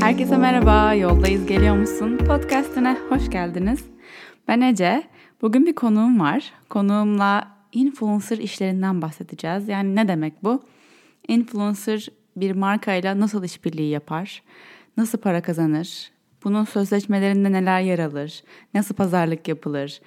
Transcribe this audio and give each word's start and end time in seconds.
Herkese 0.00 0.36
merhaba, 0.36 0.94
Yoldayız 0.94 1.46
Geliyor 1.46 1.76
Musun? 1.76 2.16
Podcast'ine 2.16 2.98
hoş 3.08 3.30
geldiniz. 3.30 3.84
Ben 4.48 4.60
Ece. 4.60 5.02
Bugün 5.42 5.66
bir 5.66 5.74
konuğum 5.74 6.20
var. 6.20 6.52
Konuğumla 6.68 7.48
influencer 7.72 8.38
işlerinden 8.38 9.02
bahsedeceğiz. 9.02 9.68
Yani 9.68 9.96
ne 9.96 10.08
demek 10.08 10.44
bu? 10.44 10.62
Influencer 11.28 12.08
bir 12.36 12.52
markayla 12.52 13.20
nasıl 13.20 13.44
işbirliği 13.44 13.90
yapar? 13.90 14.42
Nasıl 14.96 15.18
para 15.18 15.42
kazanır? 15.42 16.10
Bunun 16.44 16.64
sözleşmelerinde 16.64 17.52
neler 17.52 17.80
yer 17.80 17.98
alır? 17.98 18.42
Nasıl 18.74 18.94
pazarlık 18.94 19.48
yapılır? 19.48 20.00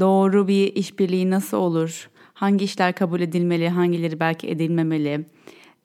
Doğru 0.00 0.48
bir 0.48 0.74
işbirliği 0.74 1.30
nasıl 1.30 1.56
olur? 1.56 2.10
Hangi 2.34 2.64
işler 2.64 2.92
kabul 2.92 3.20
edilmeli, 3.20 3.68
hangileri 3.68 4.20
belki 4.20 4.48
edilmemeli? 4.48 5.24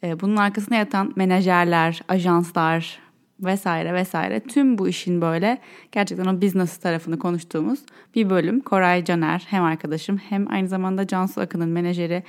Ee, 0.04 0.20
bunun 0.20 0.36
arkasında 0.36 0.75
yatan 0.75 1.13
menajerler, 1.16 2.02
ajanslar 2.07 3.04
vesaire 3.39 3.94
vesaire 3.94 4.39
tüm 4.39 4.78
bu 4.78 4.88
işin 4.88 5.21
böyle 5.21 5.57
gerçekten 5.92 6.25
o 6.25 6.42
business 6.42 6.78
tarafını 6.78 7.20
konuştuğumuz 7.20 7.80
bir 8.16 8.30
bölüm. 8.30 8.60
Koray 8.60 9.04
Caner 9.04 9.46
hem 9.48 9.64
arkadaşım 9.64 10.18
hem 10.18 10.52
aynı 10.52 10.68
zamanda 10.68 11.08
Cansu 11.08 11.42
Akın'ın 11.42 11.70
menajeri. 11.70 12.24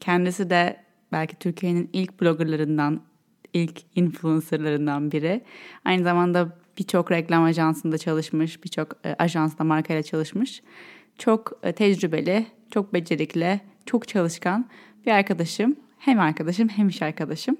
Kendisi 0.00 0.50
de 0.50 0.76
belki 1.12 1.36
Türkiye'nin 1.36 1.90
ilk 1.92 2.20
bloggerlarından, 2.20 3.00
ilk 3.52 3.80
influencerlarından 3.94 5.12
biri. 5.12 5.40
Aynı 5.84 6.02
zamanda 6.04 6.56
birçok 6.78 7.10
reklam 7.10 7.44
ajansında 7.44 7.98
çalışmış, 7.98 8.64
birçok 8.64 8.96
e, 9.04 9.14
ajansla 9.18 9.64
markayla 9.64 10.02
çalışmış. 10.02 10.62
Çok 11.18 11.52
e, 11.62 11.72
tecrübeli, 11.72 12.46
çok 12.70 12.94
becerikli, 12.94 13.60
çok 13.86 14.08
çalışkan 14.08 14.68
bir 15.06 15.10
arkadaşım. 15.10 15.76
Hem 15.98 16.20
arkadaşım 16.20 16.68
hem 16.68 16.88
iş 16.88 17.02
arkadaşım. 17.02 17.56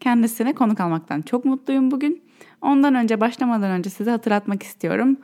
Kendisine 0.00 0.54
konuk 0.54 0.80
almaktan 0.80 1.22
çok 1.22 1.44
mutluyum 1.44 1.90
bugün. 1.90 2.29
Ondan 2.62 2.94
önce 2.94 3.20
başlamadan 3.20 3.70
önce 3.70 3.90
size 3.90 4.10
hatırlatmak 4.10 4.62
istiyorum. 4.62 5.16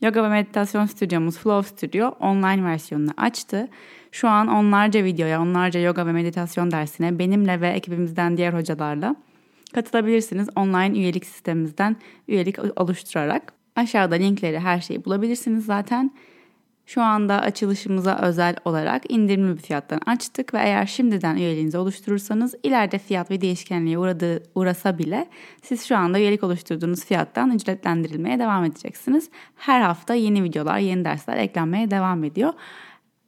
Yoga 0.00 0.24
ve 0.24 0.28
meditasyon 0.28 0.86
stüdyomuz 0.86 1.38
Flow 1.38 1.68
Studio 1.68 2.08
online 2.08 2.64
versiyonunu 2.64 3.10
açtı. 3.16 3.68
Şu 4.12 4.28
an 4.28 4.48
onlarca 4.48 5.04
videoya, 5.04 5.42
onlarca 5.42 5.80
yoga 5.80 6.06
ve 6.06 6.12
meditasyon 6.12 6.70
dersine 6.70 7.18
benimle 7.18 7.60
ve 7.60 7.68
ekibimizden 7.68 8.36
diğer 8.36 8.52
hocalarla 8.52 9.16
katılabilirsiniz. 9.74 10.48
Online 10.56 10.98
üyelik 10.98 11.26
sistemimizden 11.26 11.96
üyelik 12.28 12.80
oluşturarak. 12.80 13.52
Aşağıda 13.76 14.14
linkleri 14.14 14.58
her 14.58 14.80
şeyi 14.80 15.04
bulabilirsiniz 15.04 15.64
zaten. 15.64 16.10
Şu 16.86 17.02
anda 17.02 17.40
açılışımıza 17.40 18.18
özel 18.22 18.56
olarak 18.64 19.12
indirimli 19.12 19.56
bir 19.56 19.62
fiyattan 19.62 20.00
açtık 20.06 20.54
ve 20.54 20.58
eğer 20.58 20.86
şimdiden 20.86 21.36
üyeliğinizi 21.36 21.78
oluşturursanız 21.78 22.54
ileride 22.62 22.98
fiyat 22.98 23.30
ve 23.30 23.40
değişkenliğe 23.40 23.98
uğradığı, 23.98 24.42
uğrasa 24.54 24.98
bile 24.98 25.28
siz 25.62 25.84
şu 25.84 25.96
anda 25.96 26.18
üyelik 26.18 26.44
oluşturduğunuz 26.44 27.04
fiyattan 27.04 27.50
ücretlendirilmeye 27.50 28.38
devam 28.38 28.64
edeceksiniz. 28.64 29.30
Her 29.56 29.80
hafta 29.80 30.14
yeni 30.14 30.44
videolar, 30.44 30.78
yeni 30.78 31.04
dersler 31.04 31.36
eklenmeye 31.36 31.90
devam 31.90 32.24
ediyor. 32.24 32.52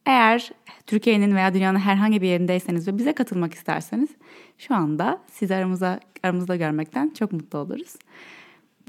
Eğer 0.05 0.51
Türkiye'nin 0.87 1.35
veya 1.35 1.53
dünyanın 1.53 1.79
herhangi 1.79 2.21
bir 2.21 2.27
yerindeyseniz 2.27 2.87
ve 2.87 2.97
bize 2.97 3.13
katılmak 3.13 3.53
isterseniz 3.53 4.09
şu 4.57 4.75
anda 4.75 5.21
sizi 5.31 5.55
aramıza, 5.55 5.99
aramızda 6.23 6.55
görmekten 6.55 7.09
çok 7.09 7.31
mutlu 7.31 7.59
oluruz. 7.59 7.95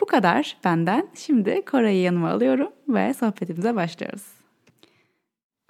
Bu 0.01 0.07
kadar 0.07 0.57
benden. 0.65 1.09
Şimdi 1.15 1.65
Koray'ı 1.65 2.03
yanıma 2.03 2.31
alıyorum 2.31 2.69
ve 2.89 3.15
sohbetimize 3.15 3.75
başlıyoruz. 3.75 4.36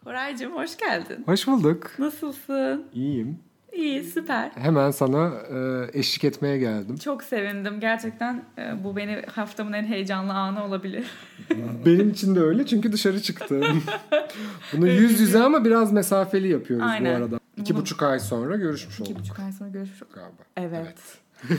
Koraycığım 0.06 0.52
hoş 0.56 0.76
geldin. 0.76 1.22
Hoş 1.26 1.46
bulduk. 1.46 1.90
Nasılsın? 1.98 2.86
İyiyim. 2.92 3.38
İyi, 3.72 4.04
süper. 4.04 4.50
Hemen 4.54 4.90
sana 4.90 5.32
e, 5.50 5.98
eşlik 5.98 6.24
etmeye 6.24 6.58
geldim. 6.58 6.96
Çok 6.96 7.22
sevindim. 7.22 7.80
Gerçekten 7.80 8.42
e, 8.58 8.84
bu 8.84 8.96
beni 8.96 9.22
haftamın 9.34 9.72
en 9.72 9.84
heyecanlı 9.84 10.32
anı 10.32 10.64
olabilir. 10.64 11.06
Benim 11.86 12.10
için 12.10 12.36
de 12.36 12.40
öyle 12.40 12.66
çünkü 12.66 12.92
dışarı 12.92 13.22
çıktım. 13.22 13.82
Bunu 14.72 14.88
yüz 14.88 15.20
yüze 15.20 15.42
ama 15.42 15.64
biraz 15.64 15.92
mesafeli 15.92 16.48
yapıyoruz 16.48 16.86
Aynen. 16.90 17.20
bu 17.20 17.24
arada. 17.24 17.40
İki 17.56 17.74
Bunu- 17.74 17.80
buçuk 17.82 18.02
ay 18.02 18.20
sonra 18.20 18.56
görüşmüş 18.56 19.00
İki 19.00 19.02
olduk 19.12 19.18
buçuk 19.22 19.38
ay 19.40 19.52
sonra 19.52 19.70
görüşürüz. 19.70 20.02
galiba. 20.14 20.42
Evet. 20.56 20.98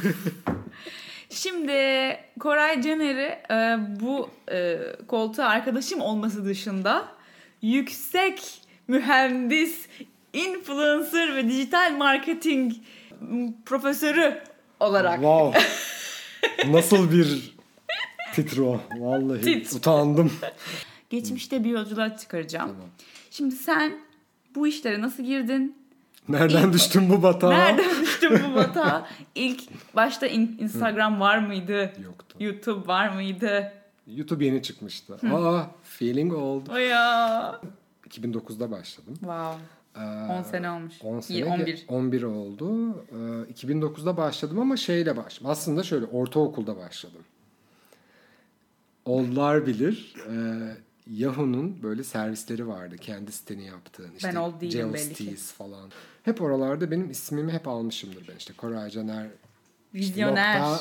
Şimdi 1.29 1.71
Koray 2.39 2.81
Caner'i 2.81 3.37
e, 3.51 3.77
bu 3.99 4.29
e, 4.51 4.79
koltuğa 5.07 5.45
arkadaşım 5.45 6.01
olması 6.01 6.45
dışında 6.45 7.16
yüksek 7.61 8.61
mühendis, 8.87 9.85
influencer 10.33 11.35
ve 11.35 11.49
dijital 11.49 11.91
marketing 11.97 12.73
profesörü 13.65 14.43
olarak 14.79 15.15
Wow. 15.15 15.59
Nasıl 16.71 17.11
bir 17.11 17.55
titro. 18.33 18.81
Vallahi 18.99 19.41
Tit. 19.41 19.73
utandım. 19.73 20.31
geçmişte 21.09 21.63
bir 21.63 21.69
yolculuğa 21.69 22.17
çıkaracağım. 22.17 22.67
Tamam. 22.69 22.89
Şimdi 23.31 23.55
sen 23.55 23.93
bu 24.55 24.67
işlere 24.67 25.01
nasıl 25.01 25.23
girdin? 25.23 25.75
Nereden 26.29 26.73
düştün 26.73 27.09
bu 27.09 27.23
batağa? 27.23 27.49
Nereden 27.49 28.01
düştün 28.01 28.39
bu 28.51 28.55
batağa? 28.55 29.07
İlk 29.35 29.61
başta 29.95 30.27
in- 30.27 30.57
Instagram 30.59 31.19
var 31.19 31.37
mıydı? 31.37 31.93
Yoktu. 32.03 32.35
YouTube 32.39 32.87
var 32.87 33.09
mıydı? 33.09 33.73
YouTube 34.07 34.45
yeni 34.45 34.61
çıkmıştı. 34.63 35.15
Aa, 35.33 35.63
feeling 35.83 36.33
old. 36.33 36.67
O 36.67 36.77
ya. 36.77 37.61
2009'da 38.09 38.71
başladım. 38.71 39.13
Wow. 39.19 39.61
Ee, 39.95 39.99
10 40.39 40.43
sene 40.43 40.71
olmuş. 40.71 40.93
10 41.03 41.19
sene. 41.19 41.37
İyi, 41.37 41.43
ge- 41.43 41.49
11. 41.61 41.85
11 41.87 42.23
oldu. 42.23 42.89
Ee, 43.11 43.53
2009'da 43.53 44.17
başladım 44.17 44.59
ama 44.59 44.77
şeyle 44.77 45.17
başladım. 45.17 45.49
Aslında 45.51 45.83
şöyle 45.83 46.05
ortaokulda 46.05 46.77
başladım. 46.77 47.21
Oldlar 49.05 49.67
bilir. 49.67 50.13
Ee, 50.29 50.77
Yahoo'nun 51.11 51.83
böyle 51.83 52.03
servisleri 52.03 52.67
vardı. 52.67 52.95
Kendi 52.97 53.31
siteni 53.31 53.65
yaptığın. 53.65 54.11
İşte 54.15 54.29
Ben 54.29 54.35
old 54.35 54.61
değilim 54.61 54.93
belli 54.93 55.13
ki. 55.13 55.35
Falan. 55.35 55.91
Hep 56.23 56.41
oralarda 56.41 56.91
benim 56.91 57.11
ismimi 57.11 57.51
hep 57.51 57.67
almışımdır 57.67 58.27
ben. 58.27 58.35
İşte 58.37 58.53
Koray 58.53 58.89
Caner. 58.89 59.27
işte 59.93 60.13
Vizyoner. 60.13 60.79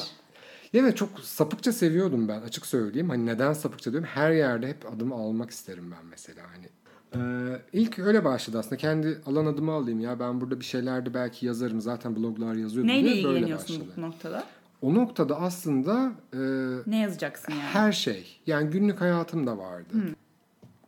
Nokta. 0.75 0.78
Evet 0.78 0.97
çok 0.97 1.21
sapıkça 1.21 1.72
seviyordum 1.72 2.28
ben 2.28 2.41
açık 2.41 2.66
söyleyeyim. 2.66 3.09
Hani 3.09 3.27
neden 3.27 3.53
sapıkça 3.53 3.93
diyorum? 3.93 4.09
Her 4.15 4.32
yerde 4.32 4.69
hep 4.69 4.93
adımı 4.97 5.15
almak 5.15 5.50
isterim 5.50 5.91
ben 5.91 6.06
mesela. 6.10 6.43
Hani 6.56 6.66
ee, 7.15 7.60
ilk 7.72 7.99
öyle 7.99 8.25
başladı 8.25 8.59
aslında. 8.59 8.77
Kendi 8.77 9.21
alan 9.27 9.47
adımı 9.47 9.72
alayım 9.72 10.00
ya. 10.00 10.21
Ben 10.21 10.41
burada 10.41 10.60
bir 10.60 10.65
şeyler 10.65 11.06
de 11.06 11.15
belki 11.15 11.47
yazarım. 11.47 11.81
Zaten 11.81 12.16
bloglar 12.16 12.54
yazıyordum. 12.54 12.88
Neyle 12.88 13.12
diye 13.15 13.25
böyle 13.25 13.37
ilgileniyorsun 13.38 13.81
başladı. 13.81 13.93
bu 13.97 14.00
noktada? 14.03 14.44
O 14.82 14.94
noktada 14.94 15.41
aslında 15.41 16.12
e, 16.32 16.38
Ne 16.87 16.98
yazacaksın 17.00 17.53
yani? 17.53 17.62
her 17.62 17.93
şey. 17.93 18.41
Yani 18.47 18.71
günlük 18.71 19.00
hayatım 19.00 19.47
da 19.47 19.59
vardı. 19.59 19.94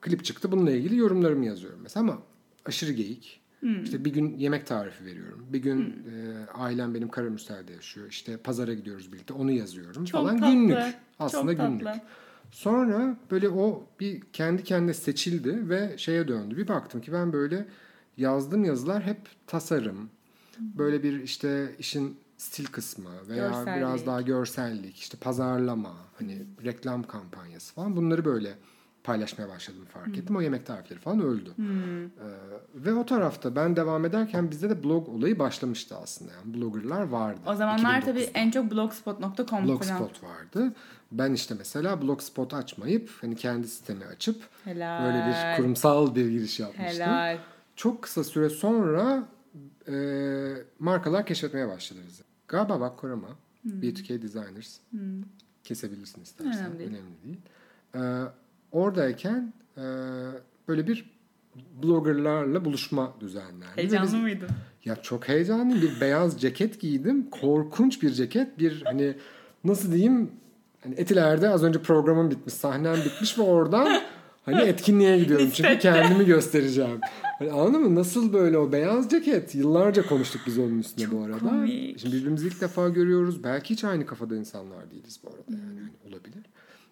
Klip 0.01 0.25
çıktı. 0.25 0.53
Bununla 0.53 0.71
ilgili 0.71 0.97
yorumlarımı 0.97 1.45
yazıyorum 1.47 1.81
mesela 1.83 2.05
ama 2.05 2.19
aşırı 2.67 2.93
geyik. 2.93 3.41
İşte 3.83 4.05
bir 4.05 4.13
gün 4.13 4.37
yemek 4.39 4.67
tarifi 4.67 5.05
veriyorum. 5.05 5.47
Bir 5.53 5.59
gün 5.59 5.81
e, 5.81 6.47
ailem 6.55 6.95
benim 6.95 7.09
Karamürsel'de 7.09 7.73
yaşıyor. 7.73 8.07
İşte 8.11 8.37
pazara 8.37 8.75
gidiyoruz 8.75 9.13
birlikte. 9.13 9.35
Onu 9.35 9.51
yazıyorum 9.51 10.05
Çok 10.05 10.21
falan. 10.21 10.39
tatlı. 10.39 10.53
Günlük. 10.53 10.95
Aslında 11.19 11.57
Çok 11.57 11.67
günlük. 11.67 11.85
tatlı. 11.85 12.01
Sonra 12.51 13.17
böyle 13.31 13.49
o 13.49 13.87
bir 14.01 14.21
kendi 14.33 14.65
kendine 14.65 14.95
seçildi 14.95 15.69
ve 15.69 15.95
şeye 15.99 16.29
döndü. 16.29 16.57
Bir 16.57 16.69
baktım 16.69 17.01
ki 17.01 17.13
ben 17.13 17.33
böyle 17.33 17.69
yazdığım 18.17 18.65
yazılar 18.65 19.03
hep 19.03 19.19
tasarım. 19.47 20.11
Böyle 20.59 21.03
bir 21.03 21.23
işte 21.23 21.75
işin 21.79 22.17
stil 22.37 22.67
kısmı 22.67 23.11
veya 23.29 23.49
Görsellik. 23.49 23.77
biraz 23.77 24.07
daha 24.07 24.23
görsellik, 24.23 24.97
işte 24.97 25.19
pazarlama, 25.21 25.97
hani 26.19 26.47
reklam 26.65 27.03
kampanyası 27.03 27.75
falan 27.75 27.97
bunları 27.97 28.25
böyle 28.25 28.55
paylaşmaya 29.09 29.49
başladım 29.49 29.85
fark 29.89 30.19
ettim. 30.19 30.37
O 30.37 30.41
yemek 30.41 30.67
tarifleri 30.67 30.99
falan 30.99 31.21
öldü. 31.21 31.51
Ee, 31.59 31.65
ve 32.75 32.93
o 32.93 33.07
tarafta 33.07 33.57
ben 33.57 33.77
devam 33.77 34.05
ederken 34.05 34.51
bizde 34.51 34.71
de 34.71 34.85
blog 34.85 35.09
olayı 35.09 35.39
başlamıştı 35.39 35.97
aslında. 35.97 36.33
Yani 36.33 36.55
bloggerlar 36.55 37.03
vardı. 37.03 37.41
O 37.47 37.55
zamanlar 37.55 38.01
2009'da. 38.01 38.05
tabii 38.05 38.31
en 38.35 38.51
çok 38.51 38.71
blogspot.com 38.71 39.47
falan. 39.47 39.69
Blogspot 39.69 40.23
vardı. 40.23 40.73
Ben 41.13 41.33
işte 41.33 41.55
mesela 41.59 42.03
Blogspot 42.03 42.55
açmayıp 42.55 43.11
hani 43.21 43.37
kendi 43.37 43.69
sitemi 43.69 44.05
açıp 44.05 44.43
Helal. 44.65 45.05
böyle 45.05 45.27
bir 45.27 45.57
kurumsal 45.57 46.15
bir 46.15 46.31
giriş 46.31 46.61
yapmıştım. 46.61 46.87
Helal. 46.87 47.39
Çok 47.77 48.03
kısa 48.03 48.25
süre 48.25 48.51
sonra 48.51 49.29
e, 49.89 49.95
markalar 50.79 51.27
keşfetmeye 51.27 51.69
başladı 51.69 52.01
bizi. 52.09 52.23
Galiba 52.49 52.81
bak 52.81 52.99
Korama, 52.99 53.29
B2K 53.67 54.23
Designers. 54.23 54.79
Kesebilirsin 55.65 56.23
istersen. 56.23 56.53
Hmm. 56.53 56.61
Önemli 56.61 56.79
değil. 56.79 56.91
Önemli 56.91 57.23
değil. 57.25 57.41
E, 57.95 58.01
oradayken 58.73 59.53
e, 59.77 59.83
böyle 60.69 60.87
bir 60.87 61.11
bloggerlarla 61.83 62.65
buluşma 62.65 63.13
düzenlendi. 63.21 63.65
Heyecanlı 63.77 64.07
biz- 64.07 64.15
mıydın? 64.15 64.49
ya 64.85 64.97
çok 65.03 65.29
heyecanlıyım. 65.29 65.83
Bir 65.83 66.01
beyaz 66.01 66.41
ceket 66.41 66.81
giydim. 66.81 67.31
Korkunç 67.31 68.03
bir 68.03 68.11
ceket. 68.11 68.59
Bir 68.59 68.83
hani 68.85 69.15
nasıl 69.65 69.93
diyeyim 69.93 70.31
hani 70.83 70.95
Etiler'de 70.95 71.49
az 71.49 71.65
önce 71.65 71.83
programım 71.83 72.31
bitmiş, 72.31 72.55
sahnem 72.55 72.97
bitmiş 72.97 73.39
ve 73.39 73.43
oradan 73.43 74.01
Hani 74.45 74.61
etkinliğe 74.69 75.19
gidiyorum 75.19 75.51
çünkü 75.55 75.79
kendimi 75.79 76.25
göstereceğim. 76.27 77.01
Hani 77.39 77.53
anladın 77.53 77.83
mı? 77.83 77.95
Nasıl 77.95 78.33
böyle 78.33 78.59
o 78.59 78.73
beyaz 78.73 79.11
ceket? 79.11 79.55
Yıllarca 79.55 80.07
konuştuk 80.07 80.41
biz 80.47 80.59
onun 80.59 80.79
üstüne 80.79 81.05
Çok 81.05 81.15
bu 81.15 81.25
arada. 81.25 81.39
komik. 81.39 81.99
Şimdi 82.01 82.17
birbirimizi 82.17 82.47
ilk 82.47 82.61
defa 82.61 82.89
görüyoruz. 82.89 83.45
Belki 83.45 83.71
hiç 83.75 83.85
aynı 83.85 84.07
kafada 84.07 84.37
insanlar 84.37 84.91
değiliz 84.91 85.21
bu 85.25 85.29
arada 85.29 85.43
yani. 85.49 85.63
Hani 85.81 86.15
olabilir. 86.15 86.43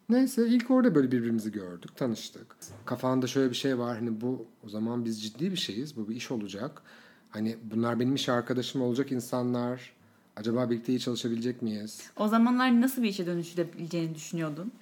Neyse 0.08 0.46
ilk 0.48 0.70
orada 0.70 0.94
böyle 0.94 1.12
birbirimizi 1.12 1.52
gördük, 1.52 1.96
tanıştık. 1.96 2.56
Kafanda 2.84 3.26
şöyle 3.26 3.50
bir 3.50 3.56
şey 3.56 3.78
var 3.78 3.96
hani 3.96 4.20
bu 4.20 4.46
o 4.66 4.68
zaman 4.68 5.04
biz 5.04 5.22
ciddi 5.22 5.50
bir 5.52 5.56
şeyiz. 5.56 5.96
Bu 5.96 6.08
bir 6.08 6.16
iş 6.16 6.30
olacak. 6.30 6.82
Hani 7.30 7.56
bunlar 7.70 8.00
benim 8.00 8.14
iş 8.14 8.28
arkadaşım 8.28 8.82
olacak 8.82 9.12
insanlar. 9.12 9.92
Acaba 10.36 10.70
birlikte 10.70 10.92
iyi 10.92 11.00
çalışabilecek 11.00 11.62
miyiz? 11.62 12.10
O 12.16 12.28
zamanlar 12.28 12.80
nasıl 12.80 13.02
bir 13.02 13.08
işe 13.08 13.26
dönüştürebileceğini 13.26 14.14
düşünüyordun? 14.14 14.72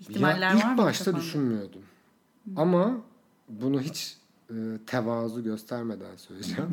İhtimaller 0.00 0.50
ya 0.50 0.56
var 0.56 0.60
ilk 0.60 0.66
mı 0.66 0.78
başta 0.78 1.04
kafanda? 1.04 1.24
düşünmüyordum. 1.24 1.82
Ama 2.56 2.96
bunu 3.48 3.80
hiç 3.80 4.16
e, 4.50 4.54
tevazu 4.86 5.44
göstermeden 5.44 6.16
söyleyeceğim. 6.16 6.70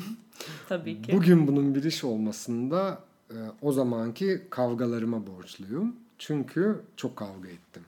Tabii 0.70 1.02
ki. 1.02 1.12
Bugün 1.14 1.48
bunun 1.48 1.76
bir 1.76 1.84
iş 1.84 2.04
olmasında 2.04 3.04
e, 3.30 3.36
o 3.62 3.72
zamanki 3.72 4.42
kavgalarıma 4.50 5.28
borçluyum. 5.28 5.96
Çünkü 6.18 6.82
çok 6.96 7.16
kavga 7.16 7.50
ettim. 7.50 7.84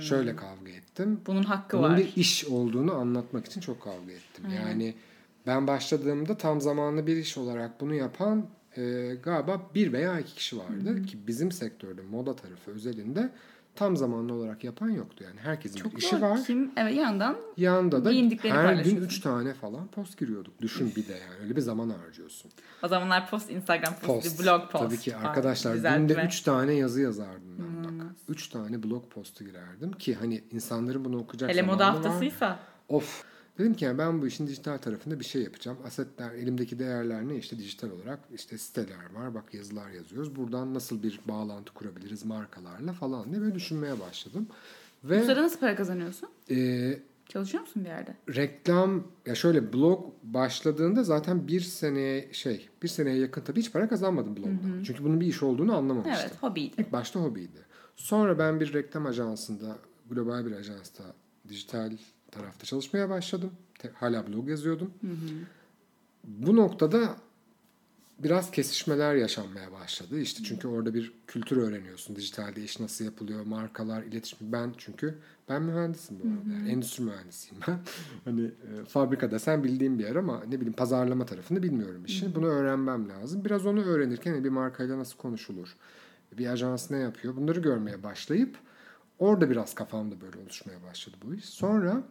Şöyle 0.00 0.36
kavga 0.36 0.70
ettim. 0.70 1.20
Bunun 1.26 1.42
hakkı 1.42 1.78
Bunun 1.78 1.86
Hmm. 1.88 1.92
var. 1.94 1.98
bir 2.00 2.16
iş 2.16 2.44
olduğunu 2.44 2.94
anlatmak 2.94 3.46
için 3.46 3.60
çok 3.60 3.82
kavga 3.82 4.12
ettim. 4.12 4.44
Yani 4.64 4.94
ben 5.46 5.66
başladığımda 5.66 6.36
tam 6.36 6.60
zamanlı 6.60 7.06
bir 7.06 7.16
iş 7.16 7.38
olarak 7.38 7.80
bunu 7.80 7.94
yapan 7.94 8.46
e, 8.76 9.14
galiba 9.22 9.62
bir 9.74 9.92
veya 9.92 10.20
iki 10.20 10.34
kişi 10.34 10.58
vardı. 10.58 11.02
Ki 11.02 11.18
bizim 11.26 11.52
sektörde 11.52 12.02
moda 12.02 12.36
tarafı 12.36 12.70
özelinde 12.70 13.30
tam 13.74 13.96
zamanlı 13.96 14.32
olarak 14.34 14.64
yapan 14.64 14.90
yoktu. 14.90 15.24
Yani 15.28 15.40
herkesin 15.40 15.76
Çok 15.78 15.92
bir 15.92 15.98
işi 15.98 16.08
zor. 16.16 16.20
var. 16.20 16.44
Kim 16.46 16.70
evet 16.76 16.96
yandan 16.96 17.36
Yanında 17.56 18.04
da 18.04 18.08
her 18.10 18.14
gün 18.14 18.36
paylaşıyorsun. 18.38 19.04
üç 19.06 19.20
tane 19.20 19.54
falan 19.54 19.86
post 19.88 20.18
giriyorduk. 20.18 20.62
Düşün 20.62 20.92
bir 20.96 21.08
de 21.08 21.12
yani 21.12 21.42
öyle 21.42 21.56
bir 21.56 21.60
zaman 21.60 21.90
harcıyorsun. 21.90 22.50
o 22.82 22.88
zamanlar 22.88 23.30
post 23.30 23.50
Instagram 23.50 23.94
post, 24.02 24.24
Post. 24.24 24.42
blog 24.44 24.70
post. 24.70 24.84
Tabii 24.84 24.98
ki 24.98 25.16
arkadaşlar 25.16 25.74
Düzeltme. 25.74 26.06
günde 26.14 26.26
3 26.26 26.40
tane 26.40 26.72
yazı 26.74 27.00
yazardım 27.00 27.56
ben. 27.58 27.64
3 28.28 28.48
tane 28.48 28.82
blog 28.82 29.10
postu 29.10 29.44
girerdim 29.44 29.92
ki 29.92 30.14
hani 30.14 30.42
insanların 30.52 31.04
bunu 31.04 31.18
okuyacak 31.18 31.50
Hele 31.50 31.62
moda 31.62 31.78
zamanı 31.78 31.96
var. 31.98 32.04
haftasıysa. 32.04 32.58
Of. 32.88 33.24
Dedim 33.58 33.74
ki 33.74 33.84
yani 33.84 33.98
ben 33.98 34.22
bu 34.22 34.26
işin 34.26 34.46
dijital 34.46 34.78
tarafında 34.78 35.20
bir 35.20 35.24
şey 35.24 35.42
yapacağım. 35.42 35.78
Asetler, 35.86 36.30
elimdeki 36.32 36.78
değerler 36.78 37.28
ne? 37.28 37.36
İşte 37.36 37.58
dijital 37.58 37.90
olarak 37.90 38.18
işte 38.34 38.58
siteler 38.58 39.12
var. 39.14 39.34
Bak 39.34 39.54
yazılar 39.54 39.90
yazıyoruz. 39.90 40.36
Buradan 40.36 40.74
nasıl 40.74 41.02
bir 41.02 41.20
bağlantı 41.28 41.72
kurabiliriz 41.74 42.24
markalarla 42.24 42.92
falan 42.92 43.30
diye 43.32 43.40
böyle 43.42 43.54
düşünmeye 43.54 44.00
başladım. 44.00 44.46
Bu 45.04 45.08
Ve 45.08 45.22
sırada 45.24 45.42
nasıl 45.42 45.60
para 45.60 45.76
kazanıyorsun? 45.76 46.28
e, 46.50 46.98
Çalışıyor 47.28 47.60
musun 47.62 47.84
bir 47.84 47.88
yerde? 47.88 48.14
reklam 48.34 49.04
ya 49.26 49.34
şöyle 49.34 49.72
blog 49.72 50.04
başladığında 50.22 51.02
zaten 51.02 51.48
bir 51.48 51.60
seneye 51.60 52.28
şey 52.32 52.68
bir 52.82 52.88
seneye 52.88 53.16
yakın 53.18 53.42
tabii 53.42 53.60
hiç 53.60 53.72
para 53.72 53.88
kazanmadım 53.88 54.36
blogdan. 54.36 54.82
Çünkü 54.86 55.04
bunun 55.04 55.20
bir 55.20 55.26
iş 55.26 55.42
olduğunu 55.42 55.76
anlamamıştım. 55.76 56.18
Evet 56.30 56.42
hobiydi. 56.42 56.74
İlk 56.78 56.92
başta 56.92 57.20
hobiydi. 57.20 57.65
Sonra 57.96 58.38
ben 58.38 58.60
bir 58.60 58.72
reklam 58.72 59.06
ajansında, 59.06 59.78
global 60.10 60.46
bir 60.46 60.52
ajansta, 60.52 61.04
dijital 61.48 61.96
tarafta 62.30 62.64
çalışmaya 62.66 63.08
başladım. 63.10 63.50
Te- 63.78 63.90
Hala 63.94 64.26
blog 64.26 64.48
yazıyordum. 64.48 64.90
Bu 66.24 66.56
noktada 66.56 67.16
biraz 68.18 68.50
kesişmeler 68.50 69.14
yaşanmaya 69.14 69.72
başladı. 69.72 70.20
İşte 70.20 70.42
çünkü 70.44 70.68
orada 70.68 70.94
bir 70.94 71.12
kültür 71.26 71.56
öğreniyorsun. 71.56 72.16
Dijitalde 72.16 72.64
iş 72.64 72.80
nasıl 72.80 73.04
yapılıyor, 73.04 73.46
markalar, 73.46 74.02
iletişim. 74.02 74.38
Ben 74.52 74.72
çünkü 74.78 75.14
ben 75.48 75.62
mühendisim 75.62 76.16
bu 76.24 76.28
arada. 76.28 76.58
Yani 76.58 76.70
endüstri 76.70 77.04
mühendisiyim 77.04 77.62
ben. 77.68 77.78
hani 78.24 78.44
e, 78.44 78.84
fabrikada 78.88 79.38
sen 79.38 79.64
bildiğim 79.64 79.98
bir 79.98 80.04
yer 80.04 80.16
ama 80.16 80.40
ne 80.44 80.52
bileyim 80.56 80.72
pazarlama 80.72 81.26
tarafını 81.26 81.62
bilmiyorum 81.62 82.02
işin. 82.06 82.34
Bunu 82.34 82.46
öğrenmem 82.46 83.08
lazım. 83.08 83.44
Biraz 83.44 83.66
onu 83.66 83.82
öğrenirken 83.84 84.44
bir 84.44 84.48
markayla 84.48 84.98
nasıl 84.98 85.16
konuşulur? 85.16 85.76
Bir 86.38 86.46
ajans 86.46 86.90
ne 86.90 86.98
yapıyor? 86.98 87.36
Bunları 87.36 87.60
görmeye 87.60 88.02
başlayıp 88.02 88.58
orada 89.18 89.50
biraz 89.50 89.74
kafamda 89.74 90.20
böyle 90.20 90.38
oluşmaya 90.38 90.82
başladı 90.82 91.16
bu 91.24 91.34
iş. 91.34 91.44
Sonra 91.44 92.02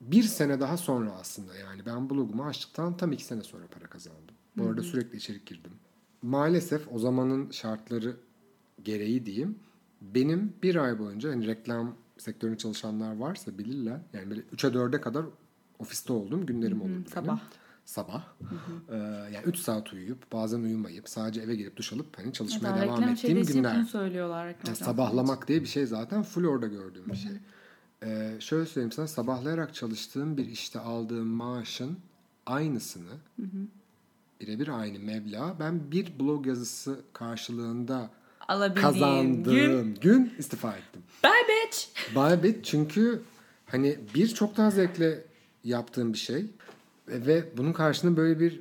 bir 0.00 0.22
sene 0.22 0.60
daha 0.60 0.76
sonra 0.76 1.12
aslında 1.12 1.54
yani 1.56 1.86
ben 1.86 2.10
blogumu 2.10 2.44
açtıktan 2.44 2.96
tam 2.96 3.12
iki 3.12 3.24
sene 3.24 3.42
sonra 3.42 3.66
para 3.66 3.86
kazandım. 3.86 4.34
Bu 4.56 4.64
arada 4.64 4.82
sürekli 4.82 5.16
içerik 5.16 5.46
girdim. 5.46 5.72
Maalesef 6.22 6.92
o 6.92 6.98
zamanın 6.98 7.50
şartları 7.50 8.16
gereği 8.82 9.26
diyeyim. 9.26 9.58
Benim 10.00 10.52
bir 10.62 10.76
ay 10.76 10.98
boyunca 10.98 11.30
hani 11.30 11.46
reklam 11.46 11.94
sektöründe 12.18 12.58
çalışanlar 12.58 13.16
varsa 13.16 13.58
bilirler. 13.58 14.00
Yani 14.12 14.30
böyle 14.30 14.40
3'e 14.40 14.70
4'e 14.70 15.00
kadar 15.00 15.26
ofiste 15.78 16.12
olduğum 16.12 16.46
günlerim 16.46 16.82
olurdu 16.82 17.08
benim. 17.16 17.40
Sabah. 17.84 18.06
Sabah. 18.14 18.22
Ee, 18.90 18.96
yani 19.34 19.44
3 19.46 19.56
saat 19.58 19.92
uyuyup 19.92 20.32
bazen 20.32 20.58
uyumayıp 20.60 21.08
sadece 21.08 21.40
eve 21.40 21.54
gelip 21.56 21.76
duş 21.76 21.92
alıp 21.92 22.18
hani 22.18 22.32
çalışmaya 22.32 22.68
Hatta 22.72 22.82
devam 22.82 23.02
ettiğim 23.08 23.42
günler. 23.46 23.82
söylüyorlar. 23.82 24.48
reklam 24.48 24.74
sabahlamak 24.76 25.48
diye 25.48 25.60
bir 25.60 25.66
şey 25.66 25.86
zaten 25.86 26.22
full 26.22 26.44
orada 26.44 26.66
gördüğüm 26.66 27.06
bir 27.06 27.16
şey. 27.16 27.32
Ee, 28.02 28.36
şöyle 28.40 28.66
söyleyeyim 28.66 28.92
sana 28.92 29.06
sabahlayarak 29.06 29.74
çalıştığım 29.74 30.36
bir 30.36 30.46
işte 30.46 30.78
aldığım 30.80 31.26
maaşın 31.26 31.98
aynısını 32.46 33.10
birebir 34.40 34.68
aynı 34.68 34.98
meblağ 34.98 35.54
ben 35.60 35.90
bir 35.92 36.18
blog 36.20 36.46
yazısı 36.46 37.00
karşılığında 37.12 38.10
Alabildiğin 38.48 38.82
kazandığım 38.86 39.54
gün. 39.54 39.94
gün, 40.00 40.32
istifa 40.38 40.72
ettim. 40.76 41.02
Bye 41.24 41.32
bitch. 41.48 42.14
Baybet 42.16 42.64
çünkü 42.64 43.22
hani 43.66 43.98
bir 44.14 44.28
çok 44.34 44.56
daha 44.56 44.70
zevkle 44.70 45.24
yaptığım 45.64 46.12
bir 46.12 46.18
şey 46.18 46.46
ve, 47.08 47.26
ve 47.26 47.44
bunun 47.56 47.72
karşılığında 47.72 48.16
böyle 48.16 48.40
bir 48.40 48.60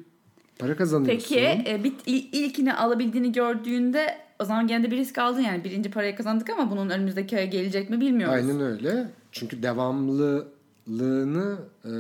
para 0.60 0.76
kazanıyorsun. 0.76 1.20
Peki 1.30 1.40
e, 1.70 1.82
il- 2.06 2.30
ilkini 2.34 2.74
alabildiğini 2.74 3.32
gördüğünde 3.32 4.18
o 4.40 4.46
zaman 4.46 4.68
gene 4.68 4.84
de 4.84 4.92
bir 4.92 4.98
risk 4.98 5.18
aldın 5.18 5.42
yani. 5.42 5.64
Birinci 5.64 5.92
parayı 5.92 6.16
kazandık 6.16 6.50
ama 6.50 6.72
bunun 6.72 6.90
önümüzdeki 6.90 7.38
aya 7.38 7.46
gelecek 7.46 7.90
mi 7.90 8.02
bilmiyoruz. 8.02 8.36
Aynen 8.36 8.62
öyle. 8.62 9.08
Çünkü 9.32 9.64
devamlılığını 9.64 11.58
e, 11.86 11.92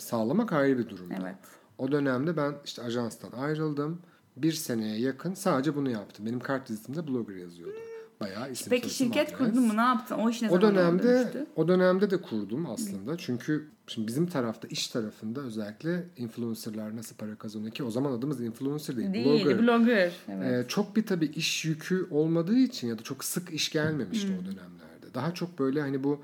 sağlamak 0.00 0.52
ayrı 0.52 0.78
bir 0.78 0.88
durum. 0.88 1.08
Evet. 1.22 1.34
O 1.78 1.92
dönemde 1.92 2.36
ben 2.36 2.52
işte 2.64 2.82
ajanstan 2.82 3.30
ayrıldım. 3.32 4.00
Bir 4.36 4.52
seneye 4.52 4.98
yakın 5.00 5.34
sadece 5.34 5.76
bunu 5.76 5.90
yaptım. 5.90 6.26
Benim 6.26 6.40
kart 6.40 6.70
vizitimde 6.70 7.06
blogger 7.08 7.36
yazıyordu. 7.36 7.74
Bayağı 8.22 8.50
isim 8.52 8.70
Peki 8.70 8.90
şirket 8.90 9.28
adres. 9.28 9.38
kurdun 9.38 9.62
mu? 9.66 9.76
Ne 9.76 9.80
yaptın? 9.80 10.14
O 10.18 10.30
iş 10.30 10.42
ne 10.42 10.50
O 10.50 10.60
zaman 10.60 10.74
dönemde 10.74 11.02
dönüştü? 11.02 11.46
o 11.56 11.68
dönemde 11.68 12.10
de 12.10 12.16
kurdum 12.22 12.70
aslında. 12.70 13.16
Çünkü 13.16 13.68
şimdi 13.86 14.06
bizim 14.08 14.26
tarafta 14.26 14.68
iş 14.68 14.88
tarafında 14.88 15.40
özellikle 15.40 16.04
influencerlar 16.16 16.96
nasıl 16.96 17.16
para 17.16 17.34
kazanıyor 17.36 17.72
ki 17.72 17.82
o 17.84 17.90
zaman 17.90 18.12
adımız 18.12 18.40
influencer 18.40 18.96
değil, 18.96 19.12
Değil, 19.14 19.44
blogger. 19.46 19.58
blogger. 19.58 20.12
Evet. 20.28 20.64
Ee, 20.64 20.68
çok 20.68 20.96
bir 20.96 21.06
tabii 21.06 21.26
iş 21.26 21.64
yükü 21.64 22.06
olmadığı 22.10 22.56
için 22.58 22.88
ya 22.88 22.98
da 22.98 23.02
çok 23.02 23.24
sık 23.24 23.50
iş 23.50 23.72
gelmemişti 23.72 24.28
Hmm. 24.28 24.34
o 24.38 24.40
dönemlerde. 24.40 25.14
Daha 25.14 25.34
çok 25.34 25.58
böyle 25.58 25.80
hani 25.80 26.04
bu 26.04 26.20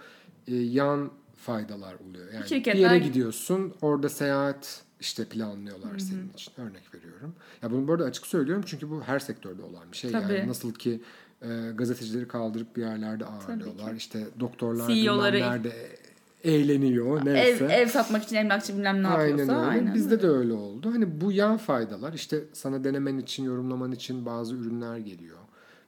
e, 0.47 0.55
yan 0.57 1.11
faydalar 1.37 1.95
oluyor. 1.95 2.33
Yani 2.33 2.45
Şirketler- 2.45 2.75
bir 2.75 2.79
yere 2.79 2.99
gidiyorsun, 2.99 3.75
orada 3.83 4.09
seyahat 4.09 4.83
işte 5.01 5.25
planlıyorlar 5.25 5.99
senin 5.99 6.29
için. 6.35 6.53
Örnek 6.57 6.95
veriyorum. 6.95 7.35
Ya 7.63 7.71
bunu 7.71 7.89
bu 7.89 7.93
arada 7.93 8.05
açık 8.05 8.27
söylüyorum 8.27 8.65
çünkü 8.67 8.91
bu 8.91 9.03
her 9.03 9.19
sektörde 9.19 9.63
olan 9.63 9.93
bir 9.93 9.97
şey. 9.97 10.11
Tabii. 10.11 10.33
Yani 10.35 10.49
nasıl 10.49 10.73
ki 10.75 11.01
e, 11.43 11.71
gazetecileri 11.75 12.29
kaldırıp 12.29 12.77
bir 12.77 12.83
yerlerde 12.83 13.25
ağırlıyorlar. 13.25 13.95
İşte 13.95 14.27
doktorlar 14.41 14.89
CEO'ları 14.89 15.41
nerede 15.41 15.73
eğleniyor 16.45 17.25
neyse. 17.25 17.65
Ev, 17.65 17.71
ev 17.71 17.87
satmak 17.87 18.23
için 18.23 18.37
emlakçı 18.37 18.77
bilmem 18.77 19.03
ne 19.03 19.07
yapıyorsa. 19.07 19.53
Aynen 19.53 19.57
öyle. 19.59 19.71
Aynen. 19.71 19.95
Bizde 19.95 20.23
de 20.23 20.29
öyle 20.29 20.53
oldu. 20.53 20.91
Hani 20.93 21.21
bu 21.21 21.33
yan 21.33 21.57
faydalar 21.57 22.13
işte 22.13 22.45
sana 22.53 22.85
denemen 22.85 23.19
için, 23.19 23.45
yorumlaman 23.45 23.93
için 23.93 24.27
bazı 24.27 24.55
ürünler 24.55 24.97
geliyor. 24.97 25.39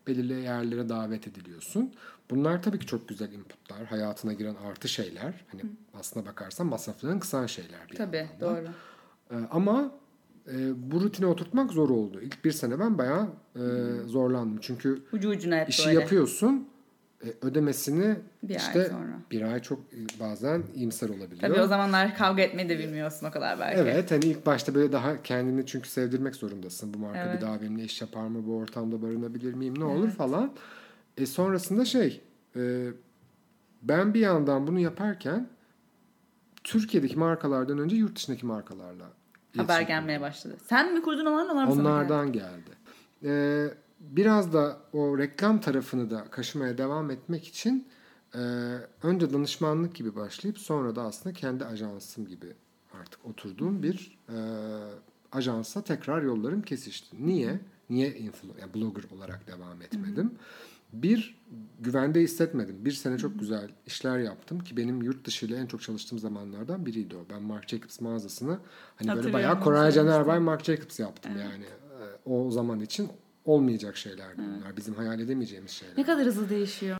Belirli 0.06 0.32
yerlere 0.32 0.88
davet 0.88 1.26
ediliyorsun. 1.28 1.92
Bunlar 2.30 2.62
tabii 2.62 2.78
ki 2.78 2.86
çok 2.86 3.08
güzel 3.08 3.32
inputlar. 3.32 3.84
Hayatına 3.84 4.32
giren 4.32 4.54
artı 4.54 4.88
şeyler. 4.88 5.44
Hani 5.52 5.62
aslına 5.94 6.26
bakarsan 6.26 6.66
masrafların 6.66 7.18
kısan 7.18 7.46
şeyler 7.46 7.80
bir 7.90 7.96
Tabii 7.96 8.16
yandan 8.16 8.40
da. 8.40 8.46
doğru. 8.56 8.68
Ee, 9.30 9.46
ama 9.50 9.90
e, 10.48 10.90
bu 10.92 11.00
rutine 11.00 11.26
oturtmak 11.26 11.70
zor 11.72 11.90
oldu. 11.90 12.20
İlk 12.20 12.44
bir 12.44 12.52
sene 12.52 12.78
ben 12.78 12.98
bayağı 12.98 13.28
e, 13.56 13.60
zorlandım. 14.06 14.58
Çünkü 14.60 15.02
Ucu 15.12 15.28
ucuna 15.28 15.56
hep 15.56 15.68
işi 15.68 15.86
böyle. 15.86 16.00
yapıyorsun. 16.00 16.68
e, 17.24 17.28
ödemesini 17.42 18.16
Bir 18.42 18.50
ay 18.50 18.56
işte 18.56 18.84
sonra. 18.84 19.18
bir 19.30 19.42
ay 19.42 19.62
çok 19.62 19.78
e, 19.80 20.20
bazen 20.20 20.62
iyimser 20.74 21.08
olabiliyor. 21.08 21.40
Tabii 21.40 21.60
o 21.60 21.66
zamanlar 21.66 22.16
kavga 22.16 22.42
etmeyi 22.42 22.68
de 22.68 22.78
bilmiyorsun 22.78 23.26
o 23.26 23.30
kadar 23.30 23.60
belki. 23.60 23.80
Evet 23.80 24.10
hani 24.10 24.24
ilk 24.24 24.46
başta 24.46 24.74
böyle 24.74 24.92
daha 24.92 25.22
kendini 25.22 25.66
çünkü 25.66 25.88
sevdirmek 25.88 26.34
zorundasın. 26.36 26.94
Bu 26.94 26.98
marka 26.98 27.18
Evet. 27.18 27.36
bir 27.36 27.40
daha 27.46 27.60
benimle 27.62 27.82
iş 27.84 28.00
yapar 28.00 28.26
mı? 28.28 28.46
Bu 28.46 28.56
ortamda 28.56 29.02
barınabilir 29.02 29.54
miyim? 29.54 29.78
Ne 29.78 29.84
olur 29.84 30.10
falan. 30.10 30.52
E 31.18 31.26
sonrasında 31.26 31.84
şey 31.84 32.20
e, 32.56 32.86
ben 33.82 34.14
bir 34.14 34.20
yandan 34.20 34.66
bunu 34.66 34.78
yaparken 34.80 35.48
Türkiye'deki 36.64 37.18
markalardan 37.18 37.78
önce 37.78 37.96
yurt 37.96 38.16
dışındaki 38.16 38.46
markalarla 38.46 39.04
Haber 39.56 39.80
gelmeye 39.80 40.20
başladı. 40.20 40.56
Sen 40.68 40.94
mi 40.94 41.02
kurdun 41.02 41.26
onlar 41.26 41.44
mı 41.44 41.52
onlar 41.52 41.64
mı 41.64 41.74
sana 41.74 41.82
geldi? 41.82 42.12
Onlardan 42.12 42.32
geldi. 42.32 42.70
Ee, 43.24 43.66
biraz 44.00 44.52
da 44.52 44.76
o 44.92 45.18
reklam 45.18 45.60
tarafını 45.60 46.10
da 46.10 46.24
kaşımaya 46.30 46.78
devam 46.78 47.10
etmek 47.10 47.48
için 47.48 47.88
Ee, 48.34 48.38
önce 49.02 49.32
danışmanlık 49.32 49.94
gibi 49.94 50.16
başlayıp 50.16 50.58
sonra 50.58 50.96
da 50.96 51.02
aslında 51.02 51.34
kendi 51.34 51.64
ajansım 51.64 52.26
gibi 52.26 52.52
artık 53.00 53.26
oturduğum 53.26 53.82
bir 53.82 54.18
e, 54.28 54.36
ajansa 55.32 55.82
tekrar 55.82 56.22
yollarım 56.22 56.62
kesişti. 56.62 57.26
Niye? 57.26 57.60
Niye 57.90 58.14
influ 58.18 58.48
yani 58.60 58.74
blogger 58.74 59.04
olarak 59.16 59.46
devam 59.46 59.82
etmedim? 59.82 60.34
Bir, 60.92 61.40
güvende 61.80 62.20
hissetmedim. 62.20 62.84
Bir 62.84 62.92
sene 62.92 63.18
çok 63.18 63.38
güzel 63.38 63.68
işler 63.86 64.18
yaptım 64.18 64.58
ki 64.60 64.76
benim 64.76 65.02
yurt 65.02 65.26
dışı 65.26 65.46
ile 65.46 65.56
en 65.56 65.66
çok 65.66 65.82
çalıştığım 65.82 66.18
zamanlardan 66.18 66.86
biriydi 66.86 67.16
o. 67.16 67.20
Ben 67.34 67.42
Marc 67.42 67.76
Jacobs 67.76 68.00
mağazasını 68.00 68.58
hani 68.96 69.16
böyle 69.16 69.32
bayağı 69.32 69.60
Koray 69.60 69.92
Caner. 69.92 70.26
Bay 70.26 70.38
Marc 70.38 70.64
Jacobs 70.64 71.00
yaptım 71.00 71.32
yani. 71.38 71.64
Ee, 71.64 72.30
O 72.30 72.50
zaman 72.50 72.80
için 72.80 73.08
olmayacak 73.44 73.96
şeylerdi 73.96 74.38
bunlar. 74.38 74.76
Bizim 74.76 74.94
hayal 74.94 75.20
edemeyeceğimiz 75.20 75.70
şeyler. 75.70 75.96
Ne 75.98 76.04
kadar 76.04 76.26
hızlı 76.26 76.48
değişiyor. 76.50 76.96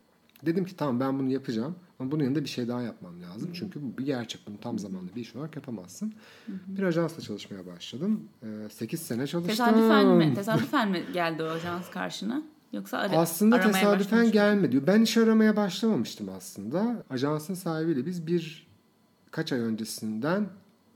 Dedim 0.46 0.64
ki 0.64 0.76
tamam 0.76 1.00
ben 1.00 1.18
bunu 1.18 1.30
yapacağım 1.30 1.76
ama 1.98 2.10
bunun 2.10 2.24
yanında 2.24 2.44
bir 2.44 2.48
şey 2.48 2.68
daha 2.68 2.82
yapmam 2.82 3.22
lazım. 3.22 3.50
Çünkü 3.52 3.82
bu 3.82 3.98
bir 3.98 4.06
gerçek. 4.06 4.40
Bunu 4.46 4.60
tam 4.60 4.78
zamanlı 4.78 5.14
bir 5.16 5.20
iş 5.20 5.36
olarak 5.36 5.56
yapamazsın. 5.56 6.14
Bir 6.48 6.82
ajansla 6.82 7.22
çalışmaya 7.22 7.66
başladım. 7.66 8.28
8 8.70 9.02
sene 9.02 9.26
çalıştım. 9.26 9.50
Tesadüfen 9.50 10.06
mi? 10.06 10.34
Tesadüfen 10.34 10.90
mi 10.90 11.02
geldi 11.12 11.42
o 11.42 11.46
ajans 11.46 11.90
karşına? 11.90 12.42
Yoksa 12.72 12.98
ara- 12.98 13.16
Aslında 13.16 13.60
tesadüfen 13.60 14.32
gelmedi. 14.32 14.86
Ben 14.86 15.02
iş 15.02 15.16
aramaya 15.16 15.56
başlamamıştım 15.56 16.28
aslında. 16.28 17.04
Ajansın 17.10 17.54
sahibiyle 17.54 18.06
biz 18.06 18.26
bir 18.26 18.66
kaç 19.30 19.52
ay 19.52 19.60
öncesinden 19.60 20.48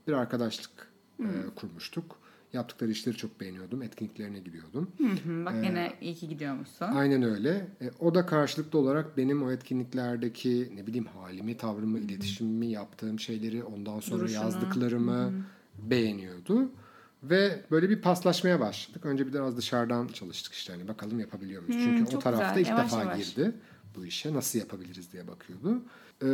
bir 0.07 0.13
arkadaşlık 0.13 0.71
e, 1.19 1.27
kurmuştuk. 1.55 2.19
Yaptıkları 2.53 2.91
işleri 2.91 3.17
çok 3.17 3.39
beğeniyordum. 3.41 3.81
Etkinliklerine 3.81 4.39
gidiyordum. 4.39 4.91
Hı 4.97 5.03
hı, 5.07 5.45
bak 5.45 5.53
Ee, 5.55 5.61
gene 5.61 5.93
iyi 6.01 6.15
ki 6.15 6.27
gidiyormuşsun. 6.29 6.85
Aynen 6.85 7.23
öyle. 7.23 7.67
E, 7.81 7.91
o 7.99 8.15
da 8.15 8.25
karşılıklı 8.25 8.79
olarak 8.79 9.17
benim 9.17 9.43
o 9.43 9.51
etkinliklerdeki 9.51 10.71
ne 10.75 10.87
bileyim 10.87 11.05
halimi, 11.05 11.57
tavrımı, 11.57 11.99
iletişimimi, 11.99 12.67
yaptığım 12.67 13.19
şeyleri, 13.19 13.63
ondan 13.63 13.99
sonra 13.99 14.19
Duruşunu. 14.19 14.43
yazdıklarımı 14.43 15.33
beğeniyordu. 15.79 16.69
Ve 17.29 17.59
böyle 17.71 17.89
bir 17.89 18.01
paslaşmaya 18.01 18.59
başladık. 18.59 19.05
Önce 19.05 19.27
biraz 19.27 19.57
dışarıdan 19.57 20.07
çalıştık 20.07 20.53
işte 20.53 20.73
hani 20.73 20.87
bakalım 20.87 21.19
yapabiliyor 21.19 21.63
muyuz? 21.67 21.83
Çünkü 21.83 22.15
o 22.15 22.19
tarafta 22.19 22.47
güzel. 22.47 22.61
ilk 22.61 22.69
Yavaş 22.69 22.85
defa 22.91 23.01
yavaş. 23.01 23.35
girdi 23.35 23.51
bu 23.95 24.05
işe. 24.05 24.33
Nasıl 24.33 24.59
yapabiliriz 24.59 25.13
diye 25.13 25.27
bakıyordu. 25.27 25.81
E, 26.23 26.27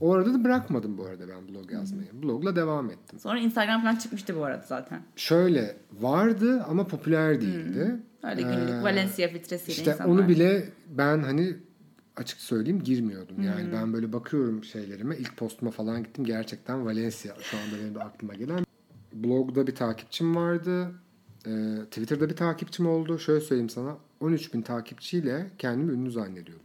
o 0.00 0.12
arada 0.12 0.34
da 0.34 0.44
bırakmadım 0.44 0.98
bu 0.98 1.04
arada 1.06 1.28
ben 1.28 1.48
blog 1.48 1.72
yazmayı. 1.72 2.08
Blogla 2.22 2.56
devam 2.56 2.90
ettim. 2.90 3.18
Sonra 3.18 3.38
Instagram 3.38 3.82
falan 3.82 3.96
çıkmıştı 3.96 4.36
bu 4.36 4.44
arada 4.44 4.64
zaten. 4.68 5.02
Şöyle 5.16 5.76
vardı 6.00 6.62
ama 6.68 6.86
popüler 6.86 7.40
değildi. 7.40 7.96
Öyle 8.22 8.42
günlük 8.42 8.70
Ee, 8.70 8.82
Valencia 8.82 9.28
filtresiyle 9.28 9.72
İşte 9.78 9.90
insanlar. 9.92 10.10
onu 10.12 10.28
bile 10.28 10.68
ben 10.90 11.18
hani 11.22 11.56
açık 12.16 12.40
söyleyeyim 12.40 12.82
girmiyordum. 12.82 13.42
Yani 13.42 13.72
ben 13.72 13.92
böyle 13.92 14.12
bakıyorum 14.12 14.64
şeylerime. 14.64 15.16
ilk 15.16 15.36
postuma 15.36 15.70
falan 15.70 16.02
gittim. 16.02 16.24
Gerçekten 16.24 16.86
Valencia 16.86 17.34
şu 17.42 17.56
anda 17.56 17.84
benim 17.84 18.00
aklıma 18.06 18.34
gelen. 18.34 18.64
Blogda 19.14 19.66
bir 19.66 19.74
takipçim 19.74 20.36
vardı. 20.36 20.86
Ee, 21.46 21.50
Twitter'da 21.90 22.30
bir 22.30 22.36
takipçim 22.36 22.86
oldu. 22.88 23.18
Şöyle 23.18 23.40
söyleyeyim 23.40 23.70
sana. 23.70 23.96
13 24.20 24.54
bin 24.54 24.62
takipçiyle 24.62 25.50
kendimi 25.58 25.92
ünlü 25.92 26.10
zannediyordum. 26.10 26.64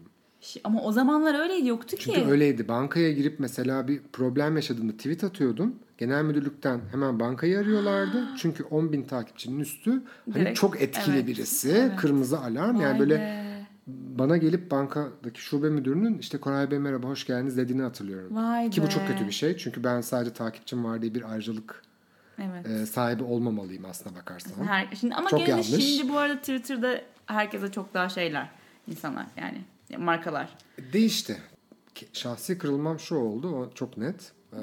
Ama 0.63 0.81
o 0.83 0.91
zamanlar 0.91 1.39
öyle 1.39 1.53
yoktu 1.53 1.95
Çünkü 1.99 2.21
ki. 2.21 2.27
öyleydi. 2.27 2.67
Bankaya 2.67 3.11
girip 3.11 3.39
mesela 3.39 3.87
bir 3.87 4.01
problem 4.13 4.55
yaşadığımda 4.55 4.91
tweet 4.91 5.23
atıyordum. 5.23 5.75
Genel 5.97 6.23
müdürlükten 6.23 6.81
hemen 6.91 7.19
bankayı 7.19 7.59
arıyorlardı. 7.59 8.27
Çünkü 8.37 8.63
10 8.63 8.91
bin 8.91 9.03
takipçinin 9.03 9.59
üstü 9.59 9.91
hani 10.25 10.35
Direkt, 10.35 10.59
çok 10.59 10.81
etkili 10.81 11.15
evet, 11.15 11.27
birisi. 11.27 11.69
evet. 11.69 11.95
Kırmızı 11.95 12.39
alarm. 12.39 12.75
Vay 12.77 12.83
yani 12.83 12.99
böyle 12.99 13.15
be. 13.17 13.65
bana 13.87 14.37
gelip 14.37 14.71
bankadaki 14.71 15.41
şube 15.41 15.69
müdürünün 15.69 16.17
işte 16.17 16.37
Koray 16.37 16.71
Bey 16.71 16.79
merhaba 16.79 17.07
hoş 17.07 17.25
geldiniz 17.25 17.57
dediğini 17.57 17.81
hatırlıyorum. 17.81 18.35
Vay 18.35 18.69
Ki 18.69 18.81
be. 18.81 18.85
bu 18.85 18.89
çok 18.89 19.07
kötü 19.07 19.27
bir 19.27 19.31
şey. 19.31 19.57
Çünkü 19.57 19.83
ben 19.83 20.01
sadece 20.01 20.33
takipçim 20.33 20.83
var 20.83 21.01
diye 21.01 21.15
bir 21.15 21.31
ayrıcalık 21.31 21.81
Evet. 22.39 22.67
e, 22.67 22.85
sahibi 22.85 23.23
olmamalıyım 23.23 23.85
aslına 23.85 24.15
bakarsan. 24.15 24.67
Her, 24.67 24.87
şimdi 24.99 25.15
ama 25.15 25.29
Çok 25.29 25.39
gene 25.39 25.49
yanlış. 25.49 25.67
şimdi 25.67 26.13
bu 26.13 26.17
arada 26.17 26.37
Twitter'da 26.39 27.01
herkese 27.25 27.71
çok 27.71 27.93
daha 27.93 28.09
şeyler 28.09 28.49
insanlar 28.87 29.25
yani 29.37 29.61
markalar. 29.97 30.49
Değişti. 30.93 31.37
Şahsi 32.13 32.57
kırılmam 32.57 32.99
şu 32.99 33.15
oldu. 33.15 33.55
O 33.55 33.73
çok 33.73 33.97
net. 33.97 34.31
Ee, 34.53 34.57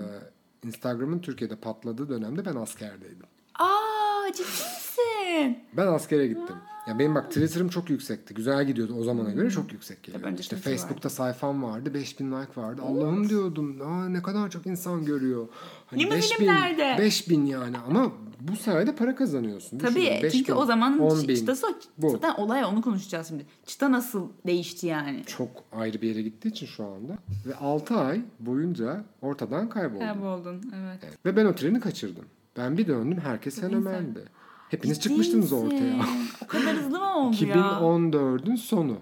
Instagram'ın 0.67 1.19
Türkiye'de 1.19 1.57
patladığı 1.57 2.09
dönemde 2.09 2.45
ben 2.45 2.55
askerdeydim. 2.57 3.27
Aa 3.59 4.33
ciddi 4.33 4.43
misin? 4.43 5.59
Ben 5.73 5.87
askere 5.87 6.27
gittim. 6.27 6.57
Ya 6.87 6.99
benim 6.99 7.15
bak 7.15 7.29
Twitter'ım 7.29 7.69
çok 7.69 7.91
yüksekti. 7.91 8.35
Güzel 8.35 8.67
gidiyordu 8.67 8.95
o 8.99 9.05
zamana 9.05 9.31
göre 9.31 9.51
çok 9.51 9.73
yüksek 9.73 10.03
geliyordu. 10.03 10.27
önce 10.27 10.41
İşte 10.41 10.57
Twitter 10.57 10.79
Facebook'ta 10.79 11.11
sayfam 11.11 11.63
vardı. 11.63 11.95
5000 11.95 12.27
like 12.27 12.61
vardı. 12.61 12.83
Allah'ım 12.85 13.29
diyordum. 13.29 13.81
Aa, 13.83 14.09
ne 14.09 14.23
kadar 14.23 14.51
çok 14.51 14.67
insan 14.67 15.05
görüyor. 15.05 15.49
Hani 15.87 16.03
Limuzinim 16.03 16.47
nerede? 16.47 16.97
5000 16.99 17.45
yani 17.47 17.77
ama 17.79 18.13
bu 18.41 18.57
sayede 18.57 18.95
para 18.95 19.15
kazanıyorsun. 19.15 19.79
Tabii 19.79 19.95
Düşünün, 19.95 20.23
5000, 20.23 20.39
çünkü 20.39 20.53
o 20.53 20.65
zaman 20.65 20.99
10.000. 20.99 21.37
çıtası 21.37 21.67
Bu. 21.99 22.11
zaten 22.11 22.35
olay 22.35 22.65
onu 22.65 22.83
konuşacağız 22.83 23.29
şimdi. 23.29 23.47
Çıta 23.67 23.93
nasıl 23.93 24.29
değişti 24.47 24.87
yani? 24.87 25.23
Çok 25.27 25.51
ayrı 25.73 26.03
bir 26.03 26.09
yere 26.09 26.23
gittiği 26.23 26.49
için 26.49 26.67
şu 26.67 26.85
anda. 26.85 27.19
Ve 27.47 27.55
6 27.55 27.95
ay 27.97 28.21
boyunca 28.41 29.05
ortadan 29.23 29.69
kayboldum. 29.69 30.07
Kayboldun 30.07 30.73
evet. 30.77 31.01
Evet. 31.05 31.19
Ve 31.27 31.37
ben 31.37 31.47
o 31.47 31.55
treni 31.55 31.81
kaçırdım. 31.81 32.25
Ben 32.57 32.79
bir 32.79 32.87
döndüm 32.87 33.21
herkes 33.25 33.61
fenomendi. 33.61 34.21
Hepiniz 34.71 34.97
Ciddi 34.97 35.09
çıkmıştınız 35.09 35.53
misin? 35.53 35.67
ortaya. 35.67 36.07
O 36.45 36.47
kadar 36.47 36.77
hızlı 36.77 36.99
mı 36.99 37.17
oldu 37.17 37.45
ya? 37.45 37.57
2014'ün 37.57 38.57
sonu. 38.57 38.99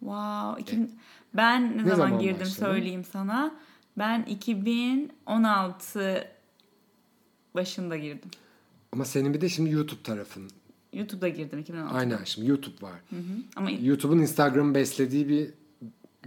Wow. 0.00 0.62
2000... 0.62 0.90
Ben 1.34 1.78
ne, 1.78 1.82
zaman, 1.82 1.96
zaman 1.96 2.18
girdim 2.20 2.40
başladın? 2.40 2.66
söyleyeyim 2.66 3.04
sana. 3.12 3.54
Ben 3.98 4.22
2016 4.22 6.28
başında 7.54 7.96
girdim. 7.96 8.30
Ama 8.92 9.04
senin 9.04 9.34
bir 9.34 9.40
de 9.40 9.48
şimdi 9.48 9.70
YouTube 9.70 10.02
tarafın. 10.02 10.50
YouTube'da 10.92 11.28
girdim 11.28 11.58
2016. 11.58 11.96
Aynen 11.96 12.24
şimdi 12.24 12.50
YouTube 12.50 12.82
var. 12.82 13.00
Ama 13.56 13.70
YouTube'un 13.70 14.18
Instagram'ı 14.18 14.74
beslediği 14.74 15.28
bir 15.28 15.50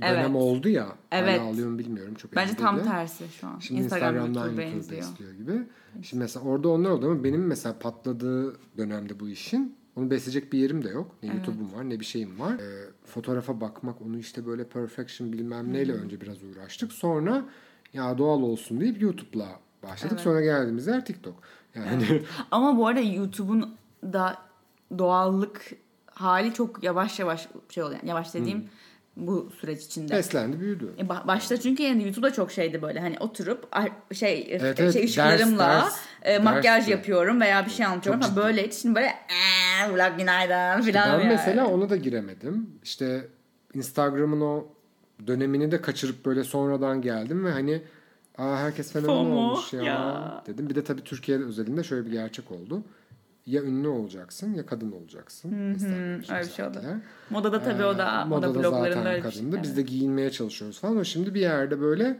dönem 0.01 0.15
Evet. 0.17 0.35
oldu 0.35 0.69
ya. 0.69 0.87
Evet. 1.11 1.39
Hala 1.39 1.49
alıyor 1.49 1.69
mu 1.69 1.79
bilmiyorum. 1.79 2.13
Çok 2.13 2.35
bence 2.35 2.55
tam 2.55 2.75
değilim. 2.77 2.91
tersi 2.91 3.23
şu 3.39 3.47
an. 3.47 3.59
Şimdi 3.59 3.81
Instagram 3.81 4.15
Instagram'dan 4.15 4.45
YouTube'a 4.45 4.63
YouTube 4.63 4.75
benziyor. 4.77 5.01
besliyor 5.01 5.31
gibi. 5.33 5.63
Şimdi 6.03 6.23
mesela 6.23 6.45
orada 6.45 6.69
onlar 6.69 6.89
oldu 6.89 7.05
ama 7.11 7.23
benim 7.23 7.47
mesela 7.47 7.79
patladığı 7.79 8.57
dönemde 8.77 9.19
bu 9.19 9.29
işin 9.29 9.75
onu 9.95 10.09
besleyecek 10.09 10.53
bir 10.53 10.59
yerim 10.59 10.83
de 10.83 10.89
yok. 10.89 11.15
Ne 11.23 11.29
YouTube'um 11.29 11.73
var 11.73 11.89
ne 11.89 11.99
bir 11.99 12.05
şeyim 12.05 12.39
var. 12.39 12.53
Ee, 12.53 12.89
fotoğrafa 13.05 13.61
bakmak 13.61 14.01
onu 14.01 14.17
işte 14.17 14.45
böyle 14.45 14.63
perfection 14.63 15.33
bilmem 15.33 15.73
neyle 15.73 15.93
önce 15.93 16.21
biraz 16.21 16.43
uğraştık. 16.43 16.91
Sonra 16.91 17.45
ya 17.93 18.17
doğal 18.17 18.41
olsun 18.41 18.81
deyip 18.81 19.01
YouTube'la 19.01 19.47
başladık. 19.83 20.11
Evet. 20.13 20.23
Sonra 20.23 20.41
geldiğimiz 20.41 20.87
yer 20.87 21.05
TikTok. 21.05 21.35
Yani 21.75 22.21
Ama 22.51 22.77
bu 22.77 22.87
arada 22.87 22.99
YouTube'un 22.99 23.75
da 24.03 24.37
doğallık 24.97 25.71
hali 26.05 26.53
çok 26.53 26.83
yavaş 26.83 27.19
yavaş 27.19 27.47
şey 27.69 27.83
oluyor. 27.83 27.99
Yani 27.99 28.09
yavaş 28.09 28.33
dediğim 28.33 28.69
bu 29.17 29.49
süreç 29.61 29.83
içinde. 29.83 30.13
beslendi 30.13 30.59
büyüdü. 30.59 30.93
E, 30.97 31.01
ba- 31.01 31.27
Başta 31.27 31.59
çünkü 31.59 31.83
yani 31.83 32.03
YouTube'da 32.03 32.33
çok 32.33 32.51
şeydi 32.51 32.81
böyle 32.81 32.99
hani 32.99 33.15
oturup 33.19 33.67
ay- 33.71 33.91
şey 34.13 34.47
Evet, 34.49 34.79
e, 34.79 34.83
evet. 34.83 34.93
şey 34.93 35.01
Ders, 35.01 35.09
ışıklarımla 35.09 35.67
ders, 35.67 35.95
e, 36.23 36.39
makyaj 36.39 36.63
dersti. 36.65 36.91
yapıyorum 36.91 37.41
veya 37.41 37.65
bir 37.65 37.71
şey 37.71 37.85
anlatıyorum. 37.85 38.21
Ciddi. 38.21 38.35
böyle 38.35 38.71
şimdi 38.71 38.95
böyle 38.95 39.07
eee 39.07 39.93
vlog 39.93 40.17
günaydın 40.19 40.81
filan. 40.81 41.09
Ben 41.19 41.23
yani. 41.23 41.27
mesela 41.27 41.67
ona 41.67 41.89
da 41.89 41.95
giremedim. 41.95 42.69
İşte 42.83 43.27
Instagram'ın 43.73 44.41
o 44.41 44.65
dönemini 45.27 45.71
de 45.71 45.81
kaçırıp 45.81 46.25
böyle 46.25 46.43
sonradan 46.43 47.01
geldim 47.01 47.45
ve 47.45 47.51
hani 47.51 47.81
Aa, 48.37 48.57
herkes 48.57 48.91
fenomen 48.93 49.31
olmuş 49.31 49.73
ya, 49.73 49.83
ya. 49.83 50.43
dedim. 50.47 50.69
Bir 50.69 50.75
de 50.75 50.83
tabii 50.83 51.03
Türkiye 51.03 51.37
özelinde 51.43 51.83
şöyle 51.83 52.05
bir 52.05 52.11
gerçek 52.11 52.51
oldu. 52.51 52.83
Ya 53.47 53.63
ünlü 53.63 53.87
olacaksın 53.87 54.53
ya 54.53 54.65
kadın 54.65 54.91
olacaksın. 54.91 55.51
Öyle 55.53 56.19
bir 56.19 56.49
şey 56.51 56.65
oldu. 56.65 56.79
Modada 57.29 57.63
tabii 57.63 57.83
o 57.85 57.97
da 57.97 58.21
Ee, 58.21 58.25
moda 58.29 58.47
modada 58.47 58.63
bloglarında 58.63 59.03
zaten 59.03 59.21
şey. 59.21 59.31
kadındı. 59.31 59.55
Evet. 59.55 59.63
Biz 59.63 59.77
de 59.77 59.81
giyinmeye 59.81 60.31
çalışıyoruz 60.31 60.79
falan. 60.79 60.91
Ama 60.93 61.03
şimdi 61.03 61.33
bir 61.33 61.39
yerde 61.41 61.81
böyle 61.81 62.19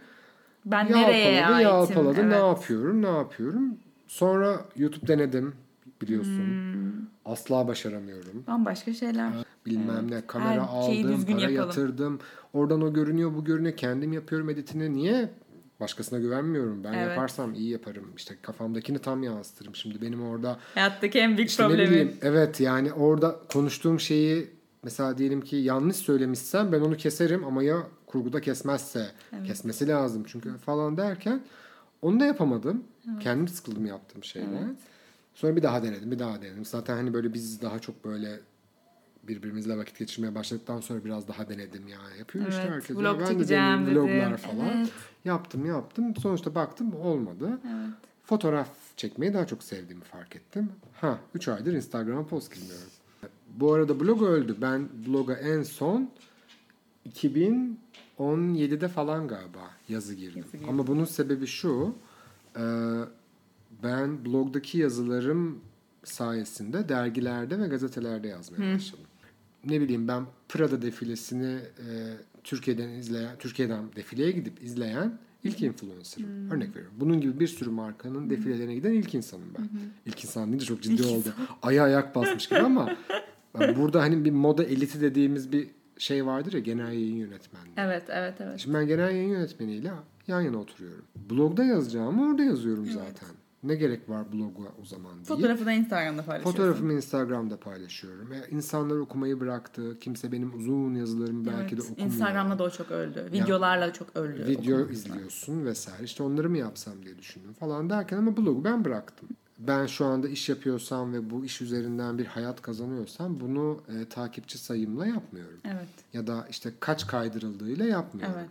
Ben 0.66 0.92
nereye 0.92 1.32
yalpaladı 1.34 1.54
aitim? 1.54 1.70
yalpaladı 1.70 2.20
Evet. 2.22 2.30
ne 2.32 2.48
yapıyorum 2.48 3.02
ne 3.02 3.08
yapıyorum. 3.10 3.78
Sonra 4.08 4.66
YouTube 4.76 5.08
denedim 5.08 5.54
biliyorsun. 6.02 6.46
Hmm. 6.48 6.92
Asla 7.26 7.68
başaramıyorum. 7.68 8.44
Bambaşka 8.48 8.94
şeyler. 8.94 9.32
bilmem 9.66 10.12
ne 10.12 10.28
kamera 10.28 10.50
Her 10.52 10.58
aldım, 10.58 11.26
para 11.26 11.42
yapalım. 11.42 11.56
yatırdım. 11.56 12.20
Oradan 12.54 12.82
o 12.82 12.94
görünüyor, 12.94 13.36
bu 13.36 13.44
görünüyor. 13.46 13.78
Kendim 13.78 14.14
yapıyorum 14.14 14.50
editini. 14.50 14.94
Niye? 14.94 15.30
Başkasına 15.80 16.20
güvenmiyorum. 16.20 16.84
Ben 16.84 16.94
Evet. 16.94 17.10
yaparsam 17.10 17.54
iyi 17.54 17.70
yaparım. 17.70 18.14
İşte 18.18 18.36
kafamdakini 18.42 19.00
tam 19.00 19.24
yansıtırım. 19.24 19.76
Şimdi 19.76 20.02
benim 20.02 20.24
orada 20.30 20.60
Hayattaki 20.74 21.20
en 21.20 21.38
büyük 21.38 21.50
işte 21.50 21.64
ne 21.64 21.68
problemi. 21.68 21.90
bileyim 21.90 22.14
evet 22.22 22.60
yani 22.60 22.94
orada 22.94 23.40
konuştuğum 23.54 24.00
şeyi 24.00 24.48
mesela 24.84 25.18
diyelim 25.18 25.42
ki 25.42 25.56
yanlış 25.56 25.96
söylemişsem 25.96 26.72
ben 26.72 26.82
onu 26.82 26.98
keserim 26.98 27.44
ama 27.46 27.64
ya 27.64 27.78
kurguda 28.06 28.42
kesmezse 28.42 29.12
kesmesi 29.48 29.88
lazım 29.88 30.24
çünkü 30.28 30.58
falan 30.58 30.98
derken 30.98 31.42
onu 32.02 32.20
da 32.20 32.26
yapamadım. 32.26 32.84
Kendim 33.20 33.48
sıkıldım 33.48 33.86
yaptığım 33.86 34.24
şeyden. 34.24 34.78
Sonra 35.36 35.56
bir 35.56 35.64
daha 35.64 35.84
denedim, 35.84 36.12
bir 36.12 36.20
daha 36.20 36.42
denedim. 36.42 36.66
Zaten 36.66 36.96
hani 36.96 37.14
böyle 37.14 37.34
biz 37.34 37.62
daha 37.62 37.80
çok 37.80 38.06
böyle 38.06 38.40
birbirimizle 39.28 39.78
vakit 39.78 40.00
geçirmeye 40.00 40.36
başladıktan 40.36 40.80
sonra 40.80 41.06
biraz 41.06 41.28
daha 41.28 41.50
denedim 41.50 41.88
ya. 41.88 42.00
Yapıyor 42.20 42.48
işte 42.50 42.62
Evet, 42.62 42.72
herkes. 42.74 42.98
vlog 42.98 43.20
ben 43.20 43.40
de 43.40 43.48
dedin. 43.48 43.96
vloglar 43.96 44.38
falan. 44.38 44.78
Evet. 44.78 44.90
Yaptım 45.26 45.66
yaptım. 45.66 46.16
Sonuçta 46.16 46.56
baktım 46.56 46.96
olmadı. 46.96 47.60
Evet. 47.66 47.90
Fotoğraf 48.24 48.70
çekmeyi 48.98 49.34
daha 49.34 49.48
çok 49.48 49.64
sevdiğimi 49.64 50.04
fark 50.04 50.36
ettim. 50.36 50.70
Ha 50.94 51.20
3 51.36 51.48
aydır 51.48 51.74
Instagram'a 51.74 52.26
post 52.26 52.54
girmiyorum. 52.56 52.88
Bu 53.56 53.74
arada 53.74 54.00
blog 54.00 54.22
öldü. 54.22 54.56
Ben 54.62 54.90
bloga 55.08 55.34
en 55.34 55.64
son 55.64 56.10
2017'de 58.20 58.88
falan 58.88 59.28
galiba 59.28 59.72
yazı 59.90 60.14
girdim. 60.16 60.38
Yazı 60.38 60.52
girdim. 60.58 60.70
Ama 60.70 60.88
bunun 60.88 61.06
sebebi 61.06 61.48
şu. 61.48 61.96
e, 62.56 62.64
Ben 63.84 64.26
blogdaki 64.26 64.78
yazılarım 64.78 65.60
sayesinde 66.04 66.90
dergilerde 66.90 67.60
ve 67.60 67.68
gazetelerde 67.68 68.28
yazmaya 68.28 68.76
başladım. 68.76 69.06
Ne 69.70 69.82
bileyim 69.82 70.08
ben 70.08 70.26
Prada 70.50 70.82
defilesini 70.82 71.56
e, 71.56 71.88
Türkiye'den 72.44 72.90
izleyen, 72.90 73.38
Türkiye'den 73.40 73.84
defileye 73.96 74.32
gidip 74.32 74.64
izleyen 74.64 75.18
ilk 75.44 75.62
influencer'ım. 75.62 76.52
Örnek 76.52 76.70
veriyorum. 76.70 76.94
Bunun 77.00 77.22
gibi 77.22 77.40
bir 77.40 77.48
sürü 77.48 77.70
markanın 77.70 78.30
defilelerine 78.30 78.76
giden 78.76 78.92
ilk 78.92 79.16
insanım 79.16 79.54
ben. 79.58 79.70
İlk 80.06 80.24
insan 80.24 80.48
deyince 80.48 80.66
çok 80.66 80.82
ciddi 80.82 81.04
oldu. 81.04 81.34
Aya 81.62 81.84
ayak 81.84 82.16
basmış 82.16 82.50
gibi 82.50 82.60
ama 82.60 82.96
yani 83.60 83.78
burada 83.78 84.02
hani 84.02 84.26
bir 84.26 84.32
moda 84.32 84.64
eliti 84.64 85.02
dediğimiz 85.02 85.52
bir 85.52 85.68
şey 85.98 86.26
vardır 86.26 86.54
ya 86.54 86.60
genel 86.60 86.92
yayın 86.92 87.16
yönetmenliği. 87.16 87.74
Evet, 87.78 88.04
evet, 88.10 88.34
evet. 88.40 88.60
Şimdi 88.60 88.78
ben 88.78 88.88
genel 88.88 89.12
yayın 89.12 89.30
yönetmeniyle 89.30 89.92
yan 90.28 90.42
yana 90.42 90.58
oturuyorum. 90.58 91.06
Blogda 91.30 91.64
yazacağımı 91.64 92.30
orada 92.30 92.44
yazıyorum 92.44 92.86
zaten. 92.86 93.30
Ne 93.64 93.76
gerek 93.76 94.10
var 94.10 94.32
bloga 94.34 94.70
o 94.82 94.86
zaman 94.86 95.14
değil. 95.16 95.26
Fotoğrafı 95.26 95.66
da 95.66 95.72
Instagram'da 95.72 96.22
paylaşıyorsun. 96.26 96.52
Fotoğrafımı 96.58 96.94
Instagram'da 96.94 97.58
paylaşıyorum. 97.58 98.34
E, 98.34 98.44
insanlar 98.52 98.96
okumayı 98.96 99.40
bıraktı. 99.40 100.00
Kimse 100.00 100.32
benim 100.32 100.56
uzun 100.56 100.96
yazılarımı 100.96 101.46
belki 101.46 101.78
de 101.78 101.82
okumuyor. 101.82 102.06
Instagram'da 102.08 102.60
da 102.60 102.64
o 102.64 102.70
çok 102.70 102.92
öldü. 102.92 103.30
Videolarla 103.32 103.94
çok 103.94 104.16
öldü. 104.16 104.46
Video 104.48 104.78
okunmasına. 104.80 105.14
izliyorsun 105.16 105.66
vesaire. 105.66 106.04
İşte 106.04 106.24
onları 106.24 106.50
mı 106.50 106.58
yapsam 106.58 106.94
diye 107.04 107.18
düşündüm 107.18 107.54
falan 107.54 107.90
derken 107.90 108.18
ama 108.18 108.38
blogu 108.38 108.64
ben 108.64 108.86
bıraktım. 108.86 109.30
Ben 109.60 109.86
şu 109.86 110.06
anda 110.06 110.30
iş 110.30 110.50
yapıyorsam 110.50 111.14
ve 111.14 111.30
bu 111.30 111.46
iş 111.46 111.62
üzerinden 111.62 112.18
bir 112.18 112.26
hayat 112.26 112.62
kazanıyorsam 112.62 113.40
bunu 113.40 113.82
e, 113.90 114.06
takipçi 114.10 114.58
sayımla 114.58 115.08
yapmıyorum. 115.08 115.60
Evet, 115.66 115.88
Ya 116.14 116.28
da 116.28 116.48
işte 116.50 116.74
kaç 116.80 117.08
kaydırıldığıyla 117.08 117.86
yapmıyorum. 117.86 118.36
evet. 118.38 118.50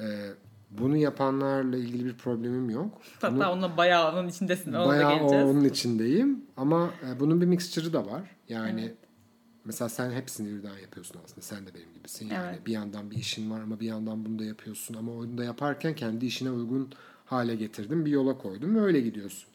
E, 0.00 0.34
bunu 0.78 0.96
yapanlarla 0.96 1.76
ilgili 1.76 2.04
bir 2.04 2.14
problemim 2.14 2.70
yok. 2.70 3.00
Bunu- 3.22 3.34
Hatta 3.34 3.52
onunla 3.52 3.76
bayağı 3.76 4.12
onun 4.12 4.28
içindesin. 4.28 4.72
Ona 4.72 4.84
da 4.84 4.88
Bayağı 4.88 5.18
geleceğiz. 5.18 5.44
onun 5.46 5.64
içindeyim 5.64 6.44
ama 6.56 6.90
e, 7.10 7.20
bunun 7.20 7.40
bir 7.40 7.46
mixture'ı 7.46 7.92
da 7.92 8.06
var. 8.06 8.30
Yani 8.48 8.80
Evet. 8.80 8.96
mesela 9.64 9.88
sen 9.88 10.10
hepsini 10.10 10.48
birden 10.58 10.78
yapıyorsun 10.78 11.20
aslında. 11.24 11.40
Sen 11.40 11.66
de 11.66 11.74
benim 11.74 11.94
gibisin. 11.94 12.28
Yani 12.28 12.50
Evet. 12.54 12.66
bir 12.66 12.72
yandan 12.72 13.10
bir 13.10 13.16
işin 13.16 13.50
var 13.50 13.60
ama 13.60 13.80
bir 13.80 13.86
yandan 13.86 14.24
bunu 14.24 14.38
da 14.38 14.44
yapıyorsun 14.44 14.94
ama 14.94 15.12
onu 15.12 15.38
da 15.38 15.44
yaparken 15.44 15.94
kendi 15.94 16.26
işine 16.26 16.50
uygun 16.50 16.88
hale 17.24 17.54
getirdim. 17.56 18.06
Bir 18.06 18.10
yola 18.10 18.38
koydum 18.38 18.76
ve 18.76 18.80
öyle 18.80 19.00
gidiyorsun. 19.00 19.48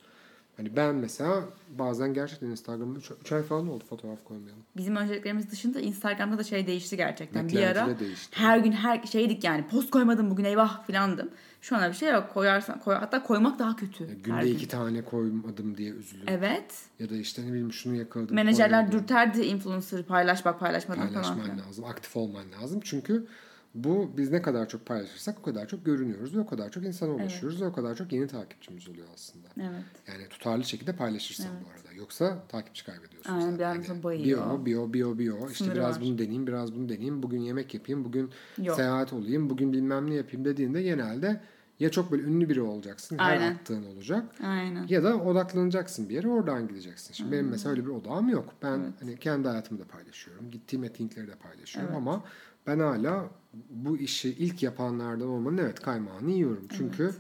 Hani 0.60 0.76
ben 0.76 0.96
mesela 0.96 1.44
bazen 1.70 2.14
gerçekten 2.14 2.48
Instagram'da 2.48 3.00
3 3.22 3.32
ay 3.32 3.44
falan 3.44 3.68
oldu 3.68 3.84
fotoğraf 3.90 4.24
koymayalım. 4.24 4.64
Bizim 4.78 4.96
önceliklerimiz 4.96 5.52
dışında 5.52 5.80
Instagram'da 5.80 6.38
da 6.38 6.44
şey 6.44 6.68
değişti 6.68 6.98
gerçekten. 6.98 7.50
Bir 7.50 7.64
ara 7.64 7.88
de 7.88 8.00
değişti. 8.00 8.40
her 8.40 8.58
gün 8.58 8.72
her 8.72 9.04
şeydik 9.04 9.44
yani 9.44 9.68
post 9.68 9.92
koymadım 9.92 10.32
bugün 10.32 10.44
eyvah 10.44 10.86
filandım. 10.88 11.30
Şu 11.62 11.76
an 11.76 11.82
öyle 11.82 11.92
bir 11.92 11.98
şey 11.98 12.10
yok. 12.10 12.30
Koyarsan 12.34 12.80
koy 12.80 12.96
hatta 12.96 13.24
koymak 13.24 13.60
daha 13.60 13.76
kötü. 13.76 14.04
Ya 14.04 14.10
her 14.10 14.16
günde 14.16 14.42
gün. 14.48 14.56
iki 14.56 14.68
tane 14.68 15.02
koymadım 15.02 15.78
diye 15.78 15.92
üzülüyorum. 15.92 16.34
Evet. 16.34 16.74
Ya 17.00 17.10
da 17.10 17.16
işte 17.16 17.42
ne 17.42 17.48
bileyim 17.48 17.74
şunu 17.74 17.96
yakaladım. 17.96 18.36
Menajerler 18.36 18.80
koymadım. 18.86 19.00
dürterdi 19.00 19.42
influencer 19.42 20.04
paylaş 20.04 20.46
bak 20.46 20.60
paylaşmadın 20.60 21.02
falan. 21.02 21.14
paylaşman 21.14 21.68
lazım, 21.68 21.86
aktif 21.86 22.18
olman 22.18 22.46
lazım. 22.62 22.80
Çünkü 22.84 23.28
bu 23.76 24.12
biz 24.18 24.32
ne 24.32 24.42
kadar 24.42 24.70
çok 24.70 24.86
paylaşırsak 24.86 25.40
o 25.40 25.42
kadar 25.42 25.68
çok 25.68 25.86
görünüyoruz 25.86 26.36
ve 26.36 26.40
o 26.40 26.46
kadar 26.46 26.70
çok 26.72 26.86
insana 26.86 27.12
ulaşıyoruz 27.12 27.62
ve 27.62 27.66
o 27.66 27.74
kadar 27.74 27.96
çok 27.96 28.14
yeni 28.14 28.28
takipçimiz 28.28 28.90
oluyor 28.90 29.08
aslında. 29.14 29.48
Evet. 29.58 29.84
Yani 30.08 30.30
tutarlı 30.30 30.64
şekilde 30.64 30.96
paylaşırsan 30.96 31.52
bu 31.66 31.70
arada. 31.70 31.94
Yoksa 31.94 32.44
takipçi 32.48 32.86
kaybediyorsun 32.86 33.34
Aynen, 33.34 33.42
zaten. 33.42 33.60
bir 33.60 33.64
anda 33.64 33.84
sonra 33.84 34.04
bayıyor. 34.04 34.66
Bio, 34.66 34.66
bio, 34.66 34.94
bio, 34.94 35.18
bio. 35.18 35.48
İşte 35.48 35.64
Sınırı 35.64 35.76
biraz 35.76 35.96
var. 35.96 36.02
bunu 36.06 36.18
deneyeyim, 36.18 36.48
biraz 36.48 36.76
bunu 36.76 36.90
deneyeyim. 36.90 37.24
Bugün 37.24 37.40
yemek 37.40 37.74
yapayım, 37.74 38.06
bugün 38.06 38.30
Yok. 38.58 38.76
seyahat 38.76 39.14
olayım, 39.14 39.50
bugün 39.50 39.74
bilmem 39.74 40.10
ne 40.10 40.16
yapayım 40.16 40.46
dediğinde 40.46 40.82
genelde 40.82 41.42
ya 41.80 41.92
çok 41.92 42.12
böyle 42.12 42.24
ünlü 42.24 42.50
biri 42.50 42.62
olacaksın, 42.62 43.18
her 43.18 43.32
Aynen. 43.32 43.56
attığın 43.56 43.84
olacak. 43.84 44.26
Aynen. 44.44 44.88
Ya 44.88 45.04
da 45.04 45.18
odaklanacaksın 45.18 46.10
bir 46.10 46.16
yere 46.16 46.28
oradan 46.28 46.68
gideceksin. 46.68 47.14
Şimdi 47.14 47.32
benim 47.32 47.48
mesela 47.48 47.72
öyle 47.72 47.86
bir 47.86 47.90
odağım 47.90 48.30
yok. 48.30 48.54
Ben 48.62 48.94
hani 49.00 49.18
kendi 49.18 49.48
hayatımı 49.48 49.80
da 49.80 49.86
paylaşıyorum. 49.86 50.52
Gittiğim 50.52 50.84
etkinlikleri 50.84 51.28
de 51.28 51.36
paylaşıyorum 51.36 51.96
ama 51.96 52.24
ben 52.70 52.80
hala 52.80 53.26
bu 53.70 53.98
işi 53.98 54.30
ilk 54.30 54.64
yapanlardan 54.64 55.28
olmanın 55.28 55.58
evet 55.58 55.80
kaymağını 55.80 56.32
yiyorum. 56.32 56.68
Çünkü 56.78 57.12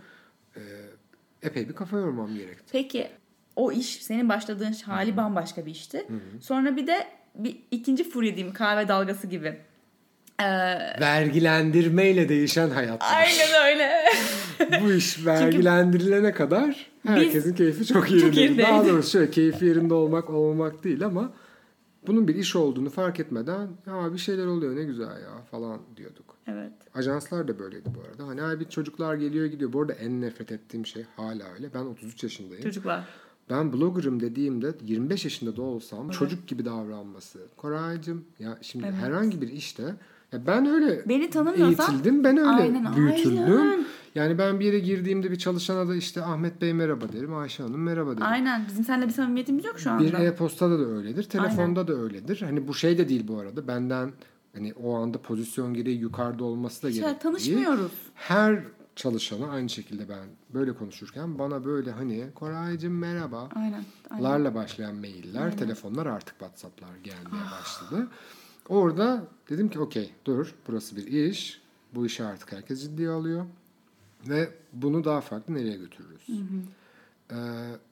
e, 0.55 0.62
epey 1.43 1.69
bir 1.69 1.73
kafa 1.73 1.97
yormam 1.97 2.35
gerekti. 2.35 2.63
Peki 2.71 3.07
o 3.55 3.71
iş 3.71 4.03
senin 4.03 4.29
başladığın 4.29 4.73
hali 4.85 5.17
bambaşka 5.17 5.65
bir 5.65 5.71
işti. 5.71 6.05
Sonra 6.41 6.75
bir 6.75 6.88
de 6.88 7.07
bir 7.35 7.57
ikinci 7.71 8.09
furya 8.09 8.35
diyeyim 8.35 8.53
kahve 8.53 8.88
dalgası 8.88 9.27
gibi. 9.27 9.57
Ee, 10.39 10.45
Vergilendirmeyle 11.01 12.29
değişen 12.29 12.69
hayat. 12.69 13.01
aynen 13.01 13.65
öyle. 13.65 14.03
bu 14.81 14.91
iş 14.91 15.25
vergilendirilene 15.25 16.31
kadar 16.31 16.89
herkesin 17.07 17.55
keyfi 17.55 17.85
çok 17.85 18.12
yerinde. 18.12 18.41
yerindeydi. 18.41 18.67
Daha 18.67 18.85
doğrusu 18.88 19.09
şöyle 19.12 19.31
keyfi 19.31 19.65
yerinde 19.65 19.93
olmak 19.93 20.29
olmamak 20.29 20.83
değil 20.83 21.05
ama 21.05 21.31
bunun 22.07 22.27
bir 22.27 22.35
iş 22.35 22.55
olduğunu 22.55 22.89
fark 22.89 23.19
etmeden 23.19 23.67
ya 23.88 24.13
bir 24.13 24.17
şeyler 24.17 24.45
oluyor 24.45 24.75
ne 24.75 24.83
güzel 24.83 25.05
ya 25.21 25.41
falan 25.51 25.79
diyorduk. 25.97 26.35
evet. 26.47 26.71
Ajanslar 26.95 27.47
da 27.47 27.59
böyleydi 27.59 27.89
bu 27.95 27.99
arada. 28.09 28.27
Hani 28.27 28.41
abi 28.43 28.69
çocuklar 28.69 29.15
geliyor 29.15 29.45
gidiyor. 29.45 29.73
Bu 29.73 29.81
arada 29.81 29.93
en 29.93 30.21
nefret 30.21 30.51
ettiğim 30.51 30.85
şey 30.85 31.03
hala 31.15 31.43
öyle. 31.53 31.73
Ben 31.73 31.79
33 31.85 32.23
yaşındayım. 32.23 32.63
Çocuklar. 32.63 33.05
Ben 33.49 33.73
bloggerım 33.73 34.19
dediğimde 34.19 34.73
25 34.85 35.23
yaşında 35.25 35.55
da 35.57 35.62
olsam 35.62 36.09
çocuk 36.09 36.47
gibi 36.47 36.65
davranması. 36.65 37.39
Koraycığım 37.57 38.25
ya 38.39 38.57
şimdi 38.62 38.85
Evet. 38.85 38.97
herhangi 38.97 39.41
bir 39.41 39.47
işte 39.47 39.83
ya 40.31 40.47
ben 40.47 40.65
öyle 40.65 41.09
Beni 41.09 41.29
tanımıyorsan- 41.29 41.91
eğitildim. 41.91 42.23
Ben 42.23 42.38
öyle 42.38 42.49
Aynen, 42.49 42.95
büyütüldüm. 42.95 43.39
aynen. 43.62 43.85
Yani 44.15 44.38
ben 44.38 44.60
bir 44.60 44.65
yere 44.65 44.80
girdiğimde 44.80 45.32
bir 45.32 45.36
çalışana 45.38 45.88
da 45.88 45.95
işte 45.95 46.24
Ahmet 46.24 46.62
Bey 46.62 46.74
merhaba 46.74 47.12
derim. 47.13 47.36
Ayşe 47.36 47.63
Hanım 47.63 47.82
merhaba 47.84 48.12
derim. 48.12 48.24
Aynen. 48.24 48.65
Bizim 48.67 48.84
seninle 48.84 49.08
bir 49.08 49.12
samimiyetimiz 49.13 49.65
yok 49.65 49.80
şu 49.80 49.91
anda. 49.91 50.04
Bir 50.04 50.13
e-postada 50.13 50.80
da 50.80 50.84
öyledir. 50.86 51.24
Telefonda 51.24 51.88
da 51.88 51.93
öyledir. 51.93 52.41
Hani 52.41 52.67
bu 52.67 52.74
şey 52.74 52.98
de 52.98 53.10
değil 53.10 53.28
bu 53.28 53.39
arada. 53.39 53.67
Benden 53.67 54.12
hani 54.54 54.74
o 54.74 54.95
anda 54.95 55.22
pozisyon 55.22 55.74
gereği 55.74 55.98
yukarıda 56.00 56.43
olması 56.43 56.84
da 56.84 56.88
Hiç 56.88 56.95
gerekli 56.95 57.10
değil. 57.12 57.19
tanışmıyoruz. 57.22 57.91
Her 58.15 58.63
çalışana 58.95 59.48
aynı 59.52 59.69
şekilde 59.69 60.10
ben 60.10 60.26
böyle 60.54 60.74
konuşurken 60.74 61.39
bana 61.39 61.65
böyle 61.65 61.91
hani 61.91 62.26
Koraycığım 62.36 62.98
merhaba 62.98 63.50
Aynen. 63.56 63.84
aynen. 64.10 64.24
larla 64.24 64.56
başlayan 64.56 64.95
mailler, 64.95 65.58
telefonlar 65.58 66.06
artık 66.06 66.39
WhatsApp'lar 66.39 66.95
gelmeye 67.04 67.43
başladı. 67.62 68.08
Orada 68.69 69.24
dedim 69.50 69.69
ki 69.69 69.80
okey 69.80 70.12
dur 70.26 70.56
burası 70.67 70.95
bir 70.95 71.08
iş. 71.08 71.62
Bu 71.95 72.06
işi 72.06 72.24
artık 72.24 72.52
herkes 72.52 72.82
ciddiye 72.82 73.10
alıyor. 73.10 73.45
Ve 74.27 74.49
bunu 74.73 75.03
daha 75.03 75.21
farklı 75.21 75.53
nereye 75.53 75.77
götürürüz? 75.77 76.29
Ee, 77.32 77.36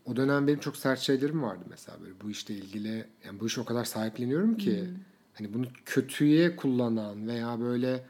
o 0.05 0.15
dönem 0.15 0.47
benim 0.47 0.59
çok 0.59 0.77
sert 0.77 0.99
şeylerim 0.99 1.43
vardı 1.43 1.63
mesela 1.69 2.01
böyle 2.01 2.13
bu 2.23 2.29
işle 2.29 2.55
ilgili. 2.55 3.05
Yani 3.25 3.39
bu 3.39 3.47
işi 3.47 3.61
o 3.61 3.65
kadar 3.65 3.85
sahipleniyorum 3.85 4.57
ki 4.57 4.89
hani 5.33 5.53
bunu 5.53 5.65
kötüye 5.85 6.55
kullanan 6.55 7.27
veya 7.27 7.59
böyle 7.59 8.03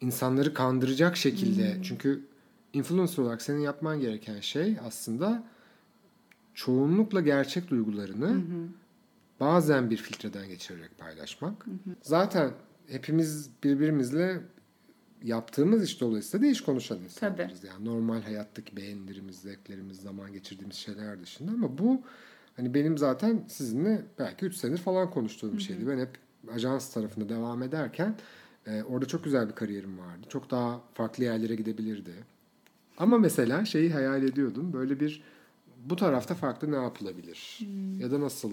insanları 0.00 0.54
kandıracak 0.54 1.16
şekilde 1.16 1.78
çünkü 1.82 2.24
influencer 2.72 3.22
olarak 3.22 3.42
senin 3.42 3.60
yapman 3.60 4.00
gereken 4.00 4.40
şey 4.40 4.76
aslında 4.86 5.44
çoğunlukla 6.54 7.20
gerçek 7.20 7.70
duygularını 7.70 8.40
bazen 9.40 9.90
bir 9.90 9.96
filtreden 9.96 10.48
geçirerek 10.48 10.98
paylaşmak. 10.98 11.66
Zaten 12.02 12.50
hepimiz 12.88 13.50
birbirimizle 13.64 14.40
yaptığımız 15.24 15.84
iş 15.84 16.00
dolayısıyla 16.00 16.46
değiş 16.46 16.60
konuşan 16.60 16.98
insanlarız. 16.98 17.64
Yani 17.64 17.84
normal 17.84 18.22
hayattaki 18.22 18.76
beğenilerimiz, 18.76 19.36
zevklerimiz, 19.36 20.00
zaman 20.00 20.32
geçirdiğimiz 20.32 20.76
şeyler 20.76 21.22
dışında 21.22 21.52
ama 21.52 21.78
bu 21.78 22.02
hani 22.56 22.74
benim 22.74 22.98
zaten 22.98 23.44
sizinle 23.48 24.04
belki 24.18 24.46
3 24.46 24.56
senedir 24.56 24.78
falan 24.78 25.10
konuştuğum 25.10 25.56
bir 25.56 25.62
şeydi. 25.62 25.88
Ben 25.88 25.98
hep 25.98 26.10
ajans 26.54 26.92
tarafında 26.92 27.28
devam 27.28 27.62
ederken 27.62 28.14
e, 28.66 28.82
orada 28.82 29.06
çok 29.06 29.24
güzel 29.24 29.48
bir 29.48 29.54
kariyerim 29.54 29.98
vardı. 29.98 30.26
Çok 30.28 30.50
daha 30.50 30.80
farklı 30.94 31.24
yerlere 31.24 31.54
gidebilirdi. 31.54 32.12
Ama 32.98 33.18
mesela 33.18 33.64
şeyi 33.64 33.92
hayal 33.92 34.22
ediyordum. 34.22 34.72
Böyle 34.72 35.00
bir 35.00 35.22
bu 35.84 35.96
tarafta 35.96 36.34
farklı 36.34 36.72
ne 36.72 36.76
yapılabilir? 36.76 37.58
Ya 37.98 38.10
da 38.10 38.20
nasıl 38.20 38.52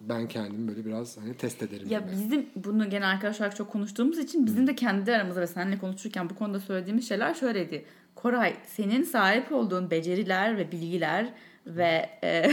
ben 0.00 0.28
kendimi 0.28 0.68
böyle 0.68 0.84
biraz 0.84 1.18
hani 1.18 1.34
test 1.34 1.62
ederim 1.62 1.88
Ya 1.90 1.98
gibi. 2.00 2.10
bizim 2.12 2.46
bunu 2.56 2.90
gene 2.90 3.06
arkadaş 3.06 3.40
olarak 3.40 3.56
çok 3.56 3.70
konuştuğumuz 3.70 4.18
için 4.18 4.46
bizim 4.46 4.66
de 4.66 4.74
kendi 4.74 5.16
aramızda 5.16 5.40
ve 5.40 5.46
seninle 5.46 5.78
konuşurken 5.78 6.30
bu 6.30 6.34
konuda 6.34 6.60
söylediğimiz 6.60 7.08
şeyler 7.08 7.34
şöyleydi. 7.34 7.84
Koray 8.14 8.54
senin 8.66 9.02
sahip 9.02 9.52
olduğun 9.52 9.90
beceriler 9.90 10.56
ve 10.56 10.72
bilgiler 10.72 11.32
ve 11.66 12.10
e, 12.24 12.50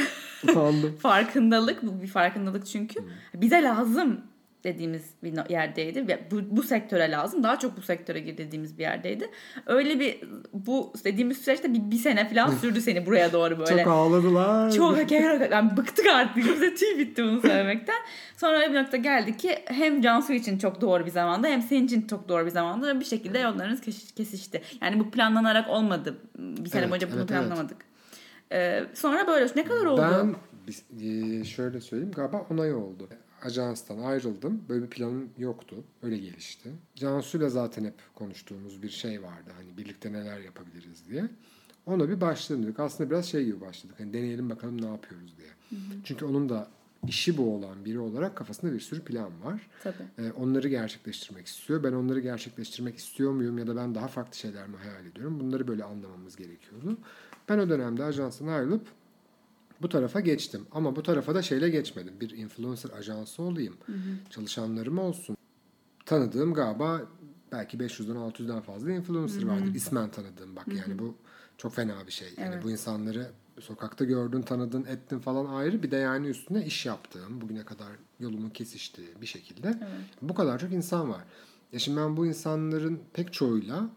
farkındalık 0.99 1.83
bu 1.83 2.01
bir 2.01 2.07
farkındalık 2.07 2.65
çünkü 2.65 2.99
bize 3.35 3.63
lazım. 3.63 4.21
Dediğimiz 4.67 5.03
bir 5.23 5.49
yerdeydi. 5.49 6.19
Bu, 6.31 6.57
bu 6.57 6.63
sektöre 6.63 7.11
lazım. 7.11 7.43
Daha 7.43 7.59
çok 7.59 7.77
bu 7.77 7.81
sektöre 7.81 8.19
gir 8.19 8.37
dediğimiz 8.37 8.77
bir 8.77 8.83
yerdeydi. 8.83 9.29
Öyle 9.65 9.99
bir 9.99 10.21
bu 10.53 10.93
dediğimiz 11.03 11.37
süreçte 11.37 11.73
bir, 11.73 11.91
bir 11.91 11.97
sene 11.97 12.29
falan 12.29 12.51
sürdü 12.51 12.81
seni 12.81 13.05
buraya 13.05 13.33
doğru 13.33 13.59
böyle. 13.59 13.83
Çok 13.83 13.87
ağladılar. 13.87 14.71
Çok 14.71 15.11
yani 15.11 15.77
bıktık 15.77 16.07
artık. 16.07 16.37
Bize 16.37 16.75
tüy 16.75 16.97
bitti 16.97 17.23
bunu 17.23 17.41
söylemekten. 17.41 17.95
Sonra 18.37 18.59
öyle 18.59 18.73
bir 18.73 18.79
nokta 18.79 18.97
geldi 18.97 19.37
ki 19.37 19.59
hem 19.65 20.01
Cansu 20.01 20.33
için 20.33 20.57
çok 20.57 20.81
doğru 20.81 21.05
bir 21.05 21.11
zamanda 21.11 21.47
hem 21.47 21.61
senin 21.61 21.85
için 21.85 22.07
çok 22.07 22.29
doğru 22.29 22.45
bir 22.45 22.51
zamanda 22.51 22.99
bir 22.99 23.05
şekilde 23.05 23.39
yollarınız 23.39 23.81
kesişti. 24.15 24.61
Yani 24.81 24.99
bu 24.99 25.11
planlanarak 25.11 25.69
olmadı. 25.69 26.17
Bir 26.37 26.69
sene 26.69 26.81
Evet, 26.81 26.91
boyunca 26.91 27.07
bunu 27.11 27.19
evet, 27.19 27.29
planlamadık. 27.29 27.77
Ee, 28.51 28.83
sonra 28.93 29.27
böyle 29.27 29.47
ne 29.55 29.63
kadar 29.63 29.85
oldu? 29.85 30.05
Ben 30.11 30.35
e, 31.05 31.43
şöyle 31.43 31.81
söyleyeyim 31.81 32.13
galiba 32.15 32.45
onay 32.49 32.73
oldu. 32.73 33.09
Ajanstan 33.43 33.97
ayrıldım. 33.97 34.61
Böyle 34.69 34.83
bir 34.83 34.89
planım 34.89 35.29
yoktu. 35.37 35.75
Öyle 36.03 36.17
gelişti. 36.17 36.69
Cansu'yla 36.95 37.49
zaten 37.49 37.85
hep 37.85 37.93
konuştuğumuz 38.15 38.83
bir 38.83 38.89
şey 38.89 39.23
vardı. 39.23 39.51
Hani 39.57 39.77
birlikte 39.77 40.13
neler 40.13 40.39
yapabiliriz 40.39 41.09
diye. 41.09 41.29
Ona 41.85 42.09
bir 42.09 42.21
başlayalım 42.21 42.67
dedik. 42.67 42.79
Aslında 42.79 43.09
biraz 43.09 43.25
şey 43.25 43.45
gibi 43.45 43.61
başladık. 43.61 43.95
Hani 43.99 44.13
deneyelim 44.13 44.49
bakalım 44.49 44.81
ne 44.81 44.85
yapıyoruz 44.85 45.33
diye. 45.37 45.81
Çünkü 46.03 46.25
onun 46.25 46.49
da 46.49 46.67
işi 47.07 47.37
bu 47.37 47.55
olan 47.55 47.85
biri 47.85 47.99
olarak 47.99 48.35
kafasında 48.35 48.73
bir 48.73 48.79
sürü 48.79 49.01
plan 49.01 49.43
var. 49.43 49.67
Tabii. 49.83 50.03
Ee, 50.17 50.31
onları 50.31 50.67
gerçekleştirmek 50.67 51.47
istiyor. 51.47 51.83
Ben 51.83 51.93
onları 51.93 52.19
gerçekleştirmek 52.19 52.97
istiyor 52.97 53.31
muyum 53.31 53.57
ya 53.57 53.67
da 53.67 53.75
ben 53.75 53.95
daha 53.95 54.07
farklı 54.07 54.37
şeyler 54.37 54.67
mi 54.67 54.75
hayal 54.77 55.05
ediyorum? 55.05 55.39
Bunları 55.39 55.67
böyle 55.67 55.83
anlamamız 55.83 56.35
gerekiyordu. 56.35 56.97
Ben 57.49 57.57
o 57.57 57.69
dönemde 57.69 58.03
ajanstan 58.03 58.47
ayrılıp 58.47 58.87
bu 59.81 59.89
tarafa 59.89 60.19
geçtim. 60.19 60.61
Ama 60.71 60.95
bu 60.95 61.03
tarafa 61.03 61.35
da 61.35 61.41
şeyle 61.41 61.69
geçmedim. 61.69 62.13
Bir 62.19 62.29
influencer 62.29 62.89
ajansı 62.89 63.43
olayım. 63.43 63.77
Çalışanlarım 64.29 64.97
olsun. 64.99 65.37
Tanıdığım 66.05 66.53
galiba 66.53 67.01
belki 67.51 67.77
500'den 67.77 68.15
600'den 68.15 68.61
fazla 68.61 68.91
influencer 68.91 69.43
vardır. 69.43 69.73
İsmen 69.75 70.09
tanıdığım 70.11 70.55
bak 70.55 70.67
yani 70.67 70.99
bu 70.99 71.15
çok 71.57 71.73
fena 71.73 72.07
bir 72.07 72.11
şey. 72.11 72.27
Yani 72.37 72.53
Evet. 72.53 72.63
bu 72.63 72.71
insanları 72.71 73.31
sokakta 73.59 74.05
gördün, 74.05 74.41
tanıdın, 74.41 74.85
ettin 74.85 75.19
falan 75.19 75.45
ayrı. 75.45 75.83
Bir 75.83 75.91
de 75.91 75.95
yani 75.95 76.27
üstüne 76.27 76.65
iş 76.65 76.85
yaptığım, 76.85 77.41
bugüne 77.41 77.65
kadar 77.65 77.87
yolumun 78.19 78.49
kesiştiği 78.49 79.07
bir 79.21 79.25
şekilde. 79.25 79.79
Bu 80.21 80.33
kadar 80.35 80.59
çok 80.59 80.71
insan 80.71 81.09
var. 81.09 81.23
Ya 81.73 81.79
şimdi 81.79 81.97
ben 81.97 82.17
bu 82.17 82.25
insanların 82.25 82.99
pek 83.13 83.33
çoğuyla 83.33 83.89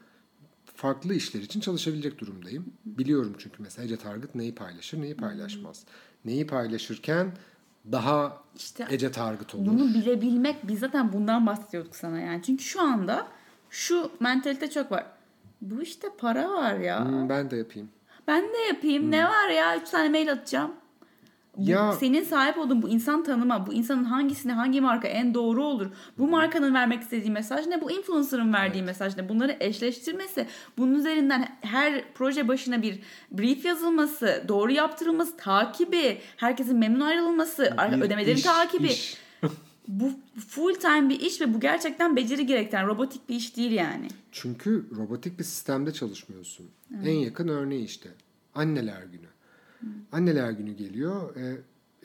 farklı 0.80 1.14
işler 1.14 1.40
için 1.40 1.60
çalışabilecek 1.60 2.18
durumdayım. 2.18 2.72
Biliyorum 2.84 3.34
çünkü 3.38 3.62
mesela 3.62 3.84
Ece 3.84 3.96
Target 3.96 4.34
neyi 4.34 4.54
paylaşır, 4.54 5.02
neyi 5.02 5.16
paylaşmaz. 5.16 5.84
Neyi 6.24 6.46
paylaşırken 6.46 7.32
daha 7.92 8.42
İşte 8.56 8.86
Ece 8.90 9.12
Target 9.12 9.54
olur. 9.54 9.66
Bunu 9.66 9.94
bilebilmek 9.94 10.68
biz 10.68 10.78
zaten 10.78 11.12
bundan 11.12 11.46
bahsediyorduk 11.46 11.96
sana 11.96 12.20
yani. 12.20 12.42
Çünkü 12.42 12.64
şu 12.64 12.82
anda 12.82 13.26
şu 13.70 14.10
mentalite 14.20 14.70
çok 14.70 14.92
var. 14.92 15.06
Bu 15.60 15.82
işte 15.82 16.08
para 16.18 16.50
var 16.50 16.78
ya. 16.78 17.04
Hmm, 17.04 17.28
ben 17.28 17.50
de 17.50 17.56
yapayım. 17.56 17.88
Ben 18.26 18.42
de 18.42 18.58
yapayım. 18.68 19.10
Ne 19.10 19.24
var 19.24 19.48
ya? 19.48 19.76
Üç 19.76 19.90
tane 19.90 20.08
mail 20.08 20.32
atacağım. 20.32 20.72
Bu, 21.66 21.70
Ya- 21.70 21.92
senin 21.92 22.24
sahip 22.24 22.58
olduğun 22.58 22.82
bu 22.82 22.88
insan 22.88 23.24
tanıma, 23.24 23.66
bu 23.66 23.72
insanın 23.72 24.04
hangisine 24.04 24.52
hangi 24.52 24.80
marka 24.80 25.08
en 25.08 25.34
doğru 25.34 25.64
olur? 25.64 25.86
Bu 26.18 26.28
markanın 26.28 26.74
vermek 26.74 27.02
istediği 27.02 27.30
mesaj 27.30 27.66
ne? 27.66 27.80
Bu 27.80 27.90
influencer'ın 27.90 28.52
verdiği 28.52 28.82
mesaj 28.82 29.16
ne? 29.16 29.28
Bunları 29.28 29.56
eşleştirmesi, 29.60 30.46
bunun 30.78 30.94
üzerinden 30.94 31.56
her 31.60 32.04
proje 32.14 32.48
başına 32.48 32.82
bir 32.82 32.98
brief 33.32 33.64
yazılması, 33.64 34.44
doğru 34.48 34.72
yaptırılması, 34.72 35.36
takibi, 35.36 36.18
herkesin 36.36 36.78
memnun 36.78 37.00
ayrılması, 37.00 37.74
Bir 37.92 38.00
ödemelerin 38.02 38.36
iş, 38.36 38.42
takibi. 38.42 38.88
iş. 38.88 39.16
Bu 39.88 40.10
full 40.48 40.74
time 40.74 41.08
bir 41.08 41.20
iş 41.20 41.40
ve 41.40 41.54
bu 41.54 41.60
gerçekten 41.60 42.16
beceri 42.16 42.46
gerektiren 42.46 42.86
robotik 42.86 43.28
bir 43.28 43.34
iş 43.34 43.56
değil 43.56 43.72
yani. 43.72 44.08
Çünkü 44.32 44.86
robotik 44.96 45.38
bir 45.38 45.44
sistemde 45.44 45.92
çalışmıyorsun. 45.92 46.66
En 47.04 47.12
yakın 47.12 47.48
örneği 47.48 47.84
işte 47.84 48.08
anneler 48.54 49.02
günü. 49.02 49.26
Anneler 50.12 50.50
günü 50.50 50.72
geliyor. 50.72 51.36
E, 51.36 51.56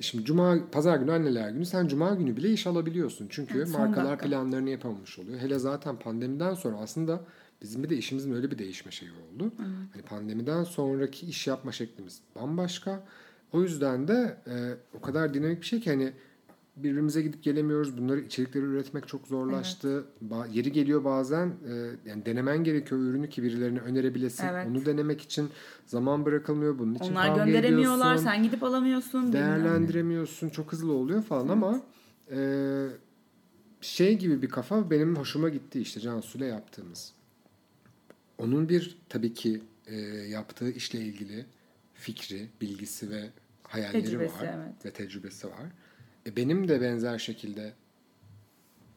şimdi 0.02 0.26
cuma 0.26 0.58
pazar 0.72 0.98
günü 0.98 1.12
anneler 1.12 1.50
günü 1.50 1.66
sen 1.66 1.88
cuma 1.88 2.14
günü 2.16 2.38
bile 2.38 2.50
iş 2.54 2.68
alabiliyorsun. 2.68 3.28
Çünkü 3.30 3.58
Evet, 3.58 3.70
markalar 3.70 4.12
dakika. 4.12 4.28
planlarını 4.28 4.70
yapamamış 4.70 5.20
oluyor. 5.20 5.40
Hele 5.40 5.60
zaten 5.60 6.00
pandemiden 6.00 6.54
sonra 6.54 6.78
aslında 6.78 7.22
bizim 7.62 7.84
bir 7.84 7.90
de 7.90 7.98
işimizin 7.98 8.34
öyle 8.34 8.52
bir 8.52 8.58
değişme 8.58 8.92
şeyi 8.92 9.12
oldu. 9.12 9.52
Hani 9.94 10.04
pandemiden 10.04 10.64
sonraki 10.64 11.26
iş 11.26 11.48
yapma 11.48 11.72
şeklimiz 11.72 12.20
bambaşka. 12.36 13.04
O 13.54 13.62
yüzden 13.62 14.08
de 14.08 14.38
e, 14.48 14.54
o 14.98 15.02
kadar 15.02 15.34
dinamik 15.34 15.62
bir 15.62 15.66
şey 15.66 15.80
ki 15.80 15.90
hani 15.90 16.12
birbirimize 16.78 17.22
gidip 17.22 17.44
gelemiyoruz. 17.44 17.98
Bunları 17.98 18.20
içerikleri 18.20 18.66
üretmek 18.66 19.08
çok 19.08 19.28
zorlaştı. 19.28 20.06
Ba- 20.30 20.52
yeri 20.52 20.72
geliyor 20.72 21.04
bazen 21.04 21.48
e, 21.48 21.74
yani 22.10 22.26
denemen 22.26 22.64
gerekiyor 22.64 23.02
ürünü 23.02 23.30
ki 23.30 23.44
birilerine 23.44 23.80
önerebilesin. 23.80 24.48
Evet. 24.48 24.68
Onu 24.68 24.86
denemek 24.86 25.22
için 25.22 25.50
zaman 25.86 26.26
bırakılmıyor. 26.26 26.80
Bunun 26.80 26.96
için 26.96 27.12
Onlar 27.12 27.36
gönderemiyorlar, 27.36 28.06
ediyorsun, 28.06 28.24
sen 28.24 28.44
gidip 28.44 28.64
alamıyorsun. 28.64 29.34
değerlendiremiyorsun. 29.34 30.50
Çok 30.50 30.72
hızlı 30.72 30.94
oluyor 30.94 31.24
falan 31.24 31.48
ama 31.48 31.82
e, 32.32 32.88
şey 33.82 34.18
gibi 34.18 34.42
bir 34.42 34.50
kafa 34.50 34.90
benim 34.92 35.16
hoşuma 35.16 35.50
gitti 35.50 35.80
işte 35.80 36.00
Cansu'yla 36.00 36.46
yaptığımız. 36.46 37.14
Onun 38.38 38.70
bir 38.70 38.98
tabii 39.10 39.34
ki 39.34 39.62
e, 39.88 39.96
yaptığı 40.30 40.72
işle 40.72 41.00
ilgili 41.00 41.46
fikri, 41.94 42.48
bilgisi 42.62 43.10
ve 43.12 43.30
hayalleri 43.64 44.04
Tecrübesi, 44.04 44.36
var 44.36 44.56
evet. 44.58 44.86
ve 44.86 44.92
tecrübesi 44.92 45.48
var. 45.48 45.72
E, 46.28 46.36
benim 46.36 46.68
de 46.68 46.82
benzer 46.82 47.18
şekilde 47.20 47.74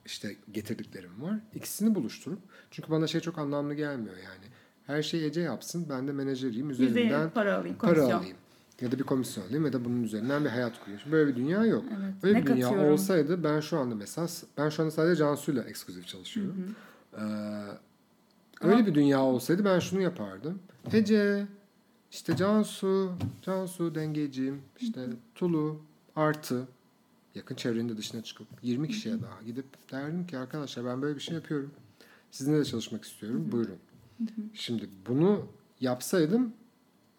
işte 0.07 0.37
getirdiklerim 0.53 1.23
var. 1.23 1.35
İkisini 1.55 1.95
buluşturup 1.95 2.39
çünkü 2.71 2.91
bana 2.91 3.07
şey 3.07 3.21
çok 3.21 3.39
anlamlı 3.39 3.75
gelmiyor 3.75 4.17
yani. 4.17 4.45
Her 4.87 5.03
şeyi 5.03 5.25
Ece 5.25 5.41
yapsın. 5.41 5.87
Ben 5.91 6.09
de 6.09 6.13
menajeriyim. 6.13 6.69
Yüzde 6.69 6.85
Üzerinden 6.85 7.31
para 7.31 7.57
alayım, 7.57 7.77
para 7.79 7.95
komisyon. 7.95 8.19
alayım. 8.19 8.37
Ya 8.81 8.93
da 8.93 8.99
bir 8.99 9.03
komisyon 9.05 9.45
alayım 9.47 9.67
ya 9.67 9.73
da 9.73 9.85
bunun 9.85 10.03
üzerinden 10.03 10.45
bir 10.45 10.49
hayat. 10.51 10.73
Şimdi 10.87 11.13
Böyle 11.13 11.31
bir 11.31 11.37
dünya 11.37 11.65
yok. 11.67 11.85
Evet. 12.01 12.15
Öyle 12.23 12.39
Ne 12.39 12.43
bir 12.43 12.47
dünya 12.47 12.69
katıyorum? 12.69 12.93
olsaydı 12.93 13.45
ben 13.45 13.61
şu 13.61 13.79
anda 13.79 13.95
mesela 13.95 14.29
ben 14.59 14.69
şu 14.69 14.83
anda 14.83 14.91
sadece 14.91 15.19
Cansu'yla 15.19 15.63
ekskluzif 15.63 16.07
çalışıyorum. 16.07 16.75
Ee, 17.19 17.21
öyle 18.61 18.87
bir 18.87 18.95
dünya 18.95 19.23
olsaydı 19.23 19.65
ben 19.65 19.79
şunu 19.79 20.01
yapardım. 20.01 20.59
Ece, 20.93 21.47
işte 22.11 22.37
Cansu, 22.37 23.13
Cansu 23.43 23.95
dengeciğim, 23.95 24.63
işte 24.81 25.01
Tulu, 25.35 25.81
Artı, 26.17 26.69
yakın 27.35 27.55
çevrenin 27.55 27.89
de 27.89 27.97
dışına 27.97 28.23
çıkıp 28.23 28.47
20 28.63 28.89
kişiye 28.89 29.23
daha 29.23 29.43
gidip 29.47 29.65
derdim 29.93 30.27
ki 30.27 30.39
arkadaşlar 30.39 30.85
ben 30.85 31.03
böyle 31.03 31.17
bir 31.17 31.21
şey 31.21 31.35
yapıyorum. 31.35 31.71
Sizinle 32.31 32.59
de 32.59 32.65
çalışmak 32.65 33.05
istiyorum. 33.05 33.49
Buyurun. 33.53 33.77
Şimdi 34.55 34.89
bunu 35.09 35.47
yapsaydım 35.81 36.53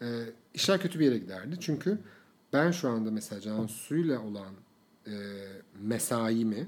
e, 0.02 0.08
işler 0.54 0.82
kötü 0.82 1.00
bir 1.00 1.06
yere 1.06 1.18
giderdi. 1.18 1.56
Çünkü 1.60 1.98
ben 2.54 2.72
şu 2.72 2.90
anda 2.90 3.12
mesela 3.12 3.42
Cansu'yla 3.42 4.20
olan 4.22 4.54
e, 5.08 5.14
mesaimi 5.82 6.68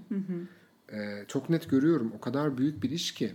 e, 0.93 1.25
çok 1.27 1.49
net 1.49 1.69
görüyorum. 1.69 2.13
O 2.17 2.19
kadar 2.21 2.57
büyük 2.57 2.83
bir 2.83 2.89
iş 2.89 3.13
ki. 3.13 3.33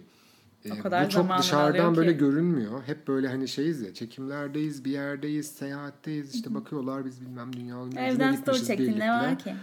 E, 0.64 0.72
O 0.72 0.78
kadar 0.78 1.06
bu 1.06 1.10
çok 1.10 1.38
dışarıdan 1.38 1.96
böyle 1.96 2.12
ki. 2.12 2.18
görünmüyor. 2.18 2.82
Hep 2.86 3.08
böyle 3.08 3.28
hani 3.28 3.48
şeyiz 3.48 3.80
ya 3.82 3.94
çekimlerdeyiz, 3.94 4.84
bir 4.84 4.90
yerdeyiz, 4.90 5.46
seyahatteyiz. 5.46 6.34
işte 6.34 6.54
bakıyorlar 6.54 7.04
biz 7.04 7.20
bilmem 7.20 7.52
dünyanın 7.52 7.96
Evden 7.96 8.34
story 8.34 8.64
çektin 8.64 8.98
ne 8.98 9.10
var 9.10 9.38
ki? 9.38 9.54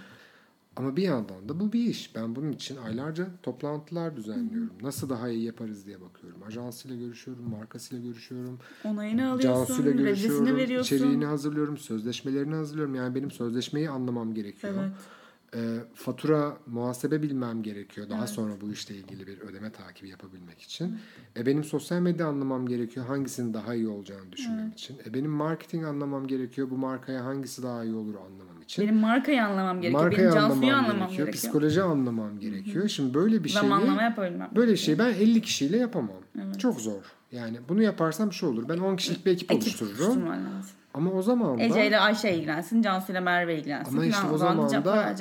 Ama 0.76 0.96
bir 0.96 1.04
yandan 1.04 1.50
da 1.50 1.60
bu 1.60 1.74
bir 1.74 1.86
iş. 1.86 2.16
Ben 2.16 2.36
bunun 2.36 2.52
için 2.52 2.78
aylarca 2.78 3.28
toplantılar 3.44 4.18
düzenliyorum. 4.18 4.74
Nasıl 4.82 5.10
daha 5.10 5.30
iyi 5.30 5.44
yaparız 5.44 5.86
diye 5.86 6.02
bakıyorum. 6.02 6.44
Ajansıyla 6.48 6.98
görüşüyorum, 6.98 7.50
markasıyla 7.50 8.04
görüşüyorum. 8.04 8.60
Onayını 8.84 9.32
alıyorsun, 9.32 9.66
Cansu'yla 9.66 9.92
görüşüyorum, 9.92 10.58
veriyorsun. 10.58 10.96
içeriğini 10.96 11.26
hazırlıyorum, 11.26 11.78
sözleşmelerini 11.78 12.56
hazırlıyorum. 12.56 12.96
Yani 12.96 13.16
benim 13.16 13.32
sözleşmeyi 13.32 13.90
anlamam 13.90 14.34
gerekiyor. 14.34 14.74
Evet. 14.80 14.92
Ee, 15.56 15.80
fatura, 15.94 16.58
muhasebe 16.68 17.22
bilmem 17.22 17.64
gerekiyor. 17.64 18.10
Daha 18.10 18.28
sonra 18.28 18.54
bu 18.62 18.72
işle 18.72 18.96
ilgili 18.96 19.28
bir 19.28 19.40
ödeme 19.40 19.72
takibi 19.72 20.10
yapabilmek 20.10 20.62
için. 20.62 20.98
E 21.38 21.46
benim 21.46 21.64
sosyal 21.64 22.00
medya 22.02 22.28
anlamam 22.28 22.68
gerekiyor. 22.68 23.06
Hangisinin 23.06 23.54
daha 23.54 23.76
iyi 23.76 23.88
olacağını 23.88 24.32
düşünmem 24.32 24.70
için. 24.72 24.98
E 25.06 25.14
benim 25.14 25.32
marketing 25.32 25.86
anlamam 25.86 26.28
gerekiyor. 26.28 26.70
Bu 26.70 26.78
markaya 26.78 27.26
hangisi 27.26 27.64
daha 27.64 27.84
iyi 27.84 27.94
olur 27.94 28.16
anlamam 28.16 28.53
için. 28.74 28.84
Benim 28.84 28.96
markayı 29.00 29.44
anlamam 29.46 29.82
gerekiyor. 29.82 30.04
Markayı 30.04 30.28
Benim 30.28 30.34
Cansu'yu 30.34 30.62
anlamam, 30.68 30.86
anlamam 30.86 31.08
gerekiyor. 31.08 31.28
gerekiyor. 31.28 31.52
Psikoloji 31.54 31.82
anlamam 31.82 32.40
gerekiyor. 32.40 32.88
Şimdi 32.88 33.14
böyle 33.14 33.44
bir 33.44 33.50
şeyi 33.50 33.62
Zamanlama 33.62 34.02
yapabilmem. 34.02 34.50
böyle 34.56 34.72
bir 34.72 34.78
şey 34.78 35.00
ben 35.00 35.10
50 35.10 35.42
kişiyle 35.42 35.78
yapamam. 35.78 36.16
Çok 36.58 36.82
zor. 36.82 37.02
Yani 37.32 37.58
bunu 37.70 37.82
yaparsam 37.84 38.34
şu 38.34 38.48
olur. 38.48 38.70
Ben 38.70 38.78
10 38.78 38.96
kişilik 38.96 39.26
bir 39.26 39.32
ekip, 39.32 39.52
Ekip 39.52 39.82
oluştururum. 39.82 40.24
Ama 40.94 41.12
o 41.12 41.22
zaman 41.22 41.58
da 41.60 41.64
Ece 41.64 41.88
ile 41.88 42.00
Ayşe 42.00 42.32
ilgilensin, 42.32 42.82
Cansu 42.82 43.12
ile 43.12 43.20
Merve 43.20 43.60
ilgilensin. 43.60 43.94
Ama 43.94 44.06
işte 44.06 44.28
o 44.34 44.38
zaman 44.38 44.70
da? 44.86 45.16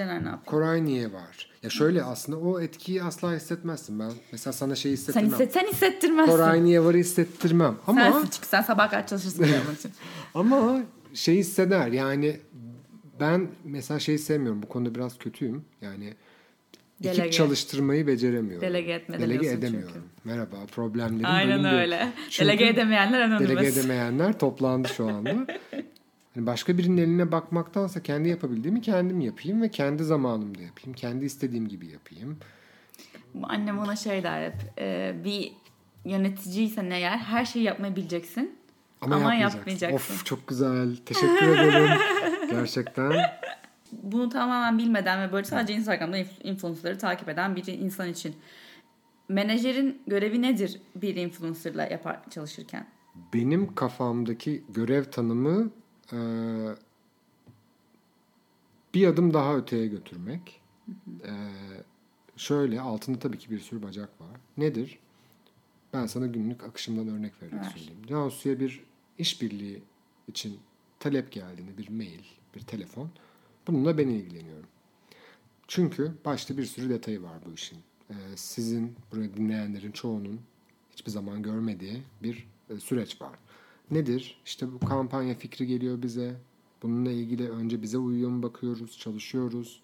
Koray 0.47 0.85
niye 0.85 1.13
var? 1.13 1.51
Ya 1.63 1.71
şöyle 1.71 2.03
aslında 2.05 2.39
o 2.39 2.61
etkiyi 2.61 3.03
asla 3.03 3.35
hissetmezsin. 3.35 4.01
Ben 4.01 4.11
mesela 4.33 4.53
sana 4.53 4.75
şey 4.75 4.91
Sen, 4.97 5.03
hissettirmem. 5.03 5.33
hisset, 5.33 5.53
sen 5.53 5.67
hissettirmezsin. 5.67 6.33
Koray 6.33 6.65
niye 6.65 6.85
varı 6.85 6.97
hissettirmem. 6.97 7.75
Ama 7.87 8.01
Sensin 8.01 8.29
çünkü 8.33 8.47
sen 8.47 8.63
sabah 8.63 8.91
kaç 8.91 9.09
çalışırsın 9.09 9.47
ama 10.35 10.81
şey 11.15 11.37
hisseder. 11.37 11.87
Yani 11.89 12.37
ben 13.21 13.49
mesela 13.65 14.01
şey 14.01 14.19
sevmiyorum. 14.19 14.63
Bu 14.63 14.69
konuda 14.69 14.95
biraz 14.95 15.19
kötüyüm. 15.19 15.65
Yani 15.83 16.15
Delege. 17.03 17.21
ekip 17.23 17.33
çalıştırmayı 17.33 18.07
beceremiyorum. 18.07 18.61
Delege 18.69 18.93
etme 18.93 19.19
Delege 19.21 19.49
edemiyorum. 19.49 19.93
çünkü. 19.95 20.07
Merhaba 20.25 20.57
problemlerim 20.75 21.25
Aynen 21.27 21.59
bölündü. 21.65 21.77
öyle. 21.77 22.13
Çünkü 22.31 22.49
Delege 22.49 22.67
edemeyenler 22.67 23.21
anonymous. 23.21 23.49
Delege 23.51 23.67
edemeyenler 23.81 24.39
toplandı 24.39 24.89
şu 24.89 25.07
anda. 25.09 25.47
Hani 26.35 26.47
başka 26.47 26.79
birinin 26.79 26.97
eline 26.97 27.33
bakmaktansa 27.33 28.03
kendi 28.03 28.29
yapabildiğimi 28.29 28.81
kendim 28.81 29.21
yapayım 29.21 29.63
ve 29.63 29.69
kendi 29.71 30.05
zamanımda 30.05 30.63
yapayım. 30.63 30.93
Kendi 30.97 31.25
istediğim 31.25 31.69
gibi 31.69 31.87
yapayım. 31.87 32.37
Annem 33.43 33.79
ona 33.79 33.97
şey 33.97 34.23
der 34.23 34.45
hep. 34.47 34.55
e, 34.79 35.15
bir 35.25 35.53
yöneticiysen 36.05 36.91
eğer 36.91 37.19
her 37.19 37.45
şeyi 37.45 37.65
yapmayı 37.65 37.97
bileceksin. 37.97 38.55
Ama, 39.01 39.15
Ama 39.15 39.25
yapmayacaksın. 39.35 39.59
yapmayacaksın. 39.59 40.15
Of 40.15 40.25
çok 40.27 40.47
güzel. 40.49 40.97
Teşekkür 41.07 41.49
ederim. 41.49 41.89
Gerçekten. 42.53 43.13
Bunu 43.93 44.29
tamamen 44.29 44.79
bilmeden 44.79 45.29
ve 45.29 45.33
böyle 45.33 45.45
sadece 45.45 45.75
Instagram'da 45.75 46.19
inf- 46.19 46.43
influencerları 46.43 46.99
takip 46.99 47.29
eden 47.29 47.57
bir 47.57 47.67
insan 47.67 48.09
için 48.09 48.37
menajerin 49.29 50.03
görevi 50.07 50.43
nedir 50.43 50.81
bir 50.97 51.17
influencerla 51.17 51.83
yapar 51.83 52.31
çalışırken? 52.31 52.87
Benim 53.35 53.75
kafamdaki 53.75 54.65
görev 54.69 55.05
tanımı 55.05 55.71
e, 56.13 56.19
bir 58.95 59.07
adım 59.07 59.35
daha 59.35 59.57
öteye 59.57 59.87
götürmek. 59.87 60.61
E, 61.25 61.33
şöyle 62.37 62.81
altında 62.81 63.19
tabii 63.19 63.39
ki 63.39 63.51
bir 63.51 63.59
sürü 63.59 63.83
bacak 63.83 64.21
var. 64.21 64.37
Nedir? 64.57 64.99
Ben 65.93 66.07
sana 66.07 66.27
günlük 66.27 66.65
akışımdan 66.65 67.09
örnek 67.09 67.43
vererek 67.43 67.59
Ver. 67.65 67.71
söyleyeyim. 67.71 68.07
Cansu'ya 68.09 68.61
bir 68.61 68.85
işbirliği 69.19 69.83
için 70.29 70.59
talep 71.01 71.33
geldiğinde 71.33 71.79
bir 71.79 71.89
mail, 71.89 72.25
bir 72.55 72.61
telefon. 72.61 73.11
Bununla 73.67 73.99
ben 73.99 74.09
ilgileniyorum. 74.09 74.69
Çünkü 75.69 76.13
başta 76.25 76.59
bir 76.59 76.65
sürü 76.65 76.91
detayı 76.91 77.23
var 77.23 77.39
bu 77.47 77.55
işin. 77.55 77.79
Ee, 78.11 78.15
sizin 78.37 78.97
buraya 79.13 79.35
dinleyenlerin 79.35 79.93
çoğunun 79.93 80.41
hiçbir 80.91 81.11
zaman 81.11 81.43
görmediği 81.43 82.03
bir 82.23 82.47
e, 82.71 82.77
süreç 82.77 83.23
var. 83.23 83.39
Nedir? 83.91 84.41
İşte 84.45 84.73
bu 84.73 84.79
kampanya 84.79 85.35
fikri 85.35 85.67
geliyor 85.67 86.03
bize. 86.03 86.35
Bununla 86.83 87.11
ilgili 87.11 87.51
önce 87.51 87.83
bize 87.83 87.99
uyuyor 87.99 88.31
mu 88.31 88.43
bakıyoruz, 88.43 88.99
çalışıyoruz. 88.99 89.83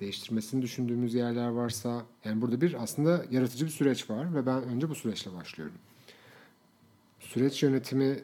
Değiştirmesini 0.00 0.62
düşündüğümüz 0.62 1.14
yerler 1.14 1.48
varsa. 1.48 2.06
Yani 2.24 2.42
burada 2.42 2.60
bir 2.60 2.82
aslında 2.82 3.24
yaratıcı 3.30 3.64
bir 3.64 3.70
süreç 3.70 4.10
var 4.10 4.34
ve 4.34 4.46
ben 4.46 4.62
önce 4.62 4.88
bu 4.90 4.94
süreçle 4.94 5.34
başlıyorum. 5.34 5.74
Süreç 7.20 7.62
yönetimi 7.62 8.22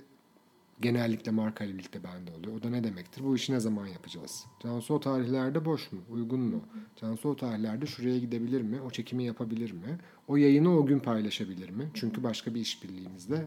genellikle 0.82 1.32
marka 1.32 1.64
ile 1.64 1.74
birlikte 1.74 2.04
bende 2.04 2.30
oluyor. 2.30 2.56
O 2.56 2.62
da 2.62 2.70
ne 2.70 2.84
demektir? 2.84 3.24
Bu 3.24 3.36
işi 3.36 3.52
ne 3.52 3.60
zaman 3.60 3.86
yapacağız? 3.86 4.44
Cansu 4.62 4.94
o 4.94 5.00
tarihlerde 5.00 5.64
boş 5.64 5.92
mu? 5.92 6.00
Uygun 6.10 6.40
mu? 6.40 6.60
Cansu 7.00 7.28
o 7.28 7.36
tarihlerde 7.36 7.86
şuraya 7.86 8.18
gidebilir 8.18 8.62
mi? 8.62 8.80
O 8.80 8.90
çekimi 8.90 9.24
yapabilir 9.24 9.72
mi? 9.72 9.98
O 10.28 10.36
yayını 10.36 10.78
o 10.78 10.86
gün 10.86 10.98
paylaşabilir 10.98 11.70
mi? 11.70 11.90
Çünkü 11.94 12.22
başka 12.22 12.54
bir 12.54 12.60
işbirliğimizde 12.60 13.46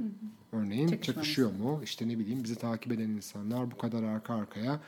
örneğin 0.52 0.88
çakışıyor 0.88 1.52
mu? 1.52 1.82
İşte 1.84 2.08
ne 2.08 2.19
bileyim 2.19 2.43
bizi 2.43 2.56
takip 2.56 2.91
eden 2.91 3.10
insanlar 3.10 3.71
bu 3.71 3.78
kadar 3.78 4.04
arka 4.04 4.34
arkaya 4.34 4.80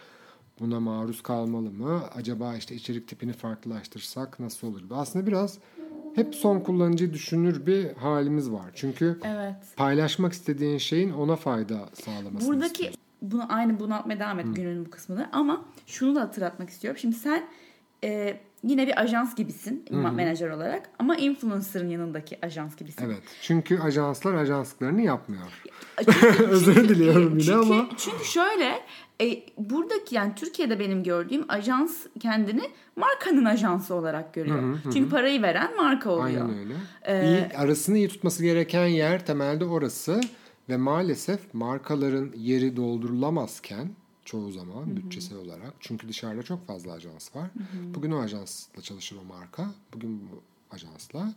buna 0.60 0.80
maruz 0.80 1.24
kalmalı 1.24 1.72
mı? 1.72 2.02
Acaba 2.16 2.56
işte 2.56 2.76
içerik 2.76 3.08
tipini 3.08 3.34
farklılaştırsak 3.34 4.40
nasıl 4.40 4.68
olur? 4.68 4.82
Aslında 4.92 5.28
biraz 5.28 5.60
hep 6.18 6.36
son 6.36 6.60
kullanıcıyı 6.60 7.14
düşünür 7.14 7.66
bir 7.66 7.94
halimiz 7.94 8.52
var. 8.52 8.66
Çünkü 8.76 9.20
Evet. 9.26 9.56
paylaşmak 9.78 10.34
istediğin 10.34 10.78
şeyin 10.78 11.12
ona 11.12 11.36
fayda 11.36 11.90
sağlamasını 11.94 12.50
Buradaki 12.50 12.72
istiyorsun. 12.74 13.02
bunu 13.22 13.46
aynı 13.54 13.80
bunu 13.80 13.94
atmaya 13.96 14.20
devam 14.20 14.40
et 14.40 14.46
günün 14.56 14.86
bu 14.86 14.90
kısmını 14.90 15.30
ama 15.32 15.66
şunu 15.88 16.16
da 16.16 16.22
hatırlatmak 16.22 16.70
istiyorum. 16.70 17.00
Şimdi 17.02 17.16
sen 17.16 17.44
e, 18.04 18.40
yine 18.64 18.88
bir 18.88 19.02
ajans 19.02 19.36
gibisin 19.36 19.86
menajer 20.16 20.50
olarak 20.50 20.90
ama 21.00 21.16
influencer'ın 21.16 21.90
yanındaki 21.90 22.46
ajans 22.46 22.76
gibisin. 22.76 23.06
Evet. 23.06 23.22
Çünkü 23.42 23.80
ajanslar 23.80 24.34
ajanslıklarını 24.34 25.02
yapmıyor. 25.02 25.44
Çünkü- 26.06 26.44
Özür 26.44 26.90
diliyorum 26.90 27.32
yine 27.32 27.44
çünkü, 27.44 27.58
ama. 27.74 27.90
Çünkü 27.98 28.26
şöyle 28.26 28.72
e, 29.22 29.44
buradaki 29.58 30.16
yani 30.16 30.36
Türkiye'de 30.36 30.80
benim 30.80 31.04
gördüğüm 31.04 31.46
ajans 31.48 32.06
kendini 32.20 32.62
markanın 32.96 33.46
ajansı 33.46 33.94
olarak 33.96 34.34
görüyor. 34.34 34.80
Çünkü 34.84 35.10
parayı 35.10 35.42
veren 35.42 35.76
marka 35.78 36.10
oluyor. 36.12 36.26
Aynen 36.50 36.60
öyle. 36.60 36.74
Ee, 37.06 37.28
İyi, 37.28 37.58
arasını 37.58 37.98
iyi 37.98 38.08
tutması 38.08 38.44
gereken 38.44 38.88
yer 38.88 39.26
temelde 39.26 39.66
orası 39.66 40.22
ve 40.70 40.78
maalesef 40.78 41.54
markaların 41.54 42.32
yeri 42.36 42.76
doldurulamazken 42.76 43.90
çoğu 44.26 44.52
zaman 44.52 44.98
bütçesel 44.98 45.38
olarak 45.38 45.74
çünkü 45.80 46.08
dışarıda 46.08 46.44
çok 46.44 46.68
fazla 46.68 46.92
ajans 46.94 47.36
var. 47.36 47.50
Bugün 47.96 48.12
o 48.12 48.20
ajansla 48.20 48.82
çalışır 48.82 49.18
o 49.22 49.24
marka. 49.24 49.72
Bugün 49.94 50.22
bu 50.32 50.42
ajansla. 50.76 51.34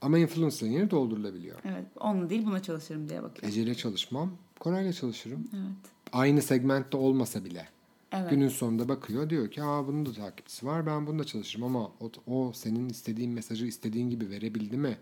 Ama 0.00 0.18
influencer'ın 0.18 0.70
yeri 0.70 0.90
doldurulabiliyor. 0.90 1.56
Evet, 1.64 1.86
onunla 2.00 2.30
değil 2.30 2.46
buna 2.46 2.62
çalışırım 2.62 3.08
diye 3.08 3.22
bakıyorum. 3.22 3.48
Ece'yle 3.48 3.74
çalışmam. 3.74 4.30
Koray'la 4.60 4.92
çalışırım. 4.92 5.48
Evet. 5.54 5.92
Aynı 6.12 6.42
segmentte 6.42 6.96
olmasa 6.96 7.44
bile. 7.44 7.68
Evet. 8.12 8.30
Günün 8.30 8.48
sonunda 8.48 8.88
bakıyor 8.88 9.30
diyor 9.30 9.50
ki 9.50 9.62
Aa, 9.62 9.86
bunun 9.86 10.06
da 10.06 10.12
takipçisi 10.12 10.66
var 10.66 10.86
ben 10.86 11.06
bununla 11.06 11.24
çalışırım 11.24 11.64
ama 11.64 11.92
o, 12.00 12.10
o 12.26 12.52
senin 12.54 12.88
istediğin 12.88 13.32
mesajı 13.32 13.66
istediğin 13.66 14.10
gibi 14.10 14.30
verebildi 14.30 14.76
mi? 14.76 14.96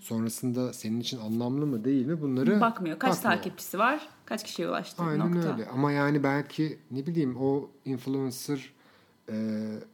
Sonrasında 0.00 0.72
senin 0.72 1.00
için 1.00 1.18
anlamlı 1.18 1.66
mı 1.66 1.84
değil 1.84 2.06
mi? 2.06 2.20
Bunları 2.20 2.60
Bakmıyor. 2.60 2.98
Kaç 2.98 3.16
bakmıyor. 3.16 3.36
takipçisi 3.36 3.78
var? 3.78 4.08
Kaç 4.24 4.44
kişiye 4.44 4.68
ulaştı? 4.68 5.02
Aynen 5.02 5.34
Nokta. 5.34 5.52
öyle 5.52 5.66
ama 5.66 5.92
yani 5.92 6.22
belki 6.22 6.78
ne 6.90 7.06
bileyim 7.06 7.36
o 7.36 7.70
influencer 7.84 8.72
e, 9.28 9.34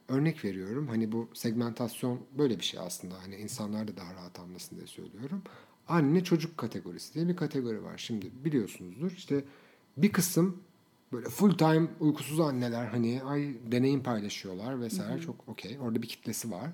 örnek 0.09 0.45
veriyorum. 0.45 0.87
Hani 0.89 1.13
bu 1.13 1.29
segmentasyon 1.35 2.21
böyle 2.39 2.59
bir 2.59 2.65
şey 2.65 2.81
aslında. 2.81 3.15
Hani 3.23 3.37
insanlar 3.37 3.89
da 3.89 3.97
daha 3.97 4.15
rahat 4.15 4.41
anlasın 4.41 4.77
diye 4.77 4.87
söylüyorum. 4.87 5.43
Anne 5.89 6.25
çocuk 6.25 6.59
kategorisi 6.59 7.15
diye 7.15 7.29
bir 7.29 7.37
kategori 7.37 7.83
var. 7.85 7.95
Şimdi 7.99 8.31
biliyorsunuzdur 8.45 9.11
işte 9.11 9.45
bir 9.97 10.13
kısım 10.13 10.63
böyle 11.13 11.29
full 11.29 11.53
time 11.53 11.89
uykusuz 12.01 12.41
anneler 12.41 12.87
hani 12.87 13.23
ay 13.23 13.55
deneyim 13.73 14.03
paylaşıyorlar 14.03 14.81
vesaire 14.81 15.21
çok 15.21 15.49
okey. 15.49 15.79
Orada 15.81 16.03
bir 16.03 16.09
kitlesi 16.09 16.51
var. 16.51 16.71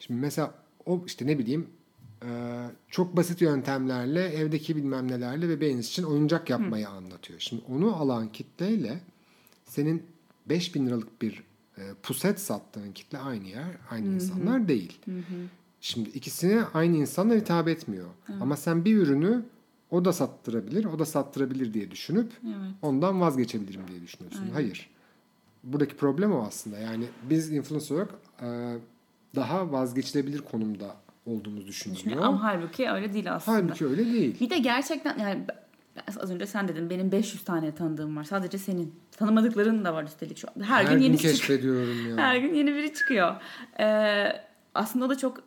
Şimdi 0.00 0.20
mesela 0.20 0.54
o 0.86 1.02
işte 1.06 1.26
ne 1.26 1.38
bileyim 1.38 1.66
e, 2.24 2.28
çok 2.88 3.16
basit 3.16 3.40
yöntemlerle 3.40 4.24
evdeki 4.28 4.76
bilmem 4.76 5.10
nelerle 5.10 5.48
bebeğiniz 5.48 5.86
için 5.86 6.02
oyuncak 6.02 6.50
yapmayı 6.50 6.88
anlatıyor. 6.88 7.40
Şimdi 7.40 7.62
onu 7.68 7.96
alan 7.96 8.32
kitleyle 8.32 9.00
senin 9.64 10.02
5000 10.48 10.86
liralık 10.86 11.22
bir 11.22 11.42
e, 11.78 11.82
puset 12.02 12.40
sattığın 12.40 12.92
kitle 12.92 13.18
aynı 13.18 13.44
yer, 13.48 13.76
aynı 13.90 14.06
insanlar 14.14 14.68
değil. 14.68 14.98
Şimdi 15.80 16.08
ikisine 16.08 16.62
aynı 16.74 16.96
insanlar 16.96 17.38
hitap 17.38 17.68
etmiyor. 17.68 18.08
Ama 18.40 18.56
sen 18.56 18.84
bir 18.84 18.96
ürünü 18.96 19.44
o 19.90 20.04
da 20.04 20.12
sattırabilir, 20.12 20.84
o 20.84 20.98
da 20.98 21.04
sattırabilir 21.04 21.74
diye 21.74 21.90
düşünüp 21.90 22.32
Evet. 22.44 22.56
ondan 22.82 23.20
vazgeçebilirim 23.20 23.88
diye 23.88 24.02
düşünüyorsun. 24.02 24.50
Hayır. 24.52 24.90
Buradaki 25.64 25.96
problem 25.96 26.32
o 26.32 26.46
aslında. 26.46 26.78
Yani 26.78 27.04
biz 27.30 27.52
influencer 27.52 27.94
olarak 27.94 28.10
e, 28.42 28.76
daha 29.34 29.72
vazgeçilebilir 29.72 30.38
konumda 30.38 30.96
olduğumuz 31.26 31.66
düşünülüyor. 31.66 32.22
Ama 32.22 32.42
halbuki 32.42 32.90
öyle 32.90 33.12
değil 33.12 33.34
aslında. 33.34 33.58
Halbuki 33.58 33.86
öyle 33.86 34.04
değil. 34.04 34.40
Bir 34.40 34.50
de 34.50 34.58
gerçekten 34.58 35.18
yani 35.18 35.44
az 36.20 36.30
önce 36.30 36.46
sen 36.46 36.68
dedin 36.68 36.90
benim 36.90 37.12
500 37.12 37.44
tane 37.44 37.74
tanıdığım 37.74 38.16
var. 38.16 38.24
Sadece 38.24 38.58
senin. 38.58 38.94
Tanımadıkların 39.16 39.84
da 39.84 39.94
var 39.94 40.04
üstelik 40.04 40.38
şu 40.38 40.48
an. 40.48 40.62
Her, 40.62 40.84
gün 40.84 40.98
yeni 40.98 41.16
çıkıyor. 41.16 41.34
keşfediyorum 41.34 42.10
ya. 42.10 42.16
Her 42.24 42.36
gün 42.36 42.54
yeni 42.54 42.74
biri 42.74 42.94
çıkıyor. 42.94 43.34
Ee, 43.80 44.28
aslında 44.74 45.04
o 45.04 45.10
da 45.10 45.18
çok 45.18 45.42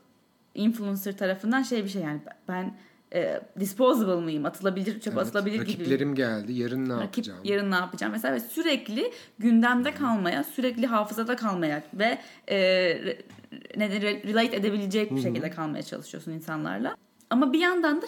influencer 0.55 1.17
tarafından 1.17 1.61
şey 1.61 1.83
bir 1.83 1.89
şey 1.89 2.01
yani 2.01 2.19
ben 2.47 2.77
e, 3.13 3.41
disposable 3.59 4.15
mıyım? 4.15 4.45
Atılabilir, 4.45 4.99
çöp 4.99 5.13
Evet, 5.13 5.27
atılabilir 5.27 5.55
gibi. 5.55 5.61
rakiplerim 5.73 6.15
geldi. 6.15 6.53
Yarın 6.53 6.89
ne 6.89 6.93
Rakip 6.93 7.03
yapacağım? 7.03 7.39
yarın 7.43 7.71
ne 7.71 7.75
yapacağım 7.75 8.11
mesela 8.13 8.35
ve 8.35 8.39
sürekli 8.39 9.11
gündemde 9.39 9.93
kalmaya, 9.93 10.43
sürekli 10.43 10.87
hafızada 10.87 11.35
kalmaya 11.35 11.83
ve 11.93 12.17
e, 12.49 12.57
ne 13.77 14.01
relate 14.01 14.55
edebilecek 14.55 15.15
bir 15.15 15.21
şekilde 15.21 15.49
kalmaya 15.49 15.83
çalışıyorsun 15.83 16.31
insanlarla. 16.31 16.95
Ama 17.29 17.53
bir 17.53 17.59
yandan 17.59 18.01
da 18.01 18.05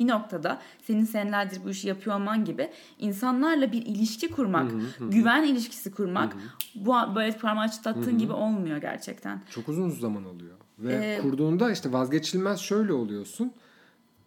bir 0.00 0.08
noktada 0.08 0.58
senin 0.82 1.04
senelerdir 1.04 1.60
bu 1.64 1.70
işi 1.70 1.88
yapıyor 1.88 2.16
olman 2.16 2.44
gibi 2.44 2.70
insanlarla 2.98 3.72
bir 3.72 3.82
ilişki 3.86 4.30
kurmak, 4.30 4.70
güven 5.00 5.42
ilişkisi 5.42 5.90
kurmak 5.92 6.36
bu 6.74 6.94
böyle 7.14 7.32
parmağı 7.38 7.68
çıtlattığın 7.68 8.18
gibi 8.18 8.32
olmuyor 8.32 8.76
gerçekten. 8.76 9.42
Çok 9.50 9.68
uzun 9.68 9.90
zaman 9.90 10.24
alıyor. 10.24 10.54
Ve 10.78 10.92
Ee, 10.94 11.18
kurduğunda 11.22 11.70
işte 11.72 11.92
vazgeçilmez 11.92 12.60
şöyle 12.60 12.92
oluyorsun. 12.92 13.52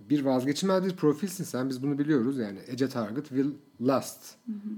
Bir 0.09 0.25
vazgeçilmez 0.25 0.85
bir 0.85 0.95
profilsin 0.95 1.43
sen. 1.43 1.69
Biz 1.69 1.83
bunu 1.83 1.99
biliyoruz 1.99 2.37
yani. 2.37 2.59
Ece 2.67 2.89
Target 2.89 3.27
will 3.27 3.49
last. 3.81 4.35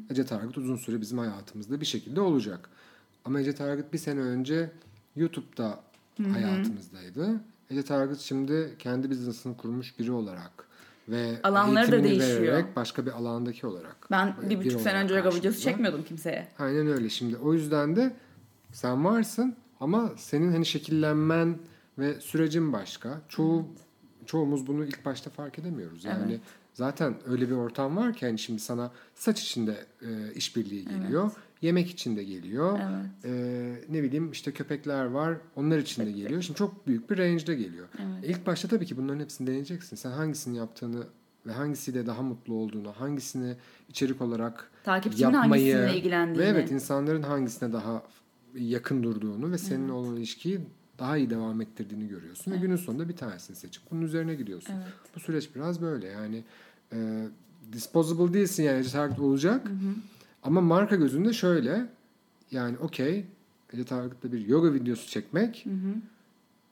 Ece 0.09 0.25
Target 0.25 0.57
uzun 0.57 0.75
süre 0.75 1.01
bizim 1.01 1.17
hayatımızda 1.17 1.81
bir 1.81 1.85
şekilde 1.85 2.21
olacak. 2.21 2.69
Ama 3.25 3.39
Ece 3.41 3.55
Target 3.55 3.93
bir 3.93 3.97
sene 3.97 4.19
önce 4.19 4.71
YouTube'da 5.15 5.79
hayatımızdaydı. 6.33 7.41
Ece 7.69 7.83
Target 7.83 8.19
şimdi 8.19 8.75
kendi 8.79 9.09
business'ını 9.09 9.57
kurmuş 9.57 9.99
biri 9.99 10.11
olarak 10.11 10.51
ve 11.09 11.39
Alanları 11.43 11.91
da 11.91 12.03
değişiyor. 12.03 12.41
vererek 12.41 12.75
başka 12.75 13.05
bir 13.05 13.11
alandaki 13.11 13.67
olarak. 13.67 14.07
Ben 14.11 14.35
bir 14.49 14.57
buçuk 14.65 14.81
sene 14.81 14.97
önce 14.97 15.15
yoga 15.15 15.35
videosu 15.35 15.61
çekmiyordum 15.61 16.03
kimseye. 16.03 16.47
Aynen 16.59 16.87
öyle. 16.87 17.09
Şimdi 17.09 17.37
o 17.37 17.53
yüzden 17.53 17.95
de 17.95 18.15
sen 18.71 19.05
varsın 19.05 19.55
ama 19.79 20.11
senin 20.17 20.51
hani 20.51 20.65
şekillenmen 20.65 21.57
ve 21.97 22.21
sürecin 22.21 22.73
başka. 22.73 23.21
Çoğu 23.29 23.65
çoğumuz 24.29 24.67
bunu 24.67 24.85
ilk 24.85 25.05
başta 25.05 25.29
fark 25.29 25.59
edemiyoruz. 25.59 26.05
Yani 26.05 26.23
Evet. 26.29 26.41
zaten 26.73 27.15
öyle 27.27 27.49
bir 27.49 27.55
ortam 27.55 27.97
var 27.97 28.13
ki 28.13 28.25
hani 28.25 28.39
şimdi 28.39 28.59
sana 28.59 28.91
saç 29.15 29.41
içinde 29.43 29.85
e, 30.01 30.33
işbirliği 30.35 30.85
geliyor. 30.85 31.31
Yemek 31.61 31.89
için 31.89 32.17
de 32.17 32.23
geliyor. 32.23 32.79
Evet. 32.83 33.25
E, 33.25 33.93
ne 33.93 34.03
bileyim 34.03 34.31
işte 34.31 34.51
köpekler 34.51 35.05
var. 35.05 35.37
Onlar 35.55 35.77
için 35.77 36.05
de 36.05 36.11
geliyor. 36.11 36.41
Şimdi 36.41 36.57
çok 36.57 36.87
büyük 36.87 37.09
bir 37.09 37.17
range'de 37.17 37.55
geliyor. 37.55 37.87
Evet. 37.99 38.29
İlk 38.29 38.47
başta 38.47 38.67
tabii 38.67 38.85
ki 38.85 38.97
bunların 38.97 39.19
hepsini 39.19 39.47
deneyeceksin. 39.47 39.95
Sen 39.95 40.11
hangisini 40.11 40.57
yaptığını 40.57 41.03
ve 41.45 41.51
hangisiyle 41.51 42.05
daha 42.05 42.21
mutlu 42.21 42.53
olduğunu, 42.53 42.91
hangisini 42.91 43.55
içerik 43.89 44.21
olarak 44.21 44.71
Takipçinin 44.83 45.33
yapmayı 45.33 45.73
hangisiyle 45.75 45.97
ilgilendiğini. 45.99 46.39
ve 46.39 46.45
evet 46.45 46.71
insanların 46.71 47.23
hangisine 47.23 47.73
daha 47.73 48.03
yakın 48.55 49.03
durduğunu 49.03 49.51
ve 49.51 49.57
seninle 49.57 49.91
olan 49.91 50.15
ilişkiyi 50.15 50.59
daha 50.99 51.17
iyi 51.17 51.29
devam 51.29 51.62
ettirdiğini 51.62 52.07
görüyorsun 52.07 52.51
ve 52.51 52.57
günün 52.57 52.75
sonunda 52.75 53.09
bir 53.09 53.17
tanesini 53.17 53.55
seçip 53.55 53.83
bunun 53.91 54.01
üzerine 54.01 54.35
gidiyorsun. 54.35 54.73
Evet. 54.73 54.93
Bu 55.15 55.19
süreç 55.19 55.55
biraz 55.55 55.81
böyle 55.81 56.07
yani 56.07 56.43
e, 56.93 57.27
disposable 57.73 58.33
değilsin 58.33 58.63
yani 58.63 58.83
Target 58.88 59.19
olacak 59.19 59.67
ama 60.43 60.62
marka 60.62 60.95
gözünde 60.95 61.33
şöyle 61.33 61.85
yani 62.51 62.77
okey 62.77 63.25
Ece 63.73 63.83
Target'ta 63.85 64.31
bir 64.31 64.47
yoga 64.47 64.73
videosu 64.73 65.07
çekmek 65.07 65.65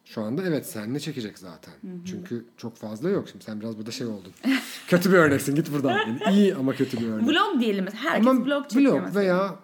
şu 0.05 0.21
anda 0.21 0.43
evet 0.43 0.65
seninle 0.65 0.99
çekecek 0.99 1.39
zaten. 1.39 1.73
Çünkü 2.05 2.45
çok 2.57 2.75
fazla 2.77 3.09
yok. 3.09 3.29
Şimdi 3.29 3.43
sen 3.45 3.59
biraz 3.59 3.77
burada 3.77 3.91
şey 3.91 4.07
oldun. 4.07 4.31
kötü 4.87 5.11
bir 5.11 5.17
örneksin 5.17 5.55
git 5.55 5.73
buradan. 5.73 5.97
Yani 5.97 6.19
iyi 6.31 6.55
ama 6.55 6.73
kötü 6.73 6.97
bir 6.99 7.07
örnek. 7.07 7.29
Vlog 7.29 7.59
diyelim. 7.59 7.87
Herkes 7.93 8.27
Ama 8.27 8.45
vlog 8.45 8.69
çekiyor 8.69 8.93
vlog 8.93 9.03
mesela. 9.03 9.21
veya 9.21 9.55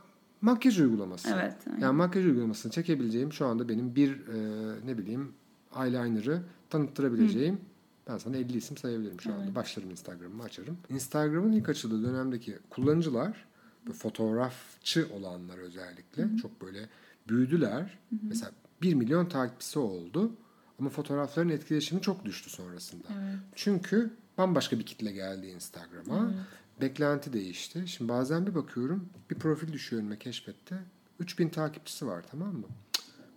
makyaj 0.43 0.79
uygulaması. 0.79 1.29
Evet, 1.33 1.55
aynen. 1.67 1.79
Yani 1.79 1.95
makyaj 1.95 2.25
uygulamasını 2.25 2.71
çekebileceğim 2.71 3.33
şu 3.33 3.45
anda 3.45 3.69
benim 3.69 3.95
bir 3.95 4.27
e, 4.27 4.37
ne 4.85 4.97
bileyim 4.97 5.31
eyeliner'ı 5.77 6.41
tanıttırabileceğim 6.69 7.61
ben 8.07 8.17
sana 8.17 8.37
50 8.37 8.57
isim 8.57 8.77
sayabilirim 8.77 9.21
şu 9.21 9.33
anda. 9.33 9.55
Başlarım 9.55 9.91
Instagram'ımı 9.91 10.43
açarım. 10.43 10.77
Instagram'ın 10.89 11.51
ilk 11.51 11.69
açıldığı 11.69 12.03
dönemdeki 12.03 12.57
kullanıcılar 12.69 13.45
böyle 13.85 13.97
fotoğrafçı 13.97 15.07
olanlar 15.13 15.57
özellikle 15.57 16.37
çok 16.41 16.61
böyle 16.61 16.89
büyüdüler. 17.29 17.99
Mesela 18.21 18.51
1 18.81 18.93
milyon 18.93 19.25
takipçisi 19.25 19.79
oldu. 19.79 20.31
Ama 20.79 20.89
fotoğrafların 20.89 21.49
etkileşimi 21.49 22.01
çok 22.01 22.25
düştü 22.25 22.49
sonrasında. 22.49 23.07
Çünkü 23.55 24.13
bambaşka 24.37 24.79
bir 24.79 24.85
kitle 24.85 25.11
geldi 25.11 25.47
Instagram'a. 25.47 26.31
Beklenti 26.81 27.33
değişti. 27.33 27.83
Şimdi 27.87 28.09
bazen 28.11 28.47
bir 28.47 28.55
bakıyorum 28.55 29.09
bir 29.29 29.35
profil 29.35 29.73
düşüyor 29.73 30.01
önüme 30.01 30.19
keşfette. 30.19 30.75
3000 31.19 31.49
takipçisi 31.49 32.07
var 32.07 32.23
tamam 32.31 32.55
mı? 32.55 32.67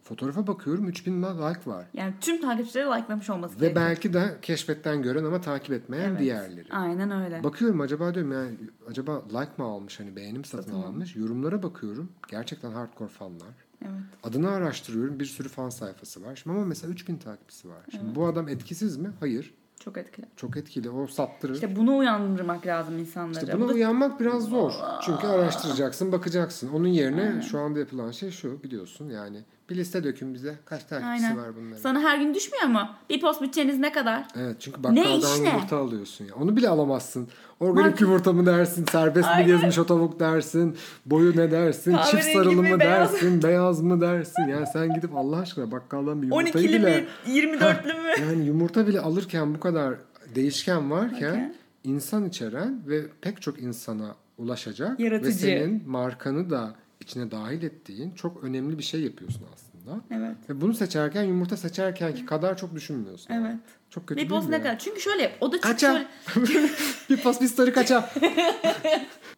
Fotoğrafa 0.02 0.46
bakıyorum 0.46 0.88
3000 0.88 1.22
like 1.22 1.60
var. 1.66 1.86
Yani 1.94 2.14
tüm 2.20 2.40
takipçileri 2.40 2.86
likelamış 2.86 3.30
olması 3.30 3.54
Ve 3.54 3.58
gerekiyor. 3.60 3.86
belki 3.86 4.12
de 4.12 4.36
keşfetten 4.42 5.02
gören 5.02 5.24
ama 5.24 5.40
takip 5.40 5.72
etmeyen 5.72 6.10
Evet. 6.10 6.20
diğerleri. 6.20 6.68
Aynen 6.72 7.10
öyle. 7.10 7.44
Bakıyorum 7.44 7.80
acaba 7.80 8.14
diyorum 8.14 8.32
yani 8.32 8.50
acaba 8.88 9.24
like 9.26 9.50
mı 9.58 9.64
almış 9.64 10.00
hani 10.00 10.16
beğenim 10.16 10.44
satın 10.44 10.62
Satın 10.72 10.82
almış. 10.82 11.16
Yorumlara 11.16 11.62
bakıyorum. 11.62 12.12
Gerçekten 12.28 12.70
hardcore 12.72 13.08
fanlar. 13.08 13.48
Evet. 13.82 13.92
Adını 14.22 14.50
araştırıyorum. 14.50 15.20
Bir 15.20 15.24
sürü 15.24 15.48
fan 15.48 15.68
sayfası 15.68 16.22
var. 16.24 16.36
Şimdi 16.36 16.56
ama 16.56 16.66
mesela 16.66 16.92
3000 16.92 17.16
takipçisi 17.16 17.68
var. 17.68 17.78
Şimdi 17.90 18.14
bu 18.14 18.26
adam 18.26 18.48
etkisiz 18.48 18.96
mi? 18.96 19.10
Hayır. 19.20 19.54
Çok 19.80 19.98
etkili. 19.98 20.26
Çok 20.36 20.56
etkili. 20.56 20.90
O 20.90 21.06
saptırır. 21.06 21.54
İşte 21.54 21.76
bunu 21.76 21.96
uyandırmak 21.96 22.66
lazım 22.66 22.98
insanlara. 22.98 23.40
İşte 23.40 23.56
Bu 23.56 23.60
buna 23.60 23.68
da- 23.68 23.72
uyanmak 23.74 24.20
biraz 24.20 24.42
zor. 24.44 24.72
Çünkü 25.02 25.26
araştıracaksın, 25.26 26.12
bakacaksın. 26.12 26.70
Onun 26.74 26.88
yerine 26.88 27.42
şu 27.42 27.58
anda 27.58 27.78
yapılan 27.78 28.10
şey 28.10 28.30
şu 28.30 28.62
biliyorsun 28.62 29.08
yani 29.08 29.38
bir 29.70 29.76
liste 29.76 30.04
dökün 30.04 30.34
bize. 30.34 30.54
Kaç 30.64 30.84
takipçisi 30.84 31.26
Aynen. 31.26 31.38
var 31.38 31.56
bunların? 31.56 31.76
Sana 31.82 32.00
her 32.00 32.18
gün 32.18 32.34
düşmüyor 32.34 32.66
mu? 32.66 32.88
Bir 33.10 33.20
post 33.20 33.42
bütçeniz 33.42 33.78
ne 33.78 33.92
kadar? 33.92 34.26
Evet 34.36 34.56
çünkü 34.60 34.82
bakkaldan 34.82 35.44
ne? 35.44 35.48
yumurta 35.48 35.76
alıyorsun 35.76 36.24
ya. 36.24 36.34
Onu 36.34 36.56
bile 36.56 36.68
alamazsın. 36.68 37.28
Organik 37.60 37.86
Mark- 37.86 38.00
yumurta 38.00 38.32
mı 38.32 38.46
dersin, 38.46 38.86
serbest 38.92 39.28
mi 39.28 39.34
Aynen. 39.34 39.46
gezmiş 39.46 39.78
o 39.78 39.86
tavuk 39.86 40.20
dersin, 40.20 40.76
boyu 41.06 41.36
ne 41.36 41.50
dersin, 41.50 41.96
çift 41.96 42.04
Kahverengi 42.10 42.32
sarılı 42.34 42.62
mi, 42.62 42.70
mı 42.70 42.80
beyaz 42.80 43.12
dersin, 43.12 43.42
beyaz 43.42 43.82
mı 43.82 44.00
dersin. 44.00 44.42
Yani 44.42 44.66
sen 44.72 44.94
gidip 44.94 45.16
Allah 45.16 45.36
aşkına 45.36 45.70
bakkaldan 45.70 46.22
bir 46.22 46.26
yumurtayı 46.26 46.66
12'li 46.68 46.78
bile... 46.78 47.00
mi? 47.00 47.06
24'lü 47.28 48.02
mü? 48.02 48.26
Yani 48.28 48.46
yumurta 48.46 48.86
bile 48.86 49.00
alırken 49.00 49.54
bu 49.54 49.60
kadar 49.66 49.94
değişken 50.34 50.90
varken 50.90 51.30
Varken. 51.30 51.54
insan 51.84 52.28
içeren 52.28 52.82
ve 52.88 53.02
pek 53.20 53.42
çok 53.42 53.62
insana 53.62 54.14
ulaşacak 54.38 55.00
Yaratıcı. 55.00 55.28
ve 55.28 55.32
senin 55.32 55.88
markanı 55.88 56.50
da 56.50 56.74
içine 57.00 57.30
dahil 57.30 57.62
ettiğin 57.62 58.10
çok 58.10 58.44
önemli 58.44 58.78
bir 58.78 58.82
şey 58.82 59.00
yapıyorsun 59.00 59.42
aslında. 59.54 60.00
Evet. 60.10 60.36
Ve 60.50 60.60
bunu 60.60 60.74
seçerken 60.74 61.22
yumurta 61.22 61.56
seçerken 61.56 62.14
ki 62.14 62.26
kadar 62.26 62.56
çok 62.56 62.74
düşünmüyorsun. 62.74 63.34
Evet. 63.34 63.56
Çok 63.90 64.06
kötü 64.06 64.20
Bir 64.24 64.30
değil 64.30 64.42
mi 64.42 64.50
ne 64.50 64.58
kadar? 64.62 64.78
Çünkü 64.78 65.00
şöyle 65.00 65.36
o 65.40 65.52
da 65.52 65.56
çünkü 65.56 65.68
Kaça? 65.68 66.06
şöyle 66.34 66.68
bir 67.10 67.16
post 67.16 67.42
bir 67.42 67.46
story 67.48 67.72
kaça? 67.72 68.10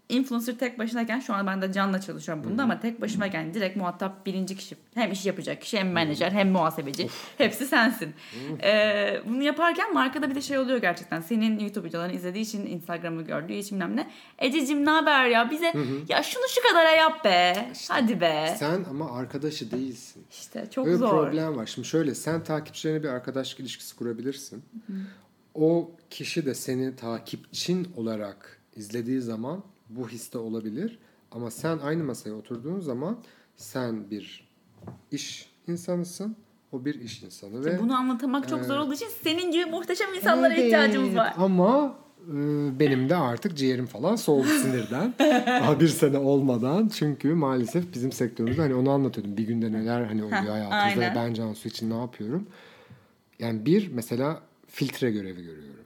influencer 0.08 0.58
tek 0.58 0.78
başınayken 0.78 1.20
şu 1.20 1.34
an 1.34 1.46
ben 1.46 1.62
de 1.62 1.72
Can'la 1.72 2.00
çalışıyorum 2.00 2.44
bunda 2.44 2.62
ama 2.62 2.80
tek 2.80 3.00
başımayken 3.00 3.54
direkt 3.54 3.76
muhatap 3.76 4.26
birinci 4.26 4.56
kişi. 4.56 4.76
Hem 4.94 5.12
iş 5.12 5.26
yapacak 5.26 5.62
kişi 5.62 5.78
hem 5.78 5.92
menajer 5.92 6.32
hem 6.32 6.50
muhasebeci. 6.50 7.08
Hepsi 7.38 7.66
sensin. 7.66 8.14
Ee, 8.62 9.20
bunu 9.26 9.42
yaparken 9.42 9.94
markada 9.94 10.30
bir 10.30 10.34
de 10.34 10.40
şey 10.40 10.58
oluyor 10.58 10.78
gerçekten. 10.78 11.20
Senin 11.20 11.58
YouTube 11.58 11.88
videolarını 11.88 12.12
izlediği 12.12 12.44
için 12.44 12.66
Instagram'ı 12.66 13.22
gördüğü 13.22 13.52
için 13.52 13.80
bilmem 13.80 13.96
ne. 13.96 14.10
Ececiğim 14.38 14.84
ne 14.84 14.90
haber 14.90 15.26
ya 15.26 15.50
bize 15.50 15.72
ya 16.08 16.22
şunu 16.22 16.44
şu 16.48 16.62
kadara 16.68 16.90
yap 16.90 17.24
be. 17.24 17.68
Hadi 17.88 18.20
be. 18.20 18.56
Sen 18.58 18.84
ama 18.90 19.10
arkadaşı 19.12 19.70
değilsin. 19.70 20.24
İşte 20.30 20.66
çok 20.70 20.86
Böyle 20.86 20.94
bir 20.96 21.00
zor. 21.00 21.10
problem 21.10 21.56
var. 21.56 21.66
Şimdi 21.66 21.88
şöyle 21.88 22.14
sen 22.14 22.44
takipçilerine 22.44 23.02
bir 23.02 23.08
arkadaşlık 23.08 23.60
ilişkisi 23.60 23.96
kurabilirsin. 23.96 24.62
O 25.54 25.90
kişi 26.10 26.46
de 26.46 26.54
seni 26.54 26.96
takipçin 26.96 27.88
olarak 27.96 28.60
izlediği 28.76 29.20
zaman 29.20 29.62
bu 29.88 30.08
histe 30.08 30.38
olabilir. 30.38 30.98
Ama 31.32 31.50
sen 31.50 31.78
aynı 31.78 32.04
masaya 32.04 32.32
oturduğun 32.34 32.80
zaman 32.80 33.18
sen 33.56 34.10
bir 34.10 34.48
iş 35.10 35.48
insanısın. 35.66 36.36
O 36.72 36.84
bir 36.84 37.00
iş 37.00 37.22
insanı 37.22 37.64
ve 37.64 37.80
Bunu 37.80 37.94
anlatmak 37.94 38.48
çok 38.48 38.64
zor 38.64 38.74
Evet. 38.74 38.84
olduğu 38.84 38.94
için 38.94 39.08
senin 39.22 39.50
gibi 39.50 39.64
muhteşem 39.64 40.14
insanlara 40.14 40.54
Evet, 40.54 40.64
ihtiyacımız 40.64 41.16
var. 41.16 41.34
Ama 41.36 41.98
e, 42.28 42.32
benim 42.80 43.08
de 43.08 43.16
artık 43.16 43.56
ciğerim 43.56 43.86
falan 43.86 44.16
soğudu 44.16 44.48
sinirden. 44.48 45.14
Daha 45.46 45.80
bir 45.80 45.88
sene 45.88 46.18
olmadan. 46.18 46.88
Çünkü 46.88 47.34
maalesef 47.34 47.94
bizim 47.94 48.12
sektörümüzde 48.12 48.62
hani 48.62 48.74
onu 48.74 48.90
anlatıyordum. 48.90 49.36
Bir 49.36 49.46
günde 49.46 49.72
neler 49.72 50.04
hani 50.04 50.24
oluyor 50.24 50.40
hayatımızda 50.40 51.00
ve 51.00 51.12
ben 51.16 51.34
Cansu 51.34 51.68
için 51.68 51.90
ne 51.90 51.98
yapıyorum. 51.98 52.46
Yani 53.38 53.66
bir 53.66 53.92
mesela 53.92 54.42
filtre 54.66 55.10
görevi 55.10 55.42
görüyorum. 55.42 55.84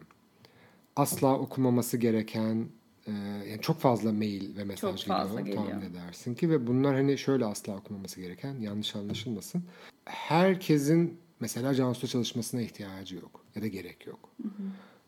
Asla 0.97 1.39
okumaması 1.39 1.97
gereken 1.97 2.67
e, 3.07 3.13
yani 3.49 3.61
çok 3.61 3.79
fazla 3.79 4.13
mail 4.13 4.57
ve 4.57 4.65
mesaj 4.65 5.01
Çok 5.01 5.09
fazla 5.09 5.41
geliyor, 5.41 5.63
geliyor. 5.65 5.81
tahmin 5.81 5.91
edersin 5.97 6.35
ki 6.35 6.51
ve 6.51 6.67
bunlar 6.67 6.95
hani 6.95 7.19
şöyle 7.19 7.45
asla 7.45 7.77
okumaması 7.77 8.21
gereken 8.21 8.55
yanlış 8.55 8.97
anlaşılmasın. 8.97 9.65
Herkesin 10.05 11.19
mesela 11.41 11.75
Cansu'da 11.75 12.07
çalışmasına 12.07 12.61
ihtiyacı 12.61 13.17
yok 13.17 13.45
ya 13.55 13.63
da 13.63 13.67
gerek 13.67 14.07
yok. 14.07 14.29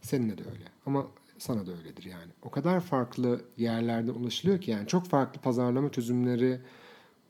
Seninle 0.00 0.38
de 0.38 0.42
öyle 0.42 0.64
ama 0.86 1.06
sana 1.38 1.66
da 1.66 1.70
öyledir 1.72 2.04
yani. 2.04 2.32
O 2.42 2.50
kadar 2.50 2.80
farklı 2.80 3.40
yerlerde 3.56 4.10
ulaşılıyor 4.12 4.60
ki 4.60 4.70
yani 4.70 4.86
çok 4.88 5.06
farklı 5.06 5.40
pazarlama 5.40 5.90
çözümleri 5.90 6.60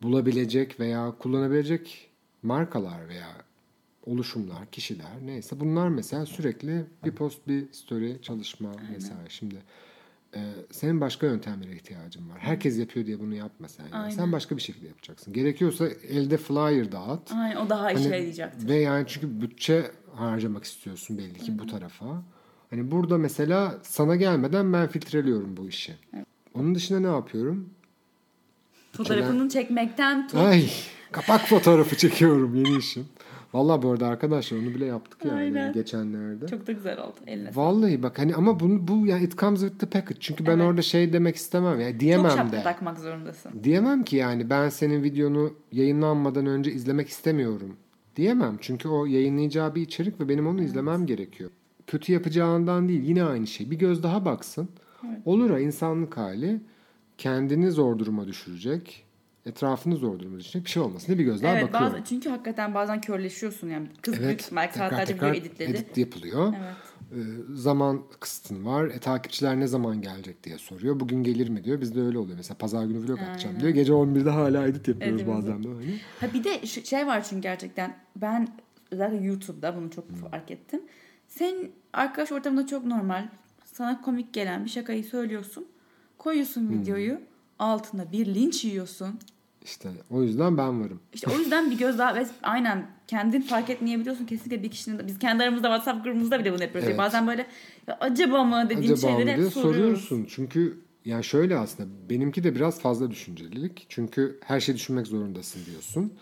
bulabilecek 0.03 0.81
veya 0.81 1.15
kullanabilecek 1.19 2.11
markalar 2.43 3.09
veya 3.09 3.29
oluşumlar, 4.07 4.67
kişiler 4.67 5.13
neyse 5.25 5.61
bunlar 5.61 5.89
mesela 5.89 6.27
sürekli 6.27 6.85
bir 7.05 7.13
post 7.13 7.49
bir 7.49 7.73
story 7.73 8.19
çalışma 8.23 8.73
vesaire. 8.95 9.29
Şimdi 9.29 9.57
e, 10.35 10.41
senin 10.71 11.01
başka 11.01 11.27
yöntemlere 11.27 11.73
ihtiyacın 11.73 12.31
var. 12.31 12.39
Herkes 12.39 12.79
yapıyor 12.79 13.07
diye 13.07 13.21
bunu 13.21 13.35
yapma 13.35 13.69
sen. 13.69 13.85
Aynen. 13.93 14.17
Sen 14.17 14.33
başka 14.33 14.57
bir 14.57 14.63
şekilde 14.63 14.87
yapacaksın. 14.87 15.33
Gerekiyorsa 15.33 15.89
elde 15.89 16.37
flyer 16.37 16.93
dağıt. 16.93 17.33
Aynen 17.33 17.57
o 17.57 17.69
daha 17.69 17.93
işe 17.93 18.03
Hani 18.03 18.13
yarayacaktır. 18.13 18.69
Ve 18.69 18.75
yani 18.77 19.05
çünkü 19.09 19.41
bütçe 19.41 19.91
harcamak 20.15 20.65
istiyorsun 20.65 21.19
belli 21.19 21.39
ki 21.39 21.59
bu 21.59 21.67
tarafa. 21.67 22.23
Hani 22.71 22.91
burada 22.91 23.19
mesela 23.19 23.79
sana 23.83 24.17
gelmeden 24.17 24.73
ben 24.73 24.89
filtreliyorum 24.89 25.57
bu 25.57 25.69
işi. 25.69 25.95
Onun 26.55 26.75
dışında 26.75 27.01
ne 27.01 27.07
yapıyorum? 27.17 27.71
Fotoğrafını 28.93 29.49
çekmekten 29.49 30.29
tut. 30.29 30.41
Ay 30.41 30.71
kapak 31.13 31.49
fotoğrafı 31.49 31.97
çekiyorum 31.97 32.55
yeni 32.55 32.79
işim. 32.79 33.07
Vallahi 33.55 33.83
bu 33.83 33.91
arada 33.91 34.07
arkadaşlar 34.07 34.59
onu 34.59 34.67
bile 34.67 34.85
yaptık 34.85 35.25
yani 35.25 35.35
Aynen. 35.39 35.73
geçenlerde. 35.73 36.47
Çok 36.47 36.67
da 36.67 36.73
güzel 36.73 36.99
oldu. 36.99 37.15
Eline. 37.27 37.51
Vallahi 37.55 38.03
bak 38.03 38.19
hani 38.19 38.35
ama 38.35 38.61
bunu 38.61 38.89
bu 38.89 39.07
yani 39.07 39.25
it 39.25 39.39
comes 39.39 39.61
with 39.61 39.79
the 39.79 39.87
package. 39.87 40.21
Çünkü 40.21 40.47
ben 40.47 40.57
Evet. 40.59 40.65
orada 40.67 40.83
şey 40.83 41.13
demek 41.13 41.37
istemem 41.37 41.81
yani 41.81 41.93
Çok 41.93 42.01
diyemem 42.01 42.31
şapka 42.31 42.57
de. 42.57 42.63
takmak 42.63 42.99
zorundasın. 42.99 43.53
Diyemem 43.65 44.05
ki 44.05 44.17
yani 44.17 44.51
ben 44.51 44.69
senin 44.69 45.03
videonu 45.03 45.53
yayınlanmadan 45.73 46.47
önce 46.47 46.73
izlemek 46.73 47.09
istemiyorum. 47.09 47.77
Diyemem. 48.17 48.57
Çünkü 48.61 48.89
o 48.89 49.07
yayınlayacağı 49.07 49.75
bir 49.75 49.83
içerik 49.83 50.21
ve 50.21 50.29
benim 50.29 50.47
onu 50.47 50.63
izlemem 50.63 51.07
gerekiyor. 51.07 51.51
Kötü 51.87 52.13
yapacağından 52.13 52.89
değil 52.89 53.03
yine 53.03 53.25
aynı 53.25 53.47
şey. 53.47 53.71
Bir 53.71 53.79
göz 53.79 54.03
daha 54.03 54.25
baksın. 54.25 54.69
Olur 55.25 55.51
ha 55.51 55.59
insanlık 55.61 56.17
hali 56.17 56.61
kendini 57.19 57.71
zor 57.71 57.99
duruma 57.99 58.27
düşürecek 58.27 59.05
etrafını 59.47 59.97
zor 59.97 60.19
duruma 60.19 60.39
düşecek 60.39 60.65
bir 60.65 60.71
şey 60.71 60.83
olmasın 60.83 61.07
diye 61.07 61.19
bir 61.19 61.25
göz 61.25 61.43
daha 61.43 61.53
Evet 61.53 61.63
bakıyorum. 61.65 61.87
bazen, 61.93 62.03
çünkü 62.05 62.29
hakikaten 62.31 62.75
bazen 62.75 63.01
körleşiyorsun 63.01 63.69
yani. 63.69 63.89
Kız 64.03 64.15
büyük 64.15 64.25
Evet. 64.25 64.41
ihtimal 64.41 64.67
tekrar 64.67 64.91
saatlerce 64.91 65.15
video 65.15 65.29
editledi. 65.35 65.71
edit 65.71 65.99
yapılıyor. 65.99 66.55
Evet. 66.59 66.75
Ee, 67.13 67.17
zaman 67.55 68.03
kısıtın 68.21 68.65
var. 68.67 68.85
E, 68.87 68.99
takipçiler 68.99 69.61
ne 69.61 69.67
zaman 69.67 70.01
gelecek 70.01 70.45
diye 70.45 70.59
soruyor. 70.59 71.01
Bugün 71.01 71.23
gelir 71.23 71.49
mi 71.49 71.65
diyor. 71.65 71.81
Bizde 71.81 72.01
öyle 72.03 72.19
oluyor. 72.19 72.37
Mesela 72.37 72.59
pazar 72.59 72.85
günü 72.85 73.07
vlog 73.09 73.19
atacağım 73.21 73.61
diyor. 73.61 73.71
Gece 73.73 73.93
11'de 73.93 74.31
hala 74.31 74.67
edit 74.67 74.89
yapıyoruz 74.89 75.21
Edit 75.21 75.35
bazen 75.35 75.65
de. 75.65 75.69
Hani. 75.69 75.99
Ha 76.21 76.27
bir 76.35 76.45
de 76.45 76.67
şey 76.67 77.07
var 77.07 77.25
çünkü 77.25 77.43
gerçekten 77.43 77.97
ben 78.17 78.49
özellikle 78.91 79.27
YouTube'da 79.27 79.77
bunu 79.77 79.91
çok 79.91 80.11
fark 80.17 80.51
ettim. 80.51 80.81
Senin 81.29 81.73
arkadaş 81.93 82.33
ortamında 82.33 82.67
çok 82.67 82.85
normal. 82.85 83.29
Sana 83.65 84.01
komik 84.01 84.33
gelen 84.33 84.65
bir 84.65 84.71
şakayı 84.71 85.05
söylüyorsun. 85.05 85.67
Koyuyorsun 86.19 86.71
videoyu. 86.71 87.21
Altında 87.59 88.13
bir 88.13 88.27
linç 88.35 88.65
yiyorsun. 88.65 89.19
İşte 89.65 89.89
o 90.11 90.23
yüzden 90.23 90.59
ben 90.59 90.81
varım. 90.81 91.01
İşte 91.13 91.31
o 91.31 91.39
yüzden 91.39 91.71
bir 91.71 91.79
göz 91.79 91.99
daha 91.99 92.15
ve 92.15 92.27
aynen 92.43 92.87
kendin 93.07 93.41
fark 93.41 93.71
etmeyebiliyorsun 93.71 94.27
kesinlikle 94.27 94.63
bir 94.63 94.71
kişinin 94.71 95.07
biz 95.07 95.19
kendi 95.19 95.43
aramızda 95.43 95.69
WhatsApp 95.69 96.05
grubumuzda 96.05 96.41
bile 96.41 96.53
bunu 96.53 96.63
yapıyoruz. 96.63 96.89
Evet. 96.89 96.99
Bazen 96.99 97.27
böyle 97.27 97.47
acaba 98.01 98.45
mı 98.45 98.65
dediğin 98.71 98.93
Acaba 98.93 99.11
mı 99.11 99.17
şeyleri 99.17 99.31
hep 99.33 99.39
diye 99.39 99.51
soruyoruz. 99.51 99.77
soruyorsun. 100.01 100.27
Çünkü 100.31 100.79
yani 101.05 101.25
şöyle 101.25 101.57
aslında 101.59 101.89
benimki 102.11 102.45
de 102.45 102.55
biraz 102.55 102.81
fazla 102.81 103.11
düşüncelilik. 103.11 103.87
Çünkü 103.89 104.39
her 104.45 104.61
şeyi 104.61 104.77
düşünmek 104.77 105.07
zorundasın 105.07 105.61
diyorsun. 105.67 106.13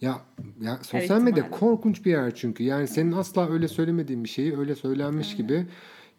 Ya 0.00 0.18
ya 0.62 0.78
sosyal 0.82 1.20
medya 1.20 1.50
korkunç 1.50 2.04
bir 2.04 2.10
yer 2.10 2.34
çünkü. 2.34 2.64
Yani 2.64 2.88
senin 2.88 3.12
asla 3.12 3.52
öyle 3.52 3.68
söylemediğin 3.68 4.24
bir 4.24 4.28
şeyi 4.28 4.58
öyle 4.58 4.74
söylenmiş 4.74 5.36
gibi 5.36 5.66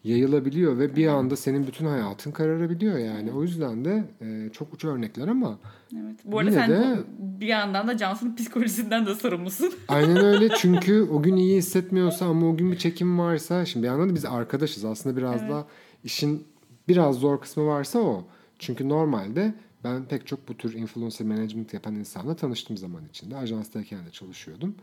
yayılabiliyor 0.04 0.78
ve 0.78 0.96
bir 0.96 1.06
anda 1.06 1.36
senin 1.36 1.66
bütün 1.66 1.86
hayatın 1.86 2.30
kararabiliyor 2.30 2.98
yani. 2.98 3.32
O 3.32 3.42
yüzden 3.42 3.84
de 3.84 4.04
e, 4.20 4.50
çok 4.52 4.74
uç 4.74 4.84
örnekler 4.84 5.28
ama 5.28 5.58
Evet. 5.94 6.16
Bu 6.24 6.38
arada 6.38 6.50
sen 6.50 6.70
de- 6.70 6.98
bir 7.18 7.46
yandan 7.46 7.88
da 7.88 7.96
Cansu'nun 7.96 8.36
psikolojisinden 8.36 9.06
de 9.06 9.14
sorumlusun. 9.14 9.72
Aynen 9.88 10.16
öyle 10.16 10.48
çünkü 10.58 11.02
o 11.02 11.22
gün 11.22 11.36
iyi 11.36 11.56
hissetmiyorsa 11.56 12.26
ama 12.26 12.48
o 12.48 12.56
gün 12.56 12.72
bir 12.72 12.78
çekim 12.78 13.18
varsa 13.18 13.64
şimdi 13.64 13.82
bir 13.82 13.88
yandan 13.88 14.10
da 14.10 14.14
biz 14.14 14.24
arkadaşız 14.24 14.84
aslında 14.84 15.16
biraz 15.16 15.40
da 15.40 15.66
işin 16.04 16.44
biraz 16.88 17.16
zor 17.16 17.40
kısmı 17.40 17.66
varsa 17.66 17.98
o. 17.98 18.24
Çünkü 18.58 18.88
normalde 18.88 19.54
ben 19.84 20.04
pek 20.04 20.26
çok 20.26 20.48
bu 20.48 20.56
tür 20.56 20.74
influencer 20.74 21.26
management 21.26 21.74
yapan 21.74 21.94
insanla 21.94 22.36
tanıştığım 22.36 22.76
zaman 22.76 23.02
içinde 23.10 23.36
ajanstayken 23.36 24.06
de 24.06 24.10
çalışıyordum. 24.10 24.74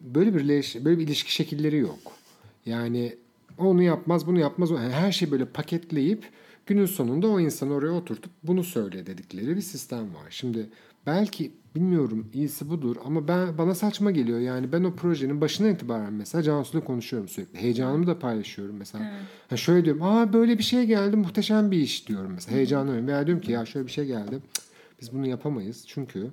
Böyle 0.00 0.34
bir 0.34 0.84
böyle 0.84 0.98
bir 0.98 1.04
ilişki 1.04 1.34
şekilleri 1.34 1.76
yok. 1.76 1.98
Yani 2.66 3.16
onu 3.58 3.82
yapmaz, 3.82 4.26
bunu 4.26 4.40
yapmaz. 4.40 4.70
yani 4.70 4.92
her 4.92 5.12
şeyi 5.12 5.30
böyle 5.30 5.44
paketleyip 5.44 6.24
günün 6.66 6.86
sonunda 6.86 7.28
o 7.28 7.40
insanı 7.40 7.74
oraya 7.74 7.92
oturtup 7.92 8.32
bunu 8.42 8.64
söyle 8.64 9.06
dedikleri 9.06 9.56
bir 9.56 9.60
sistem 9.60 10.02
var. 10.02 10.26
Şimdi 10.30 10.70
belki 11.06 11.52
bilmiyorum 11.74 12.26
iyisi 12.34 12.70
budur 12.70 12.96
ama 13.04 13.28
ben 13.28 13.58
bana 13.58 13.74
saçma 13.74 14.10
geliyor. 14.10 14.38
Yani 14.38 14.72
ben 14.72 14.84
o 14.84 14.94
projenin 14.94 15.40
başına 15.40 15.68
itibaren 15.68 16.12
mesela 16.12 16.42
Cansu'yla 16.42 16.84
konuşuyorum 16.84 17.28
sürekli. 17.28 17.58
Heyecanımı 17.58 18.06
da 18.06 18.18
paylaşıyorum 18.18 18.76
mesela. 18.76 19.12
Ha 19.50 19.56
şöyle 19.56 19.84
diyorum. 19.84 20.02
Aa 20.02 20.32
böyle 20.32 20.58
bir 20.58 20.62
şey 20.62 20.86
geldi. 20.86 21.16
Muhteşem 21.16 21.70
bir 21.70 21.78
iş 21.78 22.08
diyorum 22.08 22.32
mesela. 22.34 22.56
Heyecanlanıyorum. 22.56 23.08
Veya 23.08 23.26
diyorum 23.26 23.42
ki 23.42 23.52
ya 23.52 23.66
şöyle 23.66 23.86
bir 23.86 23.92
şey 23.92 24.04
geldi. 24.04 24.30
Cık, 24.30 24.64
Biz 25.00 25.12
bunu 25.12 25.26
yapamayız. 25.26 25.84
Çünkü 25.86 26.30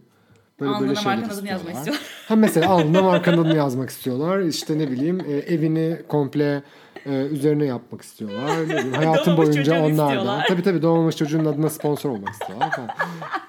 böyle 0.59 0.71
Alnına 0.71 0.87
böyle 0.87 0.99
şeyler 0.99 1.23
adını 1.23 1.47
yazmak 1.47 1.75
istiyorlar. 1.75 2.05
Ha 2.27 2.35
mesela 2.35 2.69
alnına 2.69 3.01
markanın 3.01 3.37
adını 3.37 3.55
yazmak 3.55 3.89
istiyorlar. 3.89 4.39
İşte 4.39 4.77
ne 4.77 4.91
bileyim 4.91 5.19
e, 5.19 5.31
evini 5.31 5.97
komple 6.07 6.63
e, 7.05 7.11
üzerine 7.25 7.65
yapmak 7.65 8.01
istiyorlar. 8.01 8.63
Bileyim, 8.69 8.93
Doğmamış 8.93 9.37
boyunca 9.37 9.73
onlardan. 9.79 9.91
istiyorlar. 10.07 10.45
Tabii 10.47 10.63
tabii 10.63 10.81
doğmamış 10.81 11.15
çocuğun 11.17 11.45
adına 11.45 11.69
sponsor 11.69 12.09
olmak 12.09 12.29
istiyorlar 12.29 12.71
falan. 12.71 12.89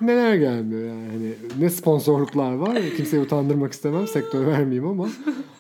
Neler 0.01 0.35
gelmiyor 0.35 0.89
yani. 0.89 1.07
Hani 1.13 1.33
ne 1.63 1.71
sponsorluklar 1.71 2.53
var. 2.53 2.79
Kimseyi 2.97 3.23
utandırmak 3.23 3.73
istemem. 3.73 4.07
Sektör 4.07 4.47
vermeyeyim 4.47 4.87
ama. 4.87 5.09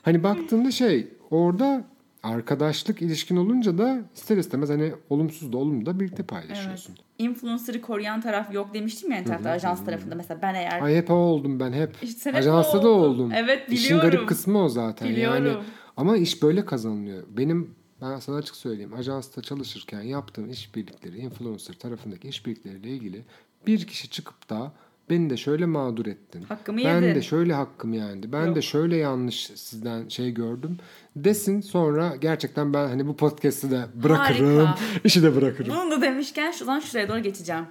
Hani 0.02 0.22
baktığında 0.22 0.70
şey 0.70 1.08
orada 1.30 1.84
arkadaşlık 2.22 3.02
ilişkin 3.02 3.36
olunca 3.36 3.78
da 3.78 4.00
ister 4.14 4.36
istemez 4.36 4.70
hani 4.70 4.92
olumsuz 5.10 5.52
da 5.52 5.58
olumlu 5.58 5.86
da 5.86 6.00
birlikte 6.00 6.22
paylaşıyorsun. 6.22 6.94
Influencer'ı 7.18 7.80
koruyan 7.80 8.20
taraf 8.20 8.54
yok 8.54 8.74
demiştim 8.74 9.10
ya 9.12 9.18
en 9.18 9.24
tarafta 9.24 9.50
ajans 9.50 9.84
tarafında 9.84 10.14
mesela 10.14 10.42
ben 10.42 10.54
eğer 10.54 10.82
Ay 10.82 10.96
hep 10.96 11.10
o 11.10 11.14
oldum 11.14 11.60
ben 11.60 11.72
hep. 11.72 11.90
İşte 12.02 12.32
Ajansta 12.32 12.82
da 12.82 12.88
oldum. 12.88 13.32
Evet, 13.34 13.62
İşin 13.68 13.84
biliyorum. 13.84 14.10
garip 14.10 14.28
kısmı 14.28 14.64
o 14.64 14.68
zaten. 14.68 15.06
Yani 15.06 15.16
Biliyorum. 15.16 15.64
ama 15.96 16.16
iş 16.16 16.42
böyle 16.42 16.64
kazanılıyor. 16.64 17.22
Benim 17.36 17.70
ben 18.02 18.18
sana 18.18 18.36
açık 18.36 18.56
söyleyeyim. 18.56 18.94
Ajansta 18.94 19.42
çalışırken 19.42 20.00
yaptığım 20.00 20.50
işbirlikleri, 20.50 21.18
influencer 21.18 21.74
tarafındaki 21.74 22.28
işbirlikleriyle 22.28 22.88
ilgili 22.88 23.24
bir 23.66 23.86
kişi 23.86 24.10
çıkıp 24.10 24.50
da 24.50 24.72
beni 25.10 25.30
de 25.30 25.36
şöyle 25.36 25.66
mağdur 25.66 26.06
ettin. 26.06 26.42
Hakkımı 26.42 26.78
ben 26.78 27.02
yedin. 27.02 27.14
de 27.14 27.22
şöyle 27.22 27.54
hakkım 27.54 27.92
yendi. 27.92 28.32
Ben 28.32 28.46
Yok. 28.46 28.56
de 28.56 28.62
şöyle 28.62 28.96
yanlış 28.96 29.46
sizden 29.54 30.08
şey 30.08 30.30
gördüm. 30.34 30.78
Desin 31.16 31.60
sonra 31.60 32.16
gerçekten 32.16 32.74
ben 32.74 32.88
hani 32.88 33.06
bu 33.06 33.16
podcast'ı 33.16 33.70
da 33.70 33.88
bırakırım. 33.94 34.56
Harika. 34.56 34.78
işi 35.04 35.22
de 35.22 35.36
bırakırım. 35.36 35.74
Bunu 35.76 35.90
da 35.90 36.02
demişken 36.02 36.50
şuradan 36.50 36.80
şuraya 36.80 37.08
doğru 37.08 37.18
geçeceğim. 37.18 37.64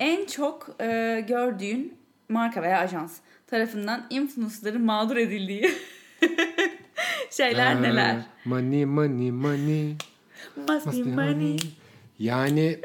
En 0.00 0.26
çok 0.26 0.68
e, 0.80 1.24
gördüğün 1.28 1.94
marka 2.28 2.62
veya 2.62 2.78
ajans 2.78 3.16
tarafından 3.46 4.06
influencer'ların 4.10 4.82
mağdur 4.84 5.16
edildiği 5.16 5.62
şeyler 7.30 7.74
Ha, 7.74 7.80
neler? 7.80 8.26
Money 8.44 8.84
money 8.84 9.30
money. 9.30 9.94
Must 10.68 10.86
be 10.86 11.02
money. 11.10 11.56
Yani 12.18 12.78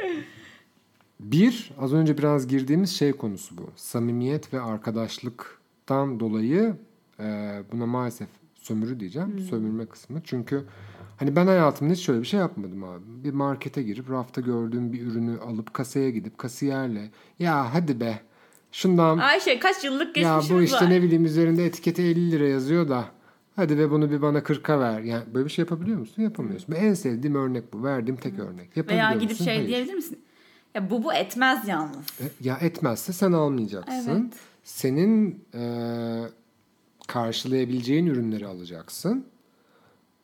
bir 1.19 1.71
az 1.79 1.93
önce 1.93 2.17
biraz 2.17 2.47
girdiğimiz 2.47 2.89
şey 2.97 3.11
konusu 3.11 3.57
bu. 3.57 3.69
Samimiyet 3.75 4.53
ve 4.53 4.61
arkadaşlıktan 4.61 6.19
dolayı 6.19 6.75
e, 7.19 7.59
buna 7.71 7.85
maalesef 7.85 8.27
sömürü 8.55 8.99
diyeceğim. 8.99 9.39
Sömürme 9.49 9.85
kısmı. 9.85 10.21
Çünkü 10.23 10.63
hani 11.17 11.35
ben 11.35 11.47
hayatımda 11.47 11.93
hiç 11.93 11.99
şöyle 12.05 12.21
bir 12.21 12.25
şey 12.27 12.39
yapmadım 12.39 12.83
abi. 12.83 13.03
Bir 13.07 13.33
markete 13.33 13.83
girip 13.83 14.09
rafta 14.11 14.41
gördüğüm 14.41 14.93
bir 14.93 15.01
ürünü 15.07 15.39
alıp 15.39 15.73
kasaya 15.73 16.09
gidip 16.09 16.37
kasiyerle 16.37 17.09
ya 17.39 17.73
hadi 17.73 17.99
be 17.99 18.19
şundan 18.71 19.17
Ayşe 19.17 19.59
kaç 19.59 19.83
yıllık 19.83 20.17
ya 20.17 20.23
geçmişimiz 20.35 20.61
bu 20.61 20.63
işte 20.65 20.85
var. 20.85 20.89
ne 20.91 21.01
bileyim 21.01 21.25
üzerinde 21.25 21.65
etiketi 21.65 22.01
50 22.01 22.31
lira 22.31 22.47
yazıyor 22.47 22.89
da 22.89 23.05
hadi 23.59 23.77
ve 23.77 23.91
bunu 23.91 24.11
bir 24.11 24.21
bana 24.21 24.39
40'a 24.39 24.79
ver. 24.79 24.99
Yani 25.01 25.23
böyle 25.33 25.45
bir 25.45 25.51
şey 25.51 25.63
yapabiliyor 25.63 25.99
musun? 25.99 26.21
Yapamıyorsun. 26.21 26.73
En 26.73 26.93
sevdiğim 26.93 27.35
örnek 27.35 27.73
bu. 27.73 27.83
Verdiğim 27.83 28.17
tek 28.17 28.39
örnek. 28.39 28.77
Yapabiliyor 28.77 29.09
Veya 29.09 29.13
gidip 29.13 29.29
musun? 29.29 29.45
şey 29.45 29.55
Hayır. 29.55 29.67
diyebilir 29.67 29.93
misin? 29.93 30.19
Ya 30.75 30.89
bu 30.89 31.03
bu 31.03 31.13
etmez 31.13 31.67
yalnız. 31.67 32.05
E, 32.21 32.23
Ya 32.41 32.57
etmezse 32.61 33.13
sen 33.13 33.31
almayacaksın. 33.31 34.21
Evet. 34.23 34.33
Senin 34.63 35.43
e, 35.53 35.63
karşılayabileceğin 37.07 38.05
ürünleri 38.05 38.47
alacaksın. 38.47 39.25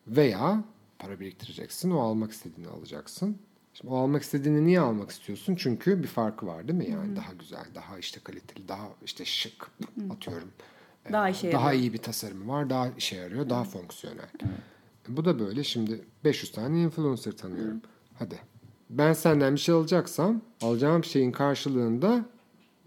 Veya 0.07 0.63
para 0.99 1.19
biriktireceksin. 1.19 1.91
O 1.91 1.99
almak 1.99 2.31
istediğini 2.31 2.67
alacaksın. 2.67 3.37
Şimdi 3.73 3.93
o 3.93 3.97
almak 3.97 4.23
istediğini 4.23 4.65
niye 4.65 4.79
almak 4.79 5.09
istiyorsun? 5.11 5.55
Çünkü 5.55 6.03
bir 6.03 6.07
farkı 6.07 6.47
var 6.47 6.67
değil 6.67 6.79
mi? 6.79 6.89
Yani 6.91 7.15
daha 7.15 7.33
güzel, 7.33 7.65
daha 7.75 7.97
işte 7.99 8.19
kaliteli, 8.23 8.67
daha 8.67 8.87
işte 9.05 9.25
şık 9.25 9.67
atıyorum. 10.09 10.47
E, 10.47 10.74
Daha 11.11 11.29
işe 11.29 11.51
Daha 11.51 11.65
yarıyor. 11.67 11.83
iyi 11.83 11.93
bir 11.93 11.97
tasarımı 11.97 12.47
var, 12.53 12.69
daha 12.69 12.87
işe 12.97 13.15
yarıyor, 13.15 13.49
daha 13.49 13.63
fonksiyonel. 13.63 14.19
E, 15.09 15.17
Bu 15.17 15.25
da 15.25 15.39
böyle 15.39 15.63
şimdi 15.63 16.01
500 16.23 16.51
tane 16.51 16.81
influencer 16.81 17.31
tanıyorum. 17.31 17.81
Hadi. 18.19 18.39
Ben 18.89 19.13
senden 19.13 19.53
bir 19.55 19.59
şey 19.59 19.75
alacaksam 19.75 20.41
alacağım 20.61 21.03
şeyin 21.03 21.31
karşılığında 21.31 22.25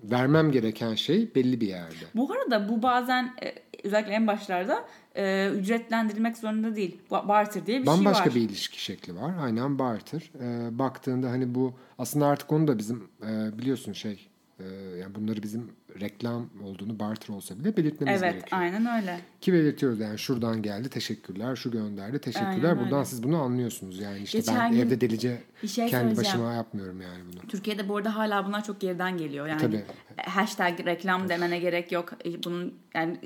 vermem 0.04 0.52
gereken 0.52 0.94
şey 0.94 1.34
belli 1.34 1.60
bir 1.60 1.66
yerde. 1.68 1.94
Bu 2.14 2.32
arada 2.32 2.68
bu 2.68 2.82
bazen 2.82 3.34
e, 3.42 3.54
özellikle 3.84 4.12
en 4.12 4.26
başlarda 4.26 4.84
e, 5.16 5.50
ücretlendirilmek 5.56 6.36
zorunda 6.36 6.76
değil. 6.76 7.00
Ba- 7.10 7.28
Barter 7.28 7.66
diye 7.66 7.80
bir 7.82 7.86
Bambaşka 7.86 8.24
şey 8.24 8.30
var. 8.30 8.34
bir 8.34 8.40
ilişki 8.40 8.82
şekli 8.84 9.16
var. 9.16 9.34
Aynen 9.40 9.78
barter. 9.78 10.30
Ee, 10.40 10.78
baktığında 10.78 11.30
hani 11.30 11.54
bu 11.54 11.74
aslında 11.98 12.26
artık 12.26 12.52
onu 12.52 12.68
da 12.68 12.78
bizim 12.78 13.08
e, 13.28 13.58
biliyorsun 13.58 13.92
şey 13.92 14.28
e, 14.60 14.64
yani 15.00 15.14
bunları 15.14 15.42
bizim 15.42 15.70
reklam 16.00 16.46
olduğunu 16.64 16.98
barter 16.98 17.34
olsa 17.34 17.58
bile 17.58 17.76
belirtmemiz 17.76 18.22
Evet 18.22 18.34
gerekiyor. 18.34 18.60
aynen 18.62 19.02
öyle. 19.02 19.20
Ki 19.40 19.52
belirtiyoruz 19.52 20.00
yani 20.00 20.18
şuradan 20.18 20.62
geldi 20.62 20.88
teşekkürler, 20.88 21.56
şu 21.56 21.70
gönderdi 21.70 22.18
teşekkürler. 22.18 22.68
Aynen 22.70 22.78
Buradan 22.78 22.98
öyle. 22.98 23.04
siz 23.04 23.22
bunu 23.22 23.36
anlıyorsunuz 23.42 23.98
yani 23.98 24.18
işte 24.18 24.38
ben 24.38 24.42
Geçen 24.44 24.72
gün 24.72 24.78
evde 24.80 25.00
delice 25.00 25.42
şey 25.66 25.88
kendi 25.88 26.16
başıma 26.16 26.52
yapmıyorum 26.52 27.00
yani 27.00 27.22
bunu. 27.32 27.40
Türkiye'de 27.48 27.88
bu 27.88 27.96
arada 27.96 28.16
hala 28.16 28.46
bunlar 28.46 28.64
çok 28.64 28.80
geriden 28.80 29.16
geliyor. 29.18 29.46
Yani 29.46 29.60
Tabii. 29.60 29.82
hashtag 30.26 30.86
reklam 30.86 31.28
demene 31.28 31.58
gerek 31.58 31.92
yok. 31.92 32.12
E, 32.24 32.42
Bunun 32.44 32.74
yani 32.94 33.18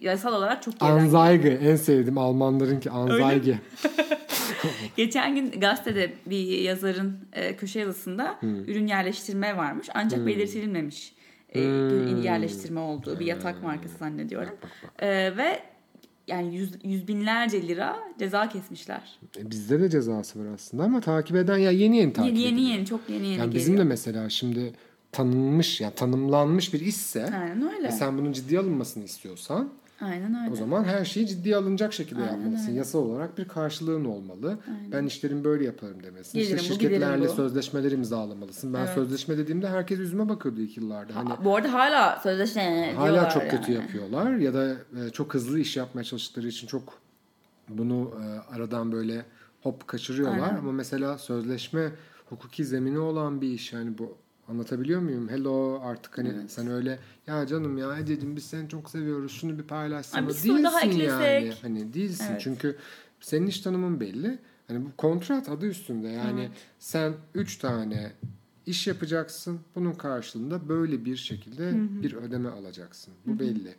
yasal 0.00 0.32
olarak 0.34 0.62
çok 0.62 0.80
geriden 0.80 1.04
geliyor. 1.04 1.20
Anzeige 1.22 1.48
en 1.70 1.76
sevdiğim 1.76 2.18
Almanlarınki 2.18 2.90
Anzeige. 2.90 3.58
Geçen 4.96 5.34
gün 5.34 5.60
gazetede 5.60 6.12
bir 6.26 6.46
yazarın 6.58 7.18
e, 7.32 7.56
köşe 7.56 7.80
yazısında 7.80 8.36
Hmm. 8.40 8.64
ürün 8.64 8.86
yerleştirme 8.86 9.56
varmış. 9.56 9.88
Ancak 9.94 10.26
belirtilmemiş. 10.26 11.14
E, 11.54 11.60
ürün 11.64 12.16
yerleştirme 12.22 12.80
olduğu 12.80 13.20
bir 13.20 13.26
yatak 13.26 13.62
markası 13.62 13.98
zannediyorum. 13.98 14.48
Hmm. 14.50 14.56
Bak, 14.62 14.70
bak, 14.84 15.02
E, 15.02 15.36
ve 15.36 15.62
yani 16.26 16.56
yüz, 16.56 16.70
yüz 16.84 17.08
binlerce 17.08 17.68
lira 17.68 17.96
ceza 18.18 18.48
kesmişler. 18.48 19.18
E, 19.38 19.50
Bizde 19.50 19.80
de 19.80 19.90
cezası 19.90 20.38
var 20.40 20.54
aslında 20.54 20.82
ama 20.84 21.00
takip 21.00 21.36
eden 21.36 21.58
ya 21.58 21.70
yeni 21.70 21.96
yeni 21.96 22.12
takip 22.12 22.30
Yeni 22.32 22.40
yeni 22.42 22.54
ediliyor. 22.60 22.76
yeni 22.76 22.86
çok 22.86 23.00
yeni 23.10 23.16
yeni 23.26 23.26
Yani 23.28 23.36
geliyor. 23.36 23.54
bizim 23.54 23.78
de 23.78 23.84
mesela 23.84 24.28
şimdi 24.30 24.72
tanınmış 25.12 25.80
yani 25.80 25.94
tanımlanmış 25.94 26.74
bir 26.74 26.80
işse 26.80 27.24
Aynen 27.24 27.74
öyle. 27.74 27.86
ve 27.88 27.92
sen 27.92 28.18
bunun 28.18 28.32
ciddiye 28.32 28.60
alınmasını 28.60 29.04
istiyorsan 29.04 29.68
Aynen 30.00 30.40
öyle. 30.42 30.52
o 30.52 30.56
zaman 30.56 30.84
her 30.84 31.04
şeyi 31.04 31.26
ciddiye 31.26 31.56
alınacak 31.56 31.92
şekilde 31.92 32.20
Aynen 32.20 32.32
yapmalısın. 32.32 32.68
öyle. 32.68 32.78
Yasal 32.78 32.98
olarak 32.98 33.38
bir 33.38 33.48
karşılığın 33.48 34.04
olmalı. 34.04 34.58
Ben 34.92 35.04
işlerimi 35.06 35.44
böyle 35.44 35.64
yaparım 35.64 36.02
demelisin. 36.02 36.38
Gelirim 36.38 36.56
işte 36.56 36.68
şirketlerle 36.74 37.28
bu. 37.28 37.32
sözleşmeler 37.32 37.92
imzalamalısın. 37.92 38.74
Ben 38.74 38.78
Evet. 38.78 38.94
sözleşme 38.94 39.38
dediğimde 39.38 39.68
herkes 39.68 39.98
yüzüme 39.98 40.28
bakıyordu 40.28 40.60
ilk 40.60 40.76
yıllarda. 40.76 41.16
Hani 41.16 41.30
Bu 41.44 41.56
arada 41.56 41.72
hala 41.72 42.20
sözleşme 42.22 42.92
hala 42.96 43.28
çok 43.30 43.42
kötü 43.50 43.72
yani. 43.72 43.82
yapıyorlar 43.82 44.32
ya 44.36 44.54
da 44.54 44.70
e, 44.72 45.10
çok 45.12 45.34
hızlı 45.34 45.58
iş 45.58 45.76
yapmaya 45.76 46.04
çalıştıkları 46.04 46.48
için 46.48 46.66
çok 46.66 46.98
bunu 47.68 48.10
e, 48.22 48.54
aradan 48.54 48.92
böyle 48.92 49.24
hop 49.62 49.88
kaçırıyorlar 49.88 50.48
Aynen. 50.48 50.56
ama 50.58 50.72
mesela 50.72 51.18
sözleşme 51.18 51.90
hukuki 52.26 52.64
zemini 52.64 52.98
olan 52.98 53.40
bir 53.40 53.48
iş 53.48 53.72
yani 53.72 53.98
bu 53.98 54.16
anlatabiliyor 54.48 55.00
muyum? 55.00 55.28
Hello 55.28 55.80
artık 55.84 56.18
hani 56.18 56.48
sen 56.48 56.66
öyle 56.70 56.98
ya 57.26 57.46
canım 57.46 57.78
ya 57.78 57.98
Ececiğim 57.98 58.36
biz 58.36 58.44
seni 58.44 58.68
çok 58.68 58.90
seviyoruz 58.90 59.32
şunu 59.32 59.58
bir 59.58 59.62
paylaşsana 59.62 60.30
soru 60.30 60.34
değilsin 60.34 60.64
daha 60.64 60.80
yani. 60.80 60.94
eklesek. 60.94 61.64
Hani 61.64 61.94
değilsin 61.94 62.26
Evet. 62.30 62.40
çünkü 62.44 62.76
senin 63.20 63.46
iş 63.46 63.60
tanımın 63.60 64.00
belli. 64.00 64.38
Hani 64.68 64.84
bu 64.84 64.88
kontrat 64.96 65.48
adı 65.48 65.66
üstünde 65.66 66.08
yani 66.08 66.50
sen 66.78 67.12
üç 67.34 67.56
tane 67.56 68.12
iş 68.66 68.86
yapacaksın. 68.86 69.60
Bunun 69.74 69.92
karşılığında 69.92 70.68
böyle 70.68 71.04
bir 71.04 71.16
şekilde 71.16 71.72
bir 72.02 72.12
ödeme 72.12 72.48
alacaksın. 72.48 73.14
Bu 73.26 73.38
belli. 73.38 73.74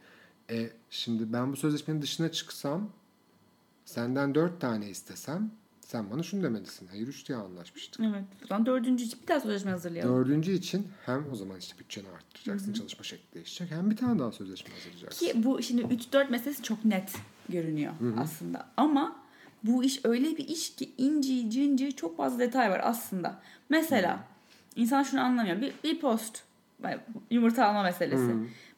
E, 0.49 0.70
şimdi 0.89 1.34
ben 1.34 1.51
bu 1.51 1.55
sözleşmenin 1.55 2.01
dışına 2.01 2.32
çıksam 2.32 2.89
senden 3.86 4.36
dört 4.36 4.61
tane 4.61 4.89
istesem 4.89 5.51
sen 5.86 6.11
bana 6.11 6.23
şunu 6.23 6.43
demelisin. 6.43 6.88
Hayır 6.88 7.07
üç 7.07 7.27
diye 7.27 7.38
anlaşmıştık. 7.38 8.01
Evet. 8.05 8.23
O 8.43 8.47
zaman 8.47 8.65
dördüncü 8.65 9.03
için 9.03 9.19
bir 9.21 9.27
daha 9.27 9.39
sözleşme 9.39 9.71
hazırlayalım. 9.71 10.15
Dördüncü 10.15 10.51
için 10.51 10.88
hem 11.05 11.31
o 11.31 11.36
zaman 11.36 11.59
işte 11.59 11.79
bütçeni 11.79 12.07
arttıracaksın, 12.15 12.73
çalışma 12.73 13.03
şekli 13.03 13.36
değişecek. 13.36 13.71
Hem 13.71 13.91
bir 13.91 13.97
tane 13.97 14.19
daha 14.19 14.31
sözleşme 14.31 14.73
hazırlayacaksın. 14.73 15.25
Ki 15.25 15.43
bu 15.43 15.61
şimdi 15.63 15.81
3-4 15.81 16.29
meselesi 16.29 16.63
çok 16.63 16.86
net 16.86 17.11
görünüyor 17.49 17.93
aslında. 18.17 18.67
Ama 18.77 19.15
bu 19.63 19.83
iş 19.83 20.05
öyle 20.05 20.38
bir 20.38 20.47
iş 20.47 20.75
ki 20.75 20.91
inci 20.97 21.49
cinci 21.49 21.95
çok 21.95 22.17
fazla 22.17 22.39
detay 22.39 22.71
var 22.71 22.81
aslında. 22.83 23.41
Mesela 23.69 24.23
insan 24.75 25.03
şunu 25.03 25.21
anlamıyor. 25.21 25.61
Bir, 25.61 25.73
bir 25.83 25.99
post 25.99 26.43
yumurta 27.31 27.65
alma 27.67 27.83
meselesi. 27.83 28.31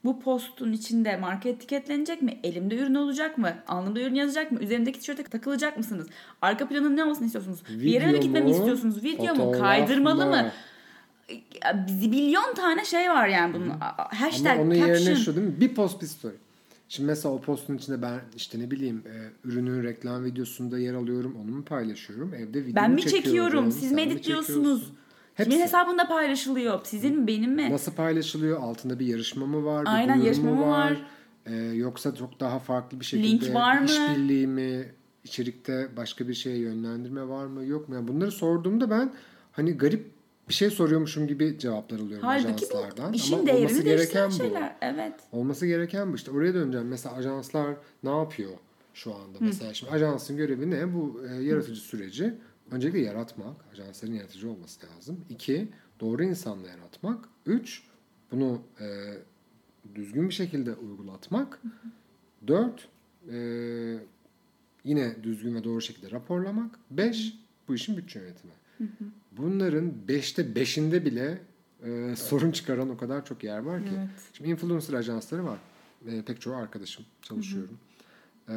Bu 0.07 0.19
postun 0.19 0.73
içinde 0.73 1.17
marka 1.17 1.49
etiketlenecek 1.49 2.21
mi? 2.21 2.39
Elimde 2.43 2.75
ürün 2.75 2.95
olacak 2.95 3.37
mı? 3.37 3.53
Alnımda 3.67 4.01
ürün 4.01 4.15
yazacak 4.15 4.51
mı? 4.51 4.59
Üzerindeki 4.59 4.99
tişörte 4.99 5.23
takılacak 5.23 5.77
mısınız? 5.77 6.07
Arka 6.41 6.67
planın 6.67 6.97
ne 6.97 7.03
olmasını 7.03 7.25
istiyorsunuz? 7.25 7.63
bir 7.69 7.81
yere 7.83 8.05
mi 8.05 8.11
Video 8.11 8.21
gitmemi 8.21 8.51
istiyorsunuz? 8.51 9.03
Video 9.03 9.35
mu? 9.35 9.51
Kaydırmalı 9.51 10.25
mı? 10.25 10.31
mı? 10.31 10.51
Zibilyon 11.87 12.53
tane 12.55 12.85
şey 12.85 13.09
var 13.09 13.27
yani 13.27 13.53
bunun. 13.53 13.69
Hashtag, 13.97 14.51
Ama 14.51 14.61
onun 14.61 14.75
caption. 14.75 14.95
yerine 14.97 15.15
şu 15.15 15.35
değil 15.35 15.47
mi? 15.47 15.59
Bir 15.59 15.75
post 15.75 16.01
bir 16.01 16.07
story. 16.07 16.35
Şimdi 16.89 17.07
mesela 17.07 17.35
o 17.35 17.41
postun 17.41 17.77
içinde 17.77 18.01
ben 18.01 18.19
işte 18.35 18.59
ne 18.59 18.71
bileyim 18.71 19.03
e, 19.05 19.47
ürünün 19.47 19.83
reklam 19.83 20.25
videosunda 20.25 20.79
yer 20.79 20.93
alıyorum. 20.93 21.35
Onu 21.43 21.55
mu 21.55 21.65
paylaşıyorum? 21.65 22.33
Evde 22.33 22.65
video 22.65 22.75
Ben 22.75 22.91
mi 22.91 23.01
çekiyorum? 23.01 23.71
Siz 23.71 23.81
sen 23.81 23.95
mi 23.95 24.05
mi 24.05 24.11
editliyorsunuz? 24.11 24.91
Çekiyorsun? 25.37 25.51
Kimin 25.51 25.63
Hepsi. 25.63 25.63
hesabında 25.77 26.07
paylaşılıyor? 26.07 26.79
Sizin 26.83 27.19
mi 27.19 27.27
benim 27.27 27.51
mi? 27.53 27.69
Nasıl 27.71 27.91
paylaşılıyor? 27.91 28.61
Altında 28.61 28.99
bir 28.99 29.05
yarışma 29.05 29.45
mı 29.45 29.65
var? 29.65 29.85
Bir 29.85 29.89
Aynen, 29.89 30.15
yarışma 30.21 30.51
mı 30.53 30.67
var? 30.67 30.97
Ee, 31.45 31.55
yoksa 31.55 32.15
çok 32.15 32.39
daha 32.39 32.59
farklı 32.59 32.99
bir 32.99 33.05
şekilde 33.05 33.27
Link 33.45 33.53
var 33.55 33.77
mı? 33.79 33.85
işbirliği 33.85 34.47
mi? 34.47 34.85
İçerikte 35.23 35.87
başka 35.97 36.27
bir 36.27 36.33
şeye 36.33 36.57
yönlendirme 36.57 37.27
var 37.27 37.45
mı? 37.45 37.65
Yok 37.65 37.89
mu? 37.89 37.95
Yani 37.95 38.07
bunları 38.07 38.31
sorduğumda 38.31 38.89
ben 38.89 39.13
hani 39.51 39.71
garip 39.77 40.11
bir 40.49 40.53
şey 40.53 40.69
soruyormuşum 40.69 41.27
gibi 41.27 41.59
cevaplar 41.59 41.99
alıyorum 41.99 42.27
Halbuki 42.27 42.47
ajanslardan. 42.47 43.13
bu 43.13 43.15
işin 43.15 43.33
Ama 43.39 43.51
olması 43.53 43.81
gereken 43.83 43.97
değiştiren 43.97 44.29
bu. 44.29 44.33
şeyler. 44.33 44.75
Evet. 44.81 45.13
Olması 45.31 45.67
gereken 45.67 46.11
bu. 46.11 46.15
İşte 46.15 46.31
oraya 46.31 46.53
döneceğim. 46.53 46.87
Mesela 46.87 47.15
ajanslar 47.15 47.75
ne 48.03 48.09
yapıyor 48.09 48.51
şu 48.93 49.13
anda? 49.15 49.37
Mesela 49.39 49.73
şimdi 49.73 49.91
ajansın 49.91 50.37
görevi 50.37 50.71
ne? 50.71 50.93
Bu 50.93 51.21
e, 51.31 51.43
yaratıcı 51.43 51.81
süreci 51.81 52.33
öncelikle 52.71 52.99
yaratmak. 52.99 53.55
Ajansların 53.71 54.13
yaratıcı 54.13 54.51
olması 54.51 54.79
lazım. 54.87 55.25
İki, 55.29 55.67
doğru 55.99 56.23
insanla 56.23 56.67
yaratmak. 56.69 57.29
Üç, 57.45 57.83
bunu 58.31 58.61
e, 58.79 58.85
düzgün 59.95 60.29
bir 60.29 60.33
şekilde 60.33 60.73
uygulatmak. 60.73 61.61
Dört, 62.47 62.87
e, 63.31 63.37
yine 64.83 65.23
düzgün 65.23 65.55
ve 65.55 65.63
doğru 65.63 65.81
şekilde 65.81 66.11
raporlamak. 66.11 66.79
Beş, 66.91 67.33
bu 67.67 67.75
işin 67.75 67.97
bütçe 67.97 68.19
yönetimi. 68.19 68.53
Bunların 69.31 70.07
beşte 70.07 70.55
beşinde 70.55 71.05
bile 71.05 71.41
e, 71.83 72.15
sorun 72.15 72.51
çıkaran 72.51 72.89
o 72.89 72.97
kadar 72.97 73.25
çok 73.25 73.43
yer 73.43 73.59
var 73.59 73.85
ki. 73.85 73.91
Evet. 73.97 74.09
Şimdi 74.33 74.49
influencer 74.49 74.93
ajansları 74.93 75.45
var. 75.45 75.59
E, 76.07 76.21
pek 76.21 76.41
çoğu 76.41 76.55
arkadaşım 76.55 77.05
çalışıyorum. 77.21 77.77
E, 78.49 78.55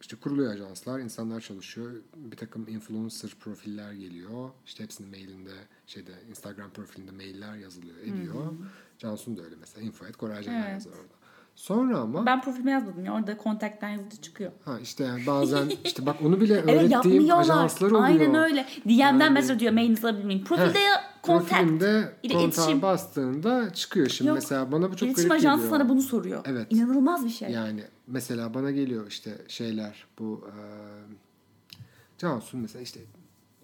işte 0.00 0.16
kuruluyor 0.16 0.52
ajanslar, 0.52 1.00
insanlar 1.00 1.40
çalışıyor. 1.40 1.92
Bir 2.16 2.36
takım 2.36 2.68
influencer 2.68 3.30
profiller 3.40 3.92
geliyor. 3.92 4.50
İşte 4.66 4.84
hepsinin 4.84 5.10
mailinde, 5.10 5.54
şeyde 5.86 6.12
Instagram 6.30 6.70
profilinde 6.70 7.10
mailler 7.10 7.56
yazılıyor, 7.56 7.96
ediyor. 7.98 8.52
Cansu'nun 8.98 9.36
da 9.36 9.42
öyle 9.42 9.56
mesela. 9.56 9.86
info.koraycanlar 9.86 10.60
Evet. 10.60 10.72
yazar 10.72 10.90
orada. 10.90 11.14
Sonra 11.56 11.98
ama 11.98 12.26
Ben 12.26 12.40
profilime 12.42 12.70
yazmadım 12.70 13.04
ya. 13.04 13.14
Orada 13.14 13.36
kontaktan 13.36 13.88
yazıcı 13.88 14.16
çıkıyor. 14.16 14.52
ha 14.64 14.78
işte 14.82 15.04
yani 15.04 15.26
bazen 15.26 15.72
işte 15.84 16.06
bak 16.06 16.16
onu 16.24 16.40
bile 16.40 16.54
Evet 16.54 16.68
öğrettiğim 16.68 16.90
yapmıyorlar. 16.90 17.40
ajanslar 17.40 17.90
oluyor. 17.90 18.04
Aynen 18.04 18.34
öyle. 18.34 18.66
DM'den 18.84 18.94
Yani- 18.98 19.30
mesaj 19.30 19.58
diyor 19.60 19.72
mailinizi 19.72 20.06
alabilir 20.06 20.24
miyim? 20.24 20.44
Profilde 20.44 20.78
ya 20.78 20.94
kontak. 21.22 21.48
Profilimde 21.48 22.12
ile 22.22 22.32
kontağa 22.32 22.44
iletişim. 22.46 22.82
bastığında 22.82 23.72
çıkıyor. 23.72 24.08
Şimdi 24.08 24.28
Yok, 24.28 24.34
mesela 24.34 24.72
bana 24.72 24.90
bu 24.92 24.96
çok 24.96 25.02
İletişim 25.08 25.28
garip 25.28 25.40
ajansı 25.40 25.62
geliyor. 25.64 25.78
sana 25.80 25.88
bunu 25.88 26.02
soruyor. 26.02 26.40
Evet. 26.44 26.66
İnanılmaz 26.70 27.24
bir 27.24 27.30
şey. 27.30 27.50
Yani 27.50 27.82
mesela 28.06 28.54
bana 28.54 28.70
geliyor 28.70 29.06
işte 29.08 29.30
şeyler 29.48 30.04
bu 30.18 30.44
e, 30.48 30.54
Cansu 32.18 32.56
mesela 32.58 32.82
işte 32.82 33.00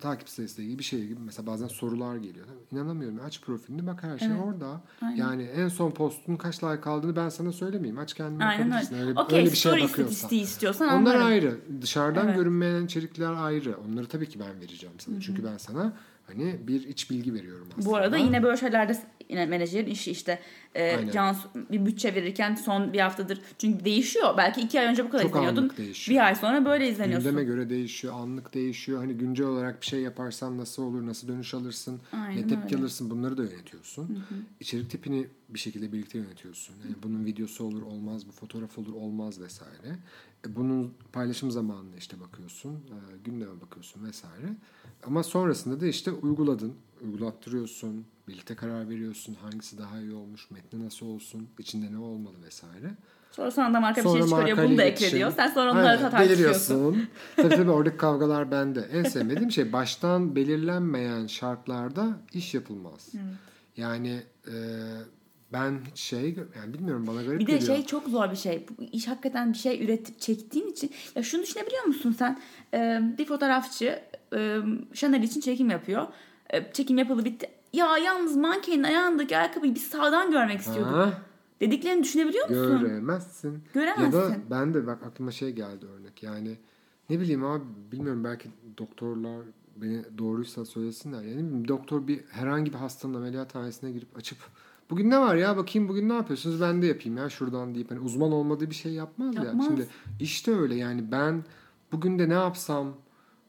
takip 0.03 0.29
sayısıyla 0.29 0.65
ilgili 0.65 0.79
bir 0.79 0.85
şey 0.85 1.07
gibi 1.07 1.21
mesela 1.25 1.47
bazen 1.47 1.67
sorular 1.69 2.17
geliyor. 2.17 2.47
İnanamıyorum 2.73 3.21
aç 3.27 3.41
profilini 3.41 3.87
bak 3.87 4.03
her 4.03 4.19
şey 4.19 4.29
Evet. 4.29 4.41
orada. 4.45 4.81
Aynen. 5.03 5.17
Yani 5.17 5.43
en 5.43 5.69
son 5.69 5.91
postun 5.91 6.37
kaç 6.37 6.65
like 6.65 6.91
aldığını 6.91 7.17
ben 7.17 7.29
sana 7.29 7.53
söylemeyeyim. 7.53 7.99
Aç 7.99 8.15
kendin 8.15 8.41
Aynen 8.41 8.71
bakabilirsin. 8.71 8.95
öyle. 8.95 9.07
Öyle, 9.09 9.21
Okey 9.21 9.39
öyle 9.39 9.51
bir 9.51 9.57
story 9.57 9.83
bakıyorsan. 9.83 10.31
istiyorsan 10.31 10.89
Onlar 10.89 10.97
anlarım. 10.97 11.27
ayrı. 11.27 11.59
Dışarıdan 11.83 12.27
Evet. 12.27 12.37
görünmeyen 12.37 12.85
içerikler 12.85 13.33
ayrı. 13.33 13.77
Onları 13.89 14.07
tabii 14.07 14.29
ki 14.29 14.41
ben 14.41 14.61
vereceğim 14.61 14.95
sana. 14.99 15.21
Çünkü 15.21 15.45
ben 15.45 15.57
sana 15.57 15.93
hani 16.27 16.61
bir 16.69 16.89
iç 16.89 17.11
bilgi 17.11 17.35
veriyorum 17.35 17.69
aslında. 17.73 17.87
Bu 17.87 17.97
arada 17.97 18.17
yine 18.17 18.43
böyle 18.43 18.57
şeylerde 18.57 18.99
yine 19.29 19.47
menajerin 19.47 19.87
işi 19.91 20.11
işte 20.11 20.39
e, 20.75 20.97
Aynen. 20.97 21.13
Cansu 21.13 21.49
bir 21.71 21.87
bütçe 21.87 22.15
verirken 22.15 22.55
son 22.55 22.93
bir 22.93 23.01
haftadır 23.01 23.41
çünkü 23.59 23.85
değişiyor. 23.85 24.35
Belki 24.37 24.61
iki 24.61 24.81
ay 24.81 24.87
önce 24.87 25.05
bu 25.05 25.11
kadar 25.11 25.23
Çok 25.23 25.31
izleniyordun. 25.31 25.73
Bir 26.09 26.27
ay 26.27 26.35
sonra 26.35 26.65
böyle 26.65 26.89
izleniyorsun. 26.91 27.31
Gündeme 27.31 27.45
göre 27.45 27.71
değişiyor, 27.71 28.15
anlık 28.15 28.55
değişiyor. 28.55 28.99
Hani 28.99 29.15
güncel 29.15 29.47
olarak 29.47 29.81
bir 29.81 29.87
şey 29.87 30.01
yaparsan 30.01 30.59
nasıl 30.59 30.83
olur, 30.83 31.07
nasıl 31.07 31.29
dönüş 31.29 31.55
alırsın, 31.55 32.01
Aynen 32.13 32.43
ne 32.43 32.47
tepki 32.47 32.65
öyle. 32.65 32.77
alırsın 32.77 33.11
bunları 33.11 33.37
da 33.37 33.43
yönetiyorsun. 33.45 34.25
İçerik 34.61 34.91
tipini 34.91 35.27
bir 35.49 35.59
şekilde 35.59 35.93
birlikte 35.93 36.19
yönetiyorsun. 36.19 36.75
Yani 36.85 36.95
bunun 37.03 37.25
videosu 37.25 37.65
olur 37.65 37.83
olmaz, 37.83 38.29
bu 38.29 38.33
fotoğraf 38.33 38.79
olur 38.79 38.93
olmaz 38.93 39.41
vesaire. 39.41 39.97
E 40.47 40.57
bunun 40.57 40.95
paylaşım 41.13 41.51
zamanına 41.51 41.97
işte 41.99 42.21
bakıyorsun, 42.21 42.71
e, 42.73 42.97
gündeme 43.25 43.61
bakıyorsun 43.61 44.05
vesaire. 44.05 44.47
Ama 45.07 45.23
sonrasında 45.23 45.81
da 45.81 45.87
işte 45.87 46.13
uyguladın, 46.13 46.75
uygulattırıyorsun, 47.05 48.05
birlikte 48.33 48.55
karar 48.55 48.89
veriyorsun. 48.89 49.35
Hangisi 49.35 49.79
daha 49.79 50.01
iyi 50.01 50.13
olmuş, 50.13 50.51
metni 50.51 50.87
nasıl 50.87 51.07
olsun, 51.07 51.49
içinde 51.59 51.93
ne 51.93 51.99
olmalı 51.99 52.35
vesaire. 52.47 52.91
Sonra 53.33 53.51
sana 53.51 53.75
da 53.75 53.81
marka 53.81 54.01
bir 54.01 54.07
Sonra 54.07 54.19
şey 54.19 54.29
çıkarıyor. 54.29 54.59
Bunu 54.59 54.79
da 54.79 54.83
ekle 54.83 55.11
diyor. 55.11 55.33
Sen 55.37 55.49
sonra 55.49 55.73
onları 55.73 55.97
Aynen, 55.97 56.11
tartışıyorsun. 56.11 57.09
tabii 57.37 57.55
tabii 57.55 57.71
oradaki 57.71 57.97
kavgalar 57.97 58.51
bende. 58.51 58.89
En 58.93 59.03
sevmediğim 59.03 59.51
şey 59.51 59.73
baştan 59.73 60.37
belirlenmeyen 60.37 61.27
şartlarda 61.27 62.19
iş 62.33 62.55
yapılmaz. 62.55 63.13
Yani 63.77 64.23
e, 64.47 64.55
ben 65.53 65.81
hiç 65.91 65.99
şey 66.01 66.37
yani 66.57 66.75
bilmiyorum 66.75 67.07
bana 67.07 67.23
garip 67.23 67.41
Bir 67.41 67.47
de 67.47 67.53
geliyor. 67.53 67.77
şey 67.77 67.87
çok 67.87 68.09
zor 68.09 68.31
bir 68.31 68.37
şey. 68.37 68.67
Bu 68.69 68.83
iş 68.83 69.09
hakikaten 69.09 69.53
bir 69.53 69.59
şey 69.59 69.85
üretip 69.85 70.21
çektiğin 70.21 70.67
için. 70.67 70.91
Ya 71.15 71.23
şunu 71.23 71.43
düşünebiliyor 71.43 71.85
musun 71.85 72.15
sen? 72.19 72.41
Ee, 72.75 73.01
bir 73.19 73.25
fotoğrafçı 73.27 74.03
e, 74.37 74.59
Chanel 74.95 75.23
için 75.23 75.41
çekim 75.41 75.71
yapıyor. 75.71 76.07
E, 76.51 76.73
çekim 76.73 76.99
yapıldı 76.99 77.25
bitti. 77.25 77.51
Ya 77.73 77.99
yalnız 77.99 78.37
mankenin 78.37 78.83
ayağındaki 78.83 79.37
ayakkabıyı 79.39 79.75
biz 79.75 79.83
sağdan 79.83 80.31
görmek 80.31 80.61
istiyorduk. 80.61 80.93
Ha, 80.95 81.13
Dediklerini 81.61 82.03
düşünebiliyor 82.03 82.49
musun? 82.49 82.81
göremezsin. 82.81 83.63
Göremezsin. 83.75 84.19
Ya 84.21 84.29
da 84.31 84.37
ben 84.51 84.75
de 84.75 84.87
bak 84.87 85.03
aklıma 85.03 85.31
şey 85.31 85.51
geldi 85.51 85.87
örnek. 85.87 86.23
Yani 86.23 86.59
ne 87.11 87.21
bileyim 87.21 87.45
abi 87.45 87.65
bilmiyorum 87.93 88.25
belki 88.25 88.49
doktorlar 88.79 89.41
beni 89.77 90.03
doğruysa 90.19 90.65
söylesinler. 90.65 91.23
Yani 91.23 91.69
doktor 91.69 92.07
bir 92.09 92.21
herhangi 92.31 92.73
bir 92.73 92.79
hastanın 92.79 93.15
ameliyathanesine 93.15 93.91
girip 93.93 94.17
açıp 94.17 94.39
bugün 94.91 95.11
ne 95.11 95.21
var 95.21 95.35
ya 95.37 95.57
bakayım 95.57 95.89
bugün 95.89 96.09
ne 96.09 96.13
yapıyorsunuz 96.15 96.61
ben 96.61 96.83
de 96.83 96.87
yapayım 96.87 97.17
ya 97.19 97.29
şuradan 97.31 97.75
deyip 97.75 97.91
hani 97.91 98.01
uzman 98.01 98.33
olmadığı 98.33 98.71
bir 98.71 98.75
şey 98.75 98.93
yapmaz, 98.93 99.35
Yapmaz. 99.37 99.55
ya. 99.57 99.63
Şimdi 99.65 99.87
işte 100.21 100.55
öyle 100.57 100.75
yani 100.75 101.13
ben 101.13 101.45
bugün 101.93 102.19
de 102.19 102.29
ne 102.29 102.35
yapsam 102.35 102.95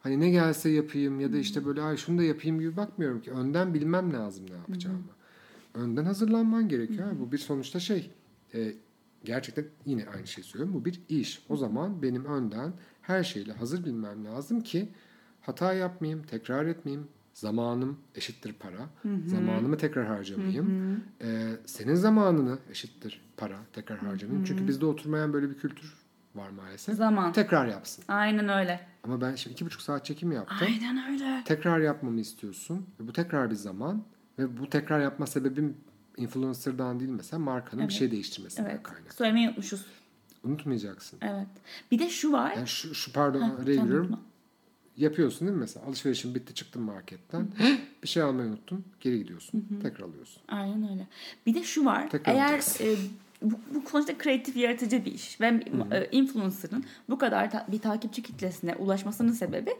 hani 0.04 0.20
ne 0.20 0.30
gelse 0.30 0.70
yapayım 0.70 1.20
ya 1.20 1.34
da 1.34 1.38
işte 1.38 1.66
böyle 1.66 1.82
ay 1.82 1.98
şunu 1.98 2.18
da 2.18 2.24
yapayım 2.24 2.60
gibi 2.60 2.78
bakmıyorum 2.78 3.22
ki 3.22 3.32
önden 3.32 3.74
bilmem 3.74 4.14
lazım 4.14 4.46
ne 4.50 4.56
yapacağımı. 4.56 5.00
önden 5.74 6.06
hazırlanman 6.06 6.68
gerekiyor. 6.68 7.08
Bu 7.20 7.32
bir 7.32 7.38
sonuçta 7.38 7.80
şey 7.80 8.12
e, 8.54 8.74
gerçekten 9.24 9.66
yine 9.86 10.06
aynı 10.16 10.28
şeyi 10.28 10.46
söylüyorum. 10.46 10.76
Bu 10.82 10.86
bir 10.86 11.02
iş. 11.10 11.46
O 11.50 11.58
zaman 11.58 12.02
benim 12.02 12.26
önden 12.26 12.74
her 13.02 13.24
şeyle 13.24 13.54
hazır 13.54 13.86
bilmem 13.86 14.26
lazım 14.26 14.62
ki 14.62 14.90
hata 15.42 15.74
yapmayayım, 15.74 16.24
tekrar 16.24 16.66
etmeyeyim. 16.66 17.08
Zamanım 17.34 18.00
eşittir 18.16 18.54
para. 18.54 18.90
Zamanımı 19.26 19.78
tekrar 19.78 20.06
harcamayayım. 20.08 20.98
Ee, 21.22 21.48
senin 21.66 21.96
zamanını 21.96 22.58
eşittir 22.72 23.22
para 23.38 23.58
tekrar 23.74 23.98
harcamayayım. 24.00 24.46
Çünkü 24.46 24.68
bizde 24.68 24.86
oturmayan 24.86 25.34
böyle 25.34 25.50
bir 25.50 25.58
kültür 25.58 25.94
var 26.36 26.50
maalesef. 26.50 26.96
Zaman. 26.96 27.34
Tekrar 27.34 27.68
yapsın. 27.68 28.04
Aynen 28.08 28.50
öyle. 28.50 28.93
Ama 29.04 29.22
ben 29.22 29.36
şimdi 29.36 29.54
iki 29.54 29.66
buçuk 29.66 29.82
saat 29.82 30.06
çekim 30.06 30.32
yaptım. 30.32 30.58
Aynen 30.62 31.12
öyle. 31.12 31.42
Tekrar 31.46 31.80
yapmamı 31.80 32.20
istiyorsun. 32.20 32.86
Ve 33.00 33.08
bu 33.08 33.14
tekrar 33.14 33.50
bir 33.52 33.56
zaman. 33.56 34.04
Ve 34.40 34.58
bu 34.58 34.70
tekrar 34.70 35.00
yapma 35.00 35.28
sebebim 35.28 35.78
influencer'dan 36.18 37.00
değil 37.00 37.12
mesela 37.12 37.40
markanın 37.40 37.88
bir 37.88 37.94
şey 37.94 38.12
değiştirmesinden 38.12 38.70
Evet. 38.70 38.84
kaynak. 38.84 39.14
Söylemeyi 39.14 39.48
unutmuşuz. 39.48 39.86
Unutmayacaksın. 40.44 41.20
Evet. 41.22 41.48
Bir 41.92 42.00
de 42.00 42.10
şu 42.10 42.32
var. 42.32 42.52
Yani 42.56 42.68
şu, 42.68 42.96
şu 42.96 43.14
pardon 43.14 43.42
Ha, 43.42 43.56
araya 43.64 43.76
giriyorum. 43.76 44.20
Yapıyorsun 44.98 45.48
değil 45.48 45.58
mi 45.58 45.60
mesela? 45.60 45.86
Alışverişin 45.86 46.36
bitti 46.36 46.54
çıktın 46.54 46.82
marketten. 46.82 47.48
bir 48.04 48.08
şey 48.08 48.24
almayı 48.24 48.50
unuttun. 48.50 48.86
Geri 49.00 49.20
gidiyorsun. 49.20 49.80
Tekrar 49.82 50.06
alıyorsun. 50.06 50.42
Aynen 50.48 50.92
öyle. 50.92 51.08
Bir 51.46 51.54
de 51.54 51.64
şu 51.64 51.86
var. 51.86 52.10
Tekrar 52.10 52.34
eğer 52.34 52.60
e, 52.80 52.96
bu, 53.44 53.56
bu 53.76 53.90
sonuçta 53.90 54.18
kreatif 54.18 54.58
yaratıcı 54.58 55.06
bir 55.06 55.14
iş 55.14 55.42
ve 55.42 55.48
e, 55.92 56.08
influencer'ın 56.12 56.86
bu 57.10 57.18
kadar 57.18 57.52
ta- 57.52 57.68
bir 57.72 57.80
takipçi 57.80 58.24
kitlesine 58.24 58.76
ulaşmasının 58.76 59.32
sebebi 59.32 59.72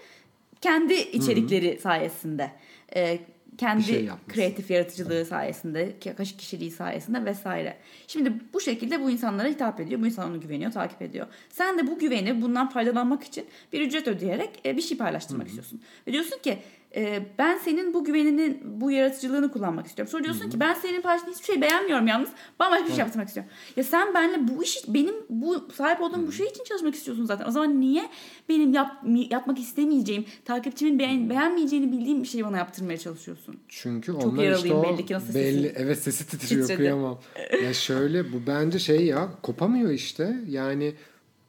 kendi 0.62 0.94
içerikleri 0.94 1.80
sayesinde. 1.82 2.52
E, 2.96 3.20
kendi 3.58 3.84
şey 3.84 4.10
kreatif 4.28 4.72
yaratıcılığı 4.72 5.26
sayesinde, 5.26 5.94
kaşık 6.18 6.40
kişiliği 6.40 6.72
sayesinde 6.72 7.26
vesaire. 7.26 7.78
Şimdi 8.08 8.34
bu 8.54 8.60
şekilde 8.62 9.02
bu 9.02 9.10
insanlara 9.10 9.48
hitap 9.48 9.80
ediyor. 9.80 10.02
Bu 10.02 10.06
insan 10.06 10.30
onu 10.30 10.42
güveniyor, 10.42 10.72
takip 10.72 11.02
ediyor. 11.02 11.28
Sen 11.50 11.78
de 11.78 11.88
bu 11.88 12.00
güveni 12.00 12.42
bundan 12.42 12.70
faydalanmak 12.70 13.24
için 13.24 13.46
bir 13.74 13.82
ücret 13.82 14.08
ödeyerek 14.08 14.50
e, 14.66 14.78
bir 14.78 14.82
şey 14.82 14.98
paylaştırmak 14.98 15.48
istiyorsun. 15.48 15.82
Ve 16.08 16.12
diyorsun 16.12 16.40
ki 16.40 16.58
e, 16.96 17.26
ben 17.38 17.58
senin 17.58 17.94
bu 17.94 18.04
güveninin, 18.04 18.62
bu 18.82 18.92
yaratıcılığını 18.92 19.52
kullanmak 19.52 19.88
istiyorum. 19.88 20.12
Sonra 20.12 20.24
diyorsun 20.24 20.50
ki 20.50 20.60
ben 20.60 20.74
senin 20.74 21.02
paylaştığın 21.02 21.32
hiçbir 21.32 21.46
şey 21.46 21.62
beğenmiyorum 21.62 22.08
yalnız. 22.08 22.30
Bambaşka 22.60 22.86
bir 22.86 22.92
şey 22.92 23.00
yaptırmak 23.00 23.28
istiyorum. 23.28 23.52
Ya 23.76 23.84
sen 23.84 24.14
benimle 24.14 24.48
bu 24.48 24.64
işi, 24.64 24.94
benim 24.94 25.16
bu 25.30 25.68
sahip 25.76 26.02
olduğum 26.02 26.28
bu 26.28 26.32
şey 26.32 26.48
için 26.48 26.64
çalışmak 26.64 26.96
istiyorsun 26.96 27.26
zaten. 27.26 27.46
O 27.48 27.52
zaman 27.52 27.82
niye 27.82 28.10
benim 28.50 28.74
yap, 28.74 28.92
yapmak 29.30 29.60
istemeyeceğim, 29.60 30.26
takipçimin 30.46 31.00
beğen, 31.00 31.30
beğenmeyeceğini 31.30 31.92
bildiğim 31.92 32.24
bir 32.24 32.28
şeyi 32.28 32.46
bana 32.46 32.58
yaptırmaya 32.58 32.98
çalışıyorsun? 32.98 33.60
Çünkü 33.68 34.12
onlar 34.12 34.56
işte 34.56 34.74
o 34.74 34.84
belli 34.84 35.06
ki, 35.06 35.14
nasıl 35.14 35.34
belli 35.34 35.62
sesi 35.62 35.76
evet 35.78 36.00
sesi 36.00 36.28
titriyor 36.28 36.62
titredi. 36.62 36.78
kıyamam. 36.78 37.20
ya 37.64 37.74
şöyle 37.74 38.34
bu 38.34 38.38
bence 38.48 38.80
şey 38.80 39.06
ya 39.06 39.30
kopamıyor 39.44 39.92
işte. 39.92 40.38
Yani 40.48 40.94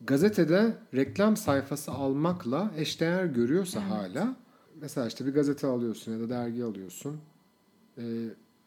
gazetede 0.01 0.77
reklam 0.95 1.37
sayfası 1.37 1.93
almakla 1.93 2.71
eşdeğer 2.77 3.25
görüyorsa 3.25 3.89
hala 3.89 4.37
mesela 4.85 5.07
işte 5.07 5.27
bir 5.27 5.35
gazete 5.35 5.67
alıyorsun 5.67 6.13
ya 6.13 6.21
da 6.21 6.29
dergi 6.29 6.65
alıyorsun. 6.65 7.21
Ee, 7.99 8.03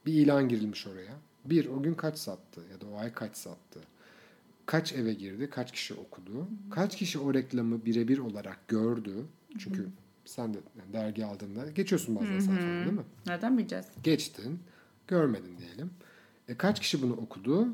bir 0.06 0.14
ilan 0.14 0.50
girilmiş 0.50 0.88
oraya. 0.88 1.14
Bir 1.46 1.66
o 1.66 1.84
gün 1.84 1.94
kaç 1.94 2.18
sattı 2.18 2.62
ya 2.72 2.82
da 2.82 2.86
o 2.94 2.98
ay 2.98 3.14
kaç 3.14 3.38
sattı. 3.38 3.80
Kaç 4.66 4.94
eve 4.94 5.14
girdi, 5.14 5.50
kaç 5.50 5.72
kişi 5.72 5.94
okudu, 5.94 6.48
kaç 6.72 6.96
kişi 6.96 7.20
o 7.20 7.34
reklamı 7.34 7.86
birebir 7.86 8.18
olarak 8.18 8.68
gördü. 8.68 9.26
Çünkü 9.58 9.88
sen 10.26 10.54
de 10.54 10.58
dergi 10.94 11.26
aldığında 11.26 11.72
geçiyorsun 11.72 12.16
bazen 12.16 12.40
sayfaları 12.40 12.86
değil 12.86 12.98
mi? 12.98 13.06
Nereden 13.26 13.58
bileceğiz? 13.58 13.86
Geçtin, 14.04 14.60
görmedin 15.08 15.58
diyelim. 15.58 15.92
E, 16.48 16.58
kaç 16.58 16.80
kişi 16.80 17.02
bunu 17.02 17.14
okudu? 17.14 17.68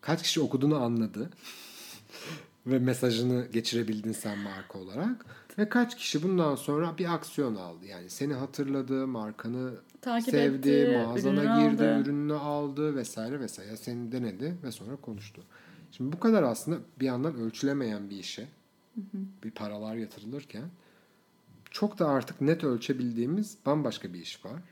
Kaç 0.00 0.22
kişi 0.22 0.40
okuduğunu 0.40 0.76
anladı? 0.76 1.30
Ve 2.66 2.78
mesajını 2.78 3.46
geçirebildin 3.52 4.12
sen 4.12 4.38
marka 4.38 4.78
olarak. 4.78 5.26
Ve 5.58 5.68
kaç 5.68 5.96
kişi 5.96 6.22
bundan 6.22 6.54
sonra 6.54 6.98
bir 6.98 7.14
aksiyon 7.14 7.54
aldı? 7.54 7.86
Yani 7.86 8.10
seni 8.10 8.34
hatırladı, 8.34 9.06
markanı 9.06 9.74
Takip 10.00 10.30
sevdi, 10.30 10.70
etti, 10.70 10.98
mağazana 10.98 11.62
girdi, 11.62 11.84
aldı. 11.88 12.00
ürününü 12.00 12.34
aldı 12.34 12.96
vesaire 12.96 13.40
vesaire. 13.40 13.76
Seni 13.76 14.12
denedi 14.12 14.56
ve 14.62 14.72
sonra 14.72 14.96
konuştu. 14.96 15.42
Şimdi 15.92 16.12
bu 16.12 16.20
kadar 16.20 16.42
aslında 16.42 16.78
bir 17.00 17.06
yandan 17.06 17.34
ölçülemeyen 17.34 18.10
bir 18.10 18.16
işe 18.16 18.48
bir 19.44 19.50
paralar 19.50 19.96
yatırılırken 19.96 20.64
çok 21.70 21.98
da 21.98 22.08
artık 22.08 22.40
net 22.40 22.64
ölçebildiğimiz 22.64 23.56
bambaşka 23.66 24.12
bir 24.12 24.20
iş 24.20 24.44
var. 24.44 24.62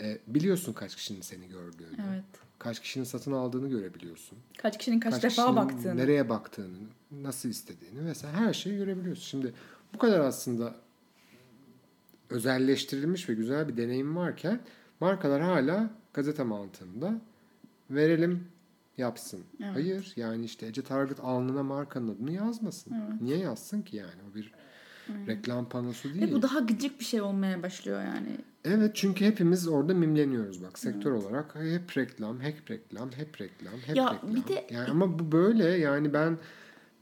E, 0.00 0.18
biliyorsun 0.26 0.72
kaç 0.72 0.96
kişinin 0.96 1.20
seni 1.20 1.48
gördüğünü. 1.48 2.06
Evet. 2.10 2.24
Kaç 2.58 2.80
kişinin 2.80 3.04
satın 3.04 3.32
aldığını 3.32 3.68
görebiliyorsun. 3.68 4.38
Kaç 4.58 4.78
kişinin 4.78 5.00
kaç, 5.00 5.14
defa 5.14 5.28
kişinin 5.28 5.56
baktığını. 5.56 5.96
Nereye 5.96 6.28
baktığını, 6.28 6.76
nasıl 7.10 7.48
istediğini 7.48 8.06
vesaire 8.06 8.36
her 8.36 8.54
şeyi 8.54 8.76
görebiliyorsun. 8.76 9.22
Şimdi 9.22 9.54
bu 9.94 9.98
kadar 9.98 10.20
aslında 10.20 10.74
özelleştirilmiş 12.30 13.28
ve 13.28 13.34
güzel 13.34 13.68
bir 13.68 13.76
deneyim 13.76 14.16
varken 14.16 14.60
markalar 15.00 15.42
hala 15.42 15.90
gazete 16.14 16.42
mantığında 16.42 17.12
verelim 17.90 18.44
yapsın. 18.98 19.40
Evet. 19.62 19.74
Hayır 19.74 20.12
yani 20.16 20.44
işte 20.44 20.66
Ece 20.66 20.82
Target 20.82 21.20
alnına 21.20 21.62
markanın 21.62 22.14
adını 22.14 22.32
yazmasın. 22.32 22.92
Niye 23.20 23.38
yazsın 23.38 23.82
ki 23.82 23.96
yani? 23.96 24.20
O 24.30 24.34
bir 24.34 24.52
reklam 25.26 25.68
panosu 25.68 26.14
değil. 26.14 26.30
Ve 26.30 26.32
bu 26.32 26.42
daha 26.42 26.58
gıcık 26.60 27.00
bir 27.00 27.04
şey 27.04 27.20
olmaya 27.20 27.62
başlıyor 27.62 28.02
yani. 28.02 28.36
Evet 28.64 28.90
çünkü 28.94 29.24
hepimiz 29.24 29.68
orada 29.68 29.94
mimleniyoruz 29.94 30.62
bak 30.62 30.78
sektör 30.78 31.12
olarak 31.12 31.54
hep 31.54 31.96
reklam, 31.98 32.40
hep 32.40 32.70
reklam, 32.70 33.10
hep 33.12 33.40
reklam, 33.40 33.72
hep 33.86 33.96
Ya 33.96 34.14
reklam. 34.14 34.34
bir 34.34 34.46
de- 34.48 34.66
yani 34.70 34.90
ama 34.90 35.18
bu 35.18 35.32
böyle 35.32 35.64
yani 35.64 36.12
ben 36.12 36.38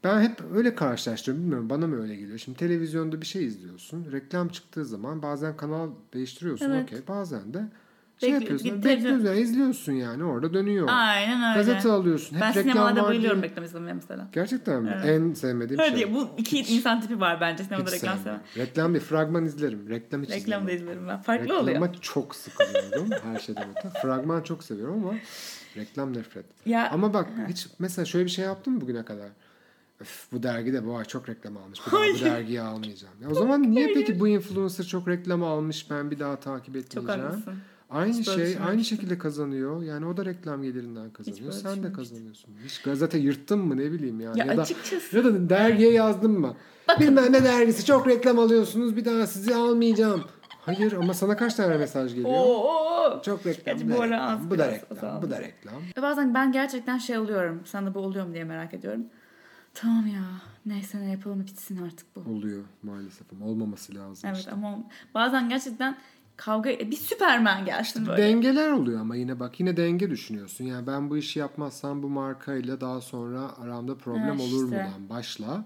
ben 0.04 0.20
hep 0.20 0.40
öyle 0.54 0.74
karşılaştırıyorum 0.74 1.42
bilmiyorum 1.44 1.70
bana 1.70 1.86
mı 1.86 2.02
öyle 2.02 2.16
geliyor. 2.16 2.38
Şimdi 2.38 2.58
televizyonda 2.58 3.20
bir 3.20 3.26
şey 3.26 3.44
izliyorsun. 3.46 4.12
Reklam 4.12 4.48
çıktığı 4.48 4.84
zaman 4.84 5.22
bazen 5.22 5.56
kanal 5.56 5.90
değiştiriyorsun 6.14 6.70
Evet. 6.70 6.82
okey. 6.82 6.98
Bazen 7.08 7.54
de 7.54 7.68
şey 8.20 8.30
Bekli- 8.30 8.34
yapıyorsun. 8.34 8.84
Bekliyorsun 8.84 9.36
izliyorsun 9.42 9.92
yani 9.92 10.24
orada 10.24 10.54
dönüyor. 10.54 10.88
Aynen 10.90 11.50
öyle. 11.50 11.58
Gazete 11.70 11.88
alıyorsun. 11.92 12.36
Hep 12.36 12.66
ben 12.66 12.76
var 12.76 12.96
bayılıyorum 13.02 13.42
diye. 13.42 13.50
reklam 13.50 13.64
izlemeye 13.64 13.92
mesela. 13.94 14.28
Gerçekten 14.32 14.82
mi? 14.82 14.92
Evet. 14.94 15.06
En 15.06 15.32
sevmediğim 15.32 15.80
Öyle 15.80 15.90
şey. 15.90 15.98
değil. 15.98 16.14
Bu 16.14 16.28
iki 16.38 16.58
insan 16.60 17.00
tipi 17.00 17.20
var 17.20 17.40
bence 17.40 17.64
sinemada 17.64 17.90
Hiç 17.90 17.94
reklam 17.94 18.18
seven. 18.18 18.40
Reklam 18.56 18.94
değil. 18.94 19.04
Fragman 19.04 19.44
izlerim. 19.44 19.88
Reklam 19.88 20.22
hiç 20.22 20.30
Reklam 20.30 20.66
da 20.66 20.72
izlerim 20.72 21.08
ben. 21.08 21.20
Farklı 21.20 21.44
Reklama 21.44 21.60
oluyor. 21.62 21.94
çok 22.00 22.34
sıkılıyorum 22.36 23.10
her 23.32 23.38
şeyden 23.40 23.68
öte. 23.70 23.90
Fragman 24.02 24.42
çok 24.42 24.64
seviyorum 24.64 25.04
ama 25.06 25.14
reklam 25.76 26.16
nefret. 26.16 26.46
Ya 26.66 26.90
Ama 26.90 27.14
bak 27.14 27.28
hiç 27.48 27.66
mesela 27.78 28.04
şöyle 28.04 28.24
bir 28.24 28.30
şey 28.30 28.44
yaptın 28.44 28.72
mı 28.74 28.80
bugüne 28.80 29.04
kadar? 29.04 29.28
Öf, 30.00 30.26
bu 30.32 30.42
dergide 30.42 30.86
bu 30.86 30.96
ay 30.96 31.04
çok 31.04 31.28
reklam 31.28 31.56
almış. 31.56 31.80
Bir 31.86 31.92
daha 31.92 32.00
bu 32.14 32.20
dergiyi 32.24 32.60
almayacağım. 32.60 33.14
Ya 33.22 33.30
o 33.30 33.34
zaman 33.34 33.70
niye 33.70 33.92
peki 33.94 34.20
bu 34.20 34.28
influencer 34.28 34.84
çok 34.84 35.08
reklam 35.08 35.42
almış 35.42 35.90
ben 35.90 36.10
bir 36.10 36.18
daha 36.18 36.40
takip 36.40 36.74
çok 36.74 36.84
etmeyeceğim? 36.84 37.20
haklısın. 37.30 37.54
Aynı 37.90 38.12
Hiç 38.18 38.30
şey 38.30 38.56
aynı 38.66 38.84
şekilde 38.84 39.18
kazanıyor. 39.18 39.82
Yani 39.82 40.06
o 40.06 40.16
da 40.16 40.24
reklam 40.24 40.62
gelirinden 40.62 41.10
kazanıyor. 41.10 41.52
Sen 41.52 41.82
de 41.82 41.92
kazanıyorsun. 41.92 42.50
Hiç 42.64 42.82
gazete 42.82 43.18
yırttın 43.18 43.58
mı 43.58 43.76
ne 43.76 43.92
bileyim 43.92 44.20
yani. 44.20 44.38
Ya, 44.38 44.44
Ya, 44.44 44.56
da 44.56 44.62
açıkçası. 44.62 45.16
ya 45.16 45.24
da 45.24 45.48
dergiye 45.50 45.92
yazdın 45.92 46.40
mı? 46.40 46.56
Bilmem 47.00 47.32
ne 47.32 47.44
dergisi 47.44 47.84
çok 47.84 48.08
reklam 48.08 48.38
alıyorsunuz 48.38 48.96
bir 48.96 49.04
daha 49.04 49.26
sizi 49.26 49.54
almayacağım. 49.54 50.24
Hayır 50.60 50.92
ama 50.92 51.14
sana 51.14 51.36
kaç 51.36 51.54
tane 51.54 51.76
mesaj 51.78 52.14
geliyor? 52.14 52.30
Oo. 52.34 53.22
Çok 53.24 53.46
reklam. 53.46 53.64
Gerçi 53.76 53.88
bu 53.88 53.92
da 53.92 53.96
bu 53.96 54.02
ara 54.02 54.10
reklam, 54.10 54.28
az 54.28 54.50
bu 54.50 54.58
da 54.58 54.70
reklam, 54.72 55.22
bu 55.22 55.30
da 55.30 55.40
reklam. 55.40 55.74
Ve 55.98 56.02
bazen 56.02 56.34
ben 56.34 56.52
gerçekten 56.52 56.98
şey 56.98 57.18
oluyorum. 57.18 57.60
Sana 57.64 57.94
bu 57.94 57.98
oluyor 57.98 58.26
mu 58.26 58.34
diye 58.34 58.44
merak 58.44 58.74
ediyorum. 58.74 59.04
Tamam 59.80 60.06
ya. 60.06 60.22
Neyse 60.66 61.00
ne 61.00 61.10
yapalım 61.10 61.40
bitsin 61.46 61.82
artık 61.86 62.16
bu. 62.16 62.20
Oluyor 62.30 62.64
maalesef 62.82 63.32
ama 63.32 63.46
olmaması 63.46 63.94
lazım 63.94 64.28
Evet 64.28 64.38
işte. 64.38 64.50
ama 64.50 64.78
bazen 65.14 65.48
gerçekten 65.48 65.96
kavga 66.36 66.70
bir 66.70 66.96
Süpermen 66.96 67.64
gelsin 67.64 68.06
böyle. 68.06 68.22
Dengeler 68.22 68.70
oluyor 68.70 69.00
ama 69.00 69.16
yine 69.16 69.40
bak 69.40 69.60
yine 69.60 69.76
denge 69.76 70.10
düşünüyorsun. 70.10 70.64
Yani 70.64 70.86
ben 70.86 71.10
bu 71.10 71.16
işi 71.16 71.38
yapmazsam 71.38 72.02
bu 72.02 72.08
markayla 72.08 72.80
daha 72.80 73.00
sonra 73.00 73.58
aramda 73.58 73.98
problem 73.98 74.38
Ha, 74.38 74.42
olur 74.44 74.64
işte. 74.64 74.84
mudan 74.84 75.08
başla. 75.08 75.64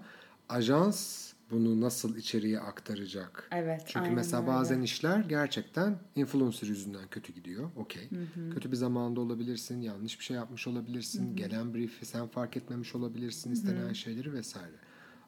Ajans 0.49 1.32
bunu 1.51 1.81
nasıl 1.81 2.17
içeriye 2.17 2.59
aktaracak? 2.59 3.47
Evet. 3.51 3.83
Çünkü 3.85 4.09
mesela 4.09 4.41
öyle. 4.41 4.51
bazen 4.51 4.81
işler 4.81 5.19
gerçekten 5.19 5.99
influencer 6.15 6.67
yüzünden 6.67 7.07
kötü 7.07 7.33
gidiyor. 7.33 7.69
Okey. 7.75 8.09
Kötü 8.53 8.71
bir 8.71 8.75
zamanda 8.75 9.21
olabilirsin, 9.21 9.81
yanlış 9.81 10.19
bir 10.19 10.23
şey 10.23 10.37
yapmış 10.37 10.67
olabilirsin, 10.67 11.35
gelen 11.35 11.73
brief'i 11.73 12.05
sen 12.05 12.27
fark 12.27 12.57
etmemiş 12.57 12.95
olabilirsin, 12.95 13.51
istenen 13.51 13.93
şeyleri 13.93 14.33
vesaire. 14.33 14.75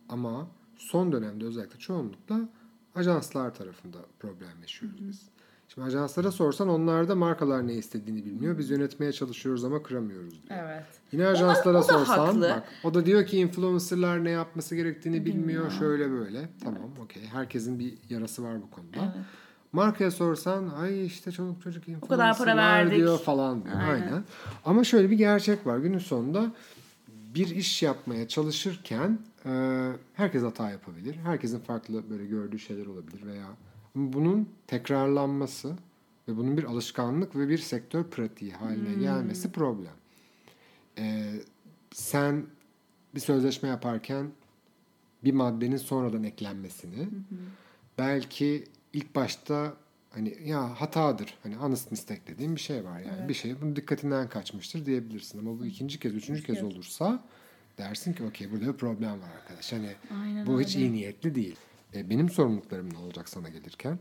Ama 0.10 0.48
son 0.78 1.12
dönemde 1.12 1.46
özellikle 1.46 1.80
çoğunlukla 1.80 2.50
ajanslar 2.96 3.56
tarafında 3.56 3.98
problem 4.20 4.62
yaşıyoruz 4.62 5.08
biz. 5.08 5.22
Şimdi 5.76 5.88
ajanslara 5.88 6.32
sorsan 6.32 6.70
onlar 6.70 7.08
da 7.10 7.16
markalar 7.16 7.68
ne 7.68 7.74
istediğini 7.74 8.26
bilmiyor. 8.26 8.58
Biz 8.58 8.70
yönetmeye 8.70 9.12
çalışıyoruz 9.12 9.64
ama 9.64 9.84
kıramıyoruz 9.84 10.32
diyor. 10.32 10.60
Evet. 10.64 10.84
Yine 11.12 11.28
ajanslara 11.28 11.78
o 11.78 11.82
da 11.82 11.84
sorsan 11.84 12.26
haklı. 12.26 12.42
bak 12.42 12.64
o 12.84 12.94
da 12.94 13.06
diyor 13.06 13.26
ki 13.26 13.38
influencerlar 13.38 14.24
ne 14.24 14.30
yapması 14.30 14.76
gerektiğini 14.76 15.26
bilmiyor 15.26 15.46
Bilmiyor. 15.48 15.72
şöyle 15.72 16.12
böyle. 16.12 16.50
Tamam 16.64 16.82
okey. 17.04 17.24
Herkesin 17.26 17.80
bir 17.80 17.94
yarası 18.10 18.44
var 18.44 18.62
bu 18.62 18.70
konuda. 18.72 18.98
Evet. 19.16 19.26
Markaya 19.72 20.12
sorsan 20.12 20.70
ay 20.70 21.06
işte 21.06 21.32
çoluk 21.32 21.62
çocuk 21.62 21.84
O 22.02 22.08
kadar 22.08 22.38
para 22.38 22.52
influencer 22.52 22.58
var 22.58 22.86
verdik. 22.86 22.98
diyor 22.98 23.20
falan 23.20 23.64
diyor. 23.66 23.76
Aynen. 23.76 24.08
Aynen. 24.08 24.24
Ama 24.66 24.84
şöyle 24.84 25.10
bir 25.12 25.18
gerçek 25.18 25.68
var. 25.68 25.78
Günün 25.78 26.00
sonunda 26.00 26.52
bir 27.08 27.48
iş 27.56 27.84
yapmaya 27.84 28.28
çalışırken 28.28 29.20
e, 29.46 29.52
herkes 30.14 30.44
hata 30.44 30.70
yapabilir. 30.72 31.16
Herkesin 31.24 31.60
farklı 31.60 32.10
böyle 32.10 32.26
gördüğü 32.26 32.60
şeyler 32.60 32.86
olabilir 32.86 33.26
veya 33.26 33.46
bunun 33.96 34.50
tekrarlanması 34.68 35.76
ve 36.28 36.38
bunun 36.38 36.58
bir 36.58 36.64
alışkanlık 36.64 37.36
ve 37.36 37.50
bir 37.50 37.58
sektör 37.58 38.04
pratiği 38.04 38.52
haline 38.54 38.90
Hmm. 38.94 39.00
gelmesi 39.02 39.52
problem. 39.52 39.94
E, 40.98 41.34
sen 41.92 42.46
bir 43.16 43.20
sözleşme 43.20 43.70
yaparken 43.70 44.28
bir 45.24 45.34
maddenin 45.34 45.78
sonradan 45.78 46.24
eklenmesini 46.24 47.08
belki 47.98 48.64
ilk 48.94 49.16
başta 49.16 49.74
hani 50.12 50.38
ya 50.46 50.82
hatadır 50.82 51.38
hani 51.44 51.56
honest 51.56 51.92
mistake 51.92 52.22
dediğim 52.28 52.56
bir 52.56 52.62
şey 52.62 52.84
var 52.84 53.00
yani 53.00 53.16
Evet. 53.20 53.30
bir 53.30 53.34
şey 53.34 53.62
bunun 53.62 53.76
dikkatinden 53.76 54.30
kaçmıştır 54.30 54.86
diyebilirsin 54.86 55.40
ama 55.40 55.60
bu 55.60 55.66
ikinci 55.66 56.00
kez 56.00 56.14
üçüncü 56.16 56.44
kez 56.44 56.64
olursa 56.64 57.24
dersin 57.78 58.14
ki 58.14 58.24
okey 58.24 58.52
burada 58.52 58.68
bir 58.68 58.78
problem 58.78 59.22
var 59.22 59.30
arkadaş 59.42 59.74
hani 59.74 59.90
Aynen 60.24 60.48
bu 60.48 60.62
hiç 60.62 60.76
öyle. 60.76 60.86
iyi 60.86 60.94
niyetli 60.94 61.36
değil. 61.36 61.56
E, 61.96 62.10
benim 62.10 62.30
sorumluluklarım 62.30 62.94
ne 62.94 62.98
olacak 62.98 63.30
sana 63.30 63.50
gelirken? 63.50 64.00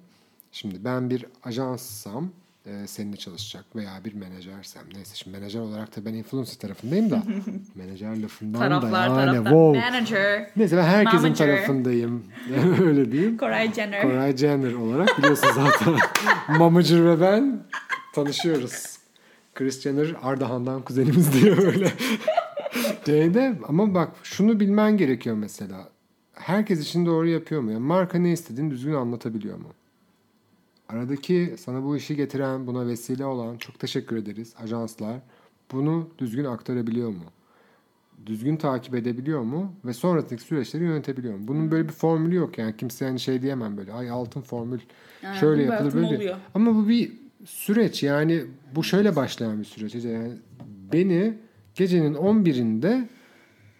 Şimdi 0.52 0.84
ben 0.84 1.10
bir 1.10 1.26
ajanssam 1.44 2.30
e, 2.66 2.86
seninle 2.86 3.16
çalışacak 3.16 3.64
veya 3.76 3.90
bir 4.04 4.14
menajersem 4.14 4.82
neyse 4.94 5.14
şimdi 5.14 5.38
menajer 5.38 5.60
olarak 5.60 5.96
da 5.96 6.04
ben 6.04 6.14
influencer 6.14 6.58
tarafındayım 6.58 7.10
da 7.10 7.22
menajer 7.74 8.22
lafından 8.22 8.58
Taraflar 8.58 9.16
da 9.16 9.20
yani 9.20 9.36
wow. 9.36 9.80
Manager. 9.80 10.50
Neyse 10.56 10.76
ben 10.76 10.82
herkesin 10.82 11.20
Manager. 11.20 11.46
tarafındayım. 11.46 12.24
Öyle 12.82 13.12
diyeyim. 13.12 13.36
Koray 13.36 13.72
Jenner. 13.72 14.02
Koray 14.02 14.36
Jenner 14.36 14.72
olarak 14.72 15.18
biliyorsun 15.18 15.48
zaten. 15.54 15.94
Mamacır 16.58 17.04
ve 17.04 17.20
ben 17.20 17.62
tanışıyoruz. 18.14 18.98
Chris 19.54 19.82
Jenner 19.82 20.16
Ardahan'dan 20.22 20.82
kuzenimiz 20.82 21.42
diyor 21.42 21.58
öyle. 21.58 21.92
Şeyde 23.06 23.58
ama 23.68 23.94
bak 23.94 24.10
şunu 24.22 24.60
bilmen 24.60 24.96
gerekiyor 24.96 25.36
mesela. 25.36 25.93
Herkes 26.34 26.80
için 26.80 27.06
doğru 27.06 27.28
yapıyor 27.28 27.60
mu? 27.60 27.72
Yani 27.72 27.82
marka 27.82 28.18
ne 28.18 28.32
istediğini 28.32 28.70
düzgün 28.70 28.94
anlatabiliyor 28.94 29.56
mu? 29.56 29.68
Aradaki 30.88 31.54
sana 31.58 31.84
bu 31.84 31.96
işi 31.96 32.16
getiren, 32.16 32.66
buna 32.66 32.86
vesile 32.86 33.24
olan 33.24 33.56
çok 33.56 33.78
teşekkür 33.78 34.16
ederiz 34.16 34.54
ajanslar. 34.62 35.16
Bunu 35.72 36.08
düzgün 36.18 36.44
aktarabiliyor 36.44 37.08
mu? 37.08 37.24
Düzgün 38.26 38.56
takip 38.56 38.94
edebiliyor 38.94 39.40
mu? 39.40 39.72
Ve 39.84 39.92
sonrasındaki 39.92 40.42
süreçleri 40.42 40.84
yönetebiliyor 40.84 41.34
mu? 41.34 41.48
Bunun 41.48 41.70
böyle 41.70 41.88
bir 41.88 41.92
formülü 41.92 42.34
yok 42.34 42.58
yani. 42.58 42.76
Kimse 42.76 43.04
hani 43.04 43.20
şey 43.20 43.42
diyemem 43.42 43.76
böyle. 43.76 43.92
Ay 43.92 44.10
altın 44.10 44.40
formül 44.40 44.80
Aynen, 45.24 45.34
şöyle 45.34 45.62
yapılır 45.62 45.94
böyle. 45.94 46.06
oluyor. 46.16 46.36
Ama 46.54 46.74
bu 46.74 46.88
bir 46.88 47.12
süreç 47.44 48.02
yani 48.02 48.44
bu 48.74 48.84
şöyle 48.84 49.16
başlayan 49.16 49.58
bir 49.58 49.64
süreç. 49.64 49.94
Yani 49.94 50.32
beni 50.92 51.38
gecenin 51.74 52.14
11'inde 52.14 53.08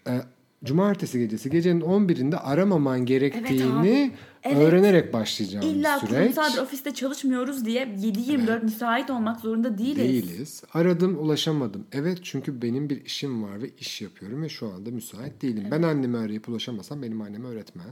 e, 0.09 0.21
cumartesi 0.65 1.19
gecesi 1.19 1.51
gecenin 1.51 1.81
11'inde 1.81 2.37
aramaman 2.37 3.07
gerektiğini 3.07 4.13
Evet. 4.43 4.57
öğrenerek 4.59 5.13
başlayacağım 5.13 5.67
İlla 5.67 5.99
süreç. 5.99 6.11
kurumsal 6.35 6.55
bir 6.55 6.59
ofiste 6.59 6.95
çalışmıyoruz 6.95 7.65
diye 7.67 7.85
7-24 7.85 8.63
müsait 8.65 9.11
olmak 9.11 9.41
zorunda 9.41 9.79
değiliz. 9.79 9.99
Değiliz. 9.99 10.63
Aradım 10.75 11.19
ulaşamadım. 11.19 11.87
Evet 11.93 12.19
çünkü 12.23 12.63
benim 12.63 12.91
bir 12.91 13.05
işim 13.05 13.43
var 13.43 13.63
ve 13.63 13.71
iş 13.79 14.03
yapıyorum 14.03 14.43
ve 14.43 14.49
şu 14.49 14.67
anda 14.69 14.91
müsait 14.91 15.43
değilim. 15.43 15.65
Ben 15.71 15.83
annemi 15.83 16.17
arayıp 16.19 16.49
ulaşamasam 16.49 17.03
benim 17.03 17.21
annem 17.21 17.45
öğretmen. 17.45 17.87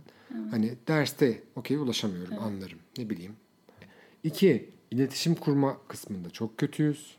Hani 0.51 0.75
derste 0.89 1.43
okey 1.57 1.77
ulaşamıyorum 1.77 2.39
anlarım. 2.39 2.79
Ne 2.99 3.11
bileyim. 3.11 3.33
İki, 4.25 4.71
iletişim 4.91 5.35
kurma 5.35 5.77
kısmında 5.89 6.31
çok 6.31 6.59
kötüyüz. 6.59 7.17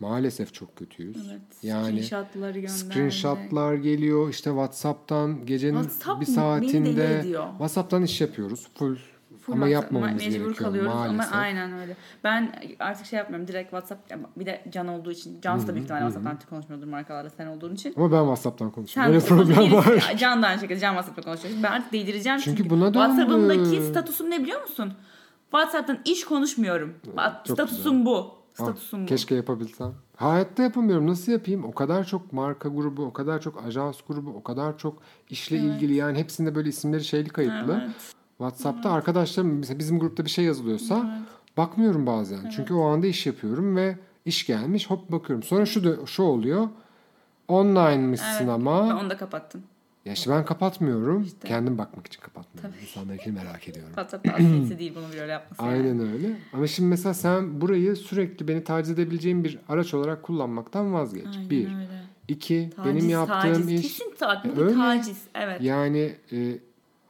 Maalesef 0.00 0.54
çok 0.54 0.76
kötüyüz. 0.76 1.16
Evet. 1.30 1.40
Yani 1.62 2.02
Screenshotları. 2.02 2.68
Screenshotlar 2.68 3.74
geliyor 3.74 4.28
işte 4.30 4.50
WhatsApp'tan 4.50 5.46
gecenin 5.46 5.82
WhatsApp 5.82 6.20
bir 6.20 6.26
saatinde. 6.26 7.22
WhatsApp'tan 7.50 8.02
iş 8.02 8.20
yapıyoruz. 8.20 8.66
Full, 8.74 8.96
Full 9.40 9.52
ama 9.52 9.68
yapmamamız 9.68 10.14
mecbur 10.14 10.30
gerekiyor 10.32 10.54
kalıyoruz 10.54 10.94
maalesef. 10.94 11.32
ama 11.32 11.42
aynen 11.42 11.72
öyle. 11.72 11.96
Ben 12.24 12.52
artık 12.78 13.06
şey 13.06 13.16
yapmıyorum 13.16 13.48
direkt 13.48 13.70
WhatsApp 13.70 14.14
bir 14.36 14.46
de 14.46 14.64
Can 14.70 14.88
olduğu 14.88 15.10
için 15.10 15.40
Can 15.40 15.66
da 15.68 15.74
büyük 15.74 15.84
ihtimalle 15.84 16.04
WhatsApp'tan 16.06 16.48
konuşmuyordur 16.50 16.86
markalarla 16.86 17.30
sen 17.30 17.46
olduğun 17.46 17.74
için. 17.74 17.94
Ama 17.96 18.12
ben 18.12 18.18
WhatsApp'tan 18.20 18.70
konuşuyorum. 18.70 19.20
Sen 19.20 19.36
Böyle 19.36 19.44
problem 19.44 19.72
var. 19.72 20.16
Can 20.18 20.42
da 20.42 20.46
aynı 20.46 20.60
şekilde 20.60 20.80
Can 20.80 20.92
WhatsApp'ta 20.94 21.22
konuşuyor. 21.22 21.54
Ben 21.62 21.72
artık 21.72 21.92
değdireceğim 21.92 22.38
çünkü. 22.38 22.56
Çünkü 22.56 22.70
buna 22.70 22.94
döndü. 22.94 22.98
WhatsApp'ımdaki 22.98 23.82
statusum 23.82 24.30
ne 24.30 24.42
biliyor 24.42 24.62
musun? 24.62 24.92
WhatsApp'tan 25.50 25.98
iş 26.04 26.24
konuşmuyorum. 26.24 26.94
çok 27.44 27.54
statusum 27.56 28.06
bu. 28.06 28.35
Ah, 28.60 28.64
Statusum 28.64 29.02
bu. 29.02 29.06
keşke 29.06 29.34
yapabilsem. 29.34 29.94
Hayatta 30.16 30.62
yapamıyorum. 30.62 31.06
Nasıl 31.06 31.32
yapayım? 31.32 31.64
O 31.64 31.72
kadar 31.74 32.04
çok 32.04 32.32
marka 32.32 32.68
grubu, 32.68 33.04
o 33.04 33.12
kadar 33.12 33.40
çok 33.40 33.64
ajans 33.66 34.00
grubu, 34.08 34.30
o 34.30 34.42
kadar 34.42 34.78
çok 34.78 34.98
işle 35.30 35.56
ilgili 35.56 35.94
yani 35.94 36.18
hepsinde 36.18 36.54
böyle 36.54 36.68
isimleri 36.68 37.04
şeyli 37.04 37.28
kayıtlı. 37.28 37.80
Evet. 37.84 38.14
WhatsApp'ta 38.38 38.90
arkadaşlarım 38.90 39.58
mesela 39.58 39.78
bizim 39.78 39.98
grupta 39.98 40.24
bir 40.24 40.30
şey 40.30 40.44
yazılıyorsa 40.44 41.24
bakmıyorum 41.56 42.06
bazen. 42.06 42.50
Çünkü 42.50 42.74
o 42.74 42.84
anda 42.86 43.06
iş 43.06 43.26
yapıyorum 43.26 43.76
ve 43.76 43.98
iş 44.24 44.46
gelmiş 44.46 44.90
hop 44.90 45.12
bakıyorum. 45.12 45.42
Sonra 45.42 45.66
şu 45.66 45.84
da 45.84 46.06
şu 46.06 46.22
oluyor. 46.22 46.68
Online'mışsın 47.48 48.26
Evet. 48.44 48.48
ama 48.48 48.88
Ben 48.88 48.94
onu 48.94 49.10
da 49.10 49.16
kapattım. 49.16 49.62
Ya 50.06 50.12
işte 50.12 50.30
ben 50.30 50.44
kapatmıyorum. 50.44 51.28
Kendim 51.44 51.78
bakmak 51.78 52.06
için 52.06 52.20
kapatmıyorum. 52.20 52.70
Tabii. 52.72 52.82
İnsanlarınkini 52.82 53.34
merak 53.34 53.68
ediyorum. 53.68 53.92
Tavsiyesi 53.94 54.78
değil 54.78 54.92
bunu 54.96 55.20
böyle 55.20 55.32
yapması. 55.32 55.62
yani. 55.62 55.72
Aynen 55.72 56.00
öyle. 56.12 56.36
Ama 56.52 56.66
şimdi 56.66 56.88
mesela 56.88 57.14
sen 57.14 57.60
burayı 57.60 57.96
sürekli 57.96 58.48
beni 58.48 58.64
taciz 58.64 58.90
edebileceğin 58.92 59.44
bir 59.44 59.58
araç 59.68 59.94
olarak 59.94 60.22
kullanmaktan 60.22 60.92
vazgeç. 60.94 61.26
Aynen 61.26 61.50
bir. 61.50 61.66
öyle. 61.66 61.88
İki. 62.28 62.70
Taciz, 62.76 62.94
benim 62.94 63.08
yaptığım 63.10 63.40
taciz. 63.40 63.70
iş 63.70 63.98
Kesin 63.98 64.14
taciz. 64.18 64.56
Bu 64.56 64.60
Öyle. 64.60 64.74
taciz. 64.74 65.22
Evet. 65.34 65.62
yani 65.62 66.14
e, 66.32 66.58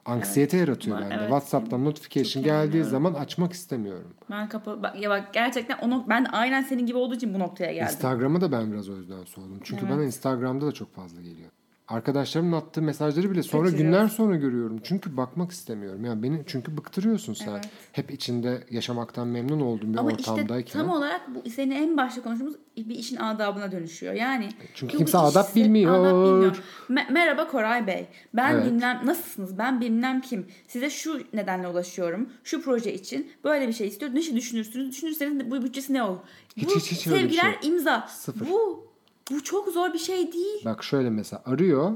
anksiyete 0.04 0.56
yaratıyor 0.56 0.96
Var, 0.96 1.02
bende. 1.02 1.14
evet. 1.14 1.24
WhatsApp'tan 1.24 1.84
notification 1.84 2.32
Çok 2.42 2.44
geldiği 2.44 2.84
zaman 2.84 3.14
açmak 3.14 3.52
istemiyorum. 3.52 4.14
Ben 4.30 4.48
kapı 4.48 4.82
bak, 4.82 5.02
ya 5.02 5.10
bak 5.10 5.32
gerçekten 5.34 5.78
onu 5.78 6.04
ben 6.08 6.26
aynen 6.32 6.62
senin 6.62 6.86
gibi 6.86 6.98
olduğu 6.98 7.14
için 7.14 7.34
bu 7.34 7.38
noktaya 7.38 7.72
geldim. 7.72 7.86
Instagram'a 7.86 8.40
da 8.40 8.52
ben 8.52 8.72
biraz 8.72 8.88
o 8.88 8.96
yüzden 8.96 9.24
soğudum. 9.24 9.60
Çünkü 9.64 9.82
Evet. 9.86 9.94
bana 9.94 10.04
Instagram'da 10.04 10.66
da 10.66 10.72
çok 10.72 10.94
fazla 10.94 11.20
geliyor. 11.22 11.50
Arkadaşlarımın 11.88 12.52
attığı 12.52 12.82
mesajları 12.82 13.30
bile 13.30 13.42
sonra 13.42 13.70
günler 13.70 14.08
sonra 14.08 14.36
görüyorum. 14.36 14.80
Çünkü 14.84 15.16
bakmak 15.16 15.50
istemiyorum. 15.50 16.04
Yani 16.04 16.22
beni 16.22 16.42
çünkü 16.46 16.76
bıktırıyorsun 16.76 17.34
sen. 17.34 17.50
Evet. 17.52 17.68
Hep 17.92 18.10
içinde 18.10 18.64
yaşamaktan 18.70 19.28
memnun 19.28 19.60
olduğum 19.60 19.92
bir 19.92 19.98
Ama 19.98 20.12
işte 20.12 20.30
ortamdayken. 20.32 20.80
tam 20.80 20.90
olarak 20.90 21.20
bu 21.34 21.50
senin 21.50 21.70
en 21.70 21.96
başta 21.96 22.22
konuştuğumuz 22.22 22.54
bir 22.76 22.94
işin 22.94 23.16
adabına 23.16 23.72
dönüşüyor. 23.72 24.14
Yani 24.14 24.48
Çünkü 24.74 24.94
bu 24.94 24.98
kimse 24.98 25.18
adap 25.18 25.56
bilmiyor. 25.56 25.94
adap 26.04 26.26
bilmiyor. 26.26 26.56
Me- 26.90 27.12
merhaba 27.12 27.48
Koray 27.48 27.86
Bey. 27.86 28.06
Ben 28.34 28.54
Evet. 28.54 28.66
bilmem 28.66 29.00
nasılsınız? 29.04 29.58
Ben 29.58 29.80
bilmem 29.80 30.20
kim. 30.20 30.46
Size 30.68 30.90
şu 30.90 31.20
nedenle 31.32 31.68
ulaşıyorum. 31.68 32.28
Şu 32.44 32.62
proje 32.62 32.94
için 32.94 33.30
böyle 33.44 33.68
bir 33.68 33.72
şey 33.72 33.86
istiyorum. 33.88 34.16
Ne 34.16 34.22
şey 34.22 34.36
düşünürsünüz? 34.36 34.90
Düşünürseniz 34.90 35.50
bu 35.50 35.62
bütçesi 35.62 35.92
ne 35.94 36.02
olur? 36.02 36.18
Hiç, 36.56 36.66
bu 36.68 36.76
hiç, 36.76 36.92
hiç 36.92 37.06
bir 37.06 37.10
sevgiler 37.10 37.56
şey 37.62 37.70
imza. 37.70 38.06
Sıfır. 38.08 38.48
Bu 38.50 38.85
bu 39.30 39.44
çok 39.44 39.68
zor 39.68 39.92
bir 39.92 39.98
şey 39.98 40.32
değil. 40.32 40.64
Bak 40.64 40.84
şöyle 40.84 41.10
mesela 41.10 41.42
arıyor. 41.46 41.92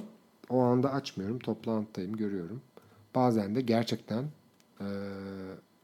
O 0.51 0.61
anda 0.61 0.93
açmıyorum. 0.93 1.39
Toplantıdayım 1.39 2.17
görüyorum. 2.17 2.61
Bazen 3.15 3.55
de 3.55 3.61
gerçekten 3.61 4.25
e, 4.81 4.87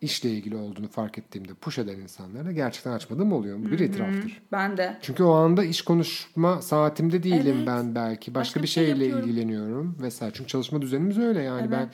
işle 0.01 0.31
ilgili 0.31 0.57
olduğunu 0.57 0.89
fark 0.89 1.19
ettiğimde 1.19 1.55
push 1.55 1.79
eden 1.79 1.99
insanlara 2.01 2.53
gerçekten 2.53 2.93
açmadığım 2.93 3.33
oluyor. 3.33 3.59
Bu 3.59 3.71
bir 3.71 3.79
itiraftır. 3.79 4.43
Ben 4.53 4.77
de. 4.77 4.99
Çünkü 5.03 5.23
o 5.23 5.33
anda 5.33 5.65
iş 5.65 5.83
konuşma 5.83 6.63
saatimde 6.63 7.23
değilim 7.23 7.55
Evet. 7.59 7.67
ben 7.67 7.95
belki. 7.95 8.35
Başka, 8.35 8.41
Başka 8.41 8.59
bir 8.61 8.63
bir 8.63 8.69
şey 8.69 8.87
şeyle 8.87 9.05
yapıyorum. 9.05 9.29
ilgileniyorum 9.31 9.97
vesaire. 10.03 10.33
Çünkü 10.35 10.49
çalışma 10.49 10.83
düzenimiz 10.83 11.19
öyle 11.19 11.43
yani. 11.43 11.69
Evet. 11.75 11.89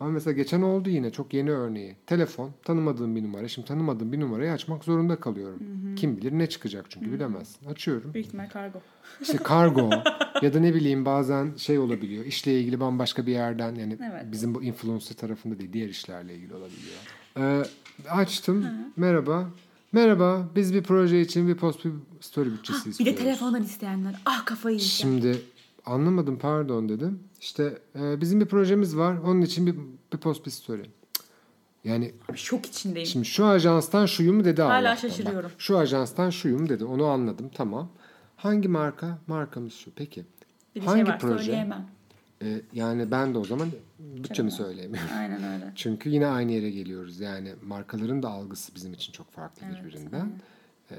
Ama 0.00 0.10
mesela 0.10 0.34
geçen 0.34 0.62
oldu 0.62 0.90
yine 0.90 1.10
çok 1.10 1.34
yeni 1.34 1.50
örneği. 1.50 1.96
Telefon 2.06 2.50
tanımadığım 2.64 3.16
bir 3.16 3.22
numara. 3.22 3.48
Şimdi 3.48 3.68
tanımadığım 3.68 4.12
bir 4.12 4.20
numarayı 4.20 4.52
açmak 4.52 4.84
zorunda 4.84 5.20
kalıyorum. 5.20 5.60
Kim 5.96 6.16
bilir 6.16 6.32
ne 6.32 6.48
çıkacak 6.48 6.86
çünkü 6.88 7.12
bilemezsin. 7.12 7.66
Açıyorum. 7.70 8.14
Büyük 8.14 8.26
ihtimal 8.26 8.48
kargo. 8.48 8.78
İşte 9.20 9.36
kargo 9.36 9.90
ya 10.42 10.54
da 10.54 10.60
ne 10.60 10.74
bileyim 10.74 11.04
bazen 11.04 11.56
şey 11.56 11.78
olabiliyor. 11.78 12.24
İşle 12.24 12.60
ilgili 12.60 12.80
bambaşka 12.80 13.26
bir 13.26 13.32
yerden 13.32 13.74
yani 13.74 13.98
Evet. 14.12 14.24
bizim 14.32 14.54
bu 14.54 14.62
influencer 14.62 15.16
tarafında 15.16 15.58
değil 15.58 15.72
diğer 15.72 15.88
işlerle 15.88 16.34
ilgili 16.34 16.54
olabiliyor. 16.54 16.96
Ee, 17.38 17.62
açtım. 18.10 18.66
Merhaba. 18.96 19.50
Merhaba. 19.92 20.48
Biz 20.56 20.74
bir 20.74 20.82
proje 20.82 21.20
için 21.20 21.48
bir 21.48 21.54
post 21.54 21.84
bir 21.84 21.92
story 22.20 22.52
bütçesi 22.52 22.84
Bir 22.86 22.90
istiyoruz. 22.90 23.18
de 23.20 23.24
telefondan 23.24 23.62
isteyenler. 23.62 24.22
Ah 24.26 24.44
kafayı 24.46 24.76
yiyeceğim. 24.76 25.20
Şimdi 25.20 25.38
anlamadım 25.86 26.38
pardon 26.38 26.88
dedim. 26.88 27.18
İşte 27.40 27.78
e, 28.00 28.20
bizim 28.20 28.40
bir 28.40 28.46
projemiz 28.46 28.96
var. 28.96 29.16
Onun 29.16 29.40
için 29.42 29.66
bir, 29.66 29.74
bir 30.12 30.18
post 30.18 30.46
bir 30.46 30.50
story. 30.50 30.82
Yani 31.84 32.12
Şok 32.34 32.66
içindeyim. 32.66 33.06
şimdi 33.08 33.24
şu 33.26 33.46
ajanstan 33.46 34.06
şuyum 34.06 34.44
dedi 34.44 34.62
Hala 34.62 34.74
Allah'tan. 34.74 34.94
şaşırıyorum. 35.08 35.50
Bak, 35.50 35.60
şu 35.60 35.78
ajanstan 35.78 36.30
şuyum 36.30 36.68
dedi. 36.68 36.84
Onu 36.84 37.04
anladım 37.06 37.50
tamam. 37.54 37.88
Hangi 38.36 38.68
marka? 38.68 39.18
Markamız 39.26 39.72
şu. 39.72 39.90
Peki. 39.90 40.24
bir 40.74 40.80
de 40.80 40.84
hangi 40.86 41.04
şey 41.04 41.12
var 41.12 41.18
proje? 41.18 41.44
söyleyemem. 41.44 41.86
E, 42.42 42.60
yani 42.72 43.10
ben 43.10 43.34
de 43.34 43.38
o 43.38 43.44
zaman 43.44 43.68
bütçemi 43.98 44.50
söyleyemiyorum. 44.52 45.10
Aynen 45.18 45.44
öyle. 45.44 45.72
Çünkü 45.76 46.10
yine 46.10 46.26
aynı 46.26 46.52
yere 46.52 46.70
geliyoruz. 46.70 47.20
Yani 47.20 47.52
markaların 47.66 48.22
da 48.22 48.28
algısı 48.28 48.74
bizim 48.74 48.92
için 48.92 49.12
çok 49.12 49.30
farklı 49.30 49.66
Evet, 49.66 49.84
birbirinden. 49.84 50.26
E, 50.26 50.30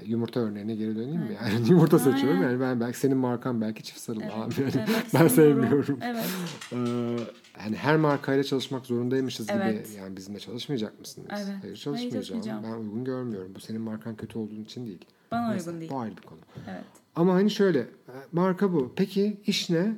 yumurta 0.06 0.39
örneğine 0.39 0.76
geri 0.76 0.96
döneyim 0.96 1.22
mi? 1.22 1.38
Yani 1.44 1.70
yumurta 1.70 2.00
seçiyorum. 2.00 2.39
Aynen. 2.39 2.50
Yani 2.52 2.62
ben 2.62 2.80
belki 2.80 3.00
senin 3.00 3.18
markan 3.18 3.62
belki 3.62 3.84
çift 3.84 4.00
sarılı 4.00 4.24
abi. 4.24 4.54
Yani 4.62 4.72
Evet, 4.76 4.89
ben 5.14 5.28
sevmiyorum. 5.28 6.00
Evet. 6.02 6.26
Ee, 6.74 7.18
hani 7.58 7.76
her 7.76 7.98
markayla 7.98 8.44
çalışmak 8.44 8.86
zorundaymışız 8.86 9.48
Evet. 9.50 9.88
gibi. 9.89 9.98
Yani 9.98 10.18
bizimle 10.18 10.39
çalışmayacak 10.39 11.00
mısınız? 11.00 11.28
Evet. 11.32 11.46
Hayır 11.46 11.62
Hayır, 11.62 11.76
çalışmayacağım. 11.76 12.24
çalışmayacağım. 12.24 12.64
Ben 12.64 12.84
uygun 12.84 13.04
görmüyorum. 13.06 13.52
Bu 13.56 13.60
senin 13.60 13.82
markan 13.82 14.16
kötü 14.16 14.39
olduğun 14.39 14.64
için 14.64 14.86
değil. 14.86 15.06
Bana 15.32 15.50
Neyse, 15.50 15.70
uygun 15.70 15.82
değil. 15.82 15.92
Bu 15.92 16.00
ayrı 16.00 16.18
bir 16.18 16.22
konu. 16.22 16.39
Evet. 16.70 16.84
Ama 17.16 17.34
hani 17.34 17.52
şöyle 17.52 17.80
e, 17.80 17.88
marka 18.32 18.74
bu. 18.74 18.94
Peki 18.96 19.38
iş 19.46 19.70
ne? 19.70 19.96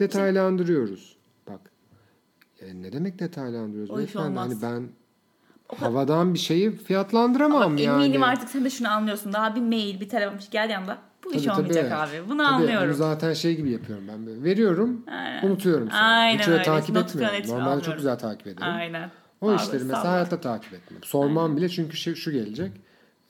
Detaylandırıyoruz. 0.00 1.16
Bak. 1.48 1.60
e, 2.60 2.82
ne 2.82 2.92
demek 2.92 3.18
detaylandırıyoruz? 3.18 3.90
O 3.90 4.00
iş 4.00 4.16
olmaz. 4.16 4.48
Hani 4.50 4.62
ben 4.62 4.88
havadan 5.68 6.34
bir 6.34 6.38
şeyi 6.38 6.76
fiyatlandıramam 6.76 7.62
Ama 7.62 7.80
yani. 7.80 8.04
eminim 8.04 8.22
artık 8.22 8.48
sen 8.48 8.64
de 8.64 8.70
şunu 8.70 8.88
anlıyorsun. 8.90 9.32
Daha 9.32 9.54
bir 9.54 9.60
mail, 9.60 10.00
bir 10.00 10.08
telefon 10.08 10.38
şey 10.38 10.50
geldi 10.50 10.72
yanında. 10.72 10.98
Bu 11.24 11.34
iş 11.34 11.44
Tabii, 11.44 11.56
tabii. 11.56 11.60
olmayacak 11.60 11.92
abi. 11.92 12.28
Bunu 12.28 12.42
Tabii, 12.42 12.54
anlıyorum. 12.54 12.88
Bunu 12.88 12.94
zaten 12.94 13.32
şey 13.32 13.56
gibi 13.56 13.70
yapıyorum 13.70 14.04
ben. 14.08 14.26
Böyle. 14.26 14.42
Veriyorum, 14.42 15.04
Aynen. 15.06 15.46
unutuyorum 15.46 15.90
sonra. 15.90 16.00
Aynen 16.00 16.38
Hiç 16.38 16.48
öyle 16.48 16.52
öyle. 16.58 16.64
takip 16.64 16.94
Not 16.94 17.08
etmiyorum. 17.08 17.34
Normalde 17.36 17.62
çok 17.64 17.66
anlıyorum. 17.68 17.96
güzel 17.96 18.18
takip 18.18 18.46
ederim. 18.46 18.62
Aynen. 18.62 19.10
O 19.40 19.48
Abi, 19.50 19.56
işleri 19.56 19.84
mesela 19.84 20.12
hayatta 20.12 20.40
takip 20.40 20.72
etmem. 20.72 21.02
Sormam 21.02 21.56
bile 21.56 21.68
çünkü 21.68 21.96
şu, 21.96 22.16
şu 22.16 22.30
gelecek. 22.32 22.72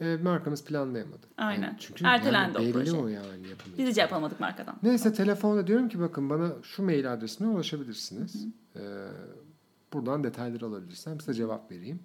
E, 0.01 0.17
markamız 0.17 0.65
planlayamadı. 0.65 1.27
Aynen. 1.37 1.63
Yani 1.63 1.77
çünkü 1.79 2.05
Ertelendi 2.05 2.59
o 2.59 2.63
yani 2.63 2.75
belli 2.75 2.85
proje. 2.85 2.97
o 2.97 3.09
yani 3.09 3.49
yapılıyor. 3.49 3.79
Biz 3.79 3.89
hiç 3.89 3.97
yapamadık 3.97 4.41
markadan. 4.41 4.75
Neyse 4.83 5.13
telefonda 5.13 5.67
diyorum 5.67 5.89
ki 5.89 6.01
bakın 6.01 6.31
bana 6.31 6.49
şu 6.63 6.83
mail 6.83 7.13
adresine 7.13 7.49
ulaşabilirsiniz. 7.49 8.47
Ee, 8.77 8.81
buradan 9.93 10.25
detayları 10.25 10.67
alabilirsem 10.67 11.21
size 11.21 11.35
cevap 11.35 11.71
vereyim. 11.71 12.01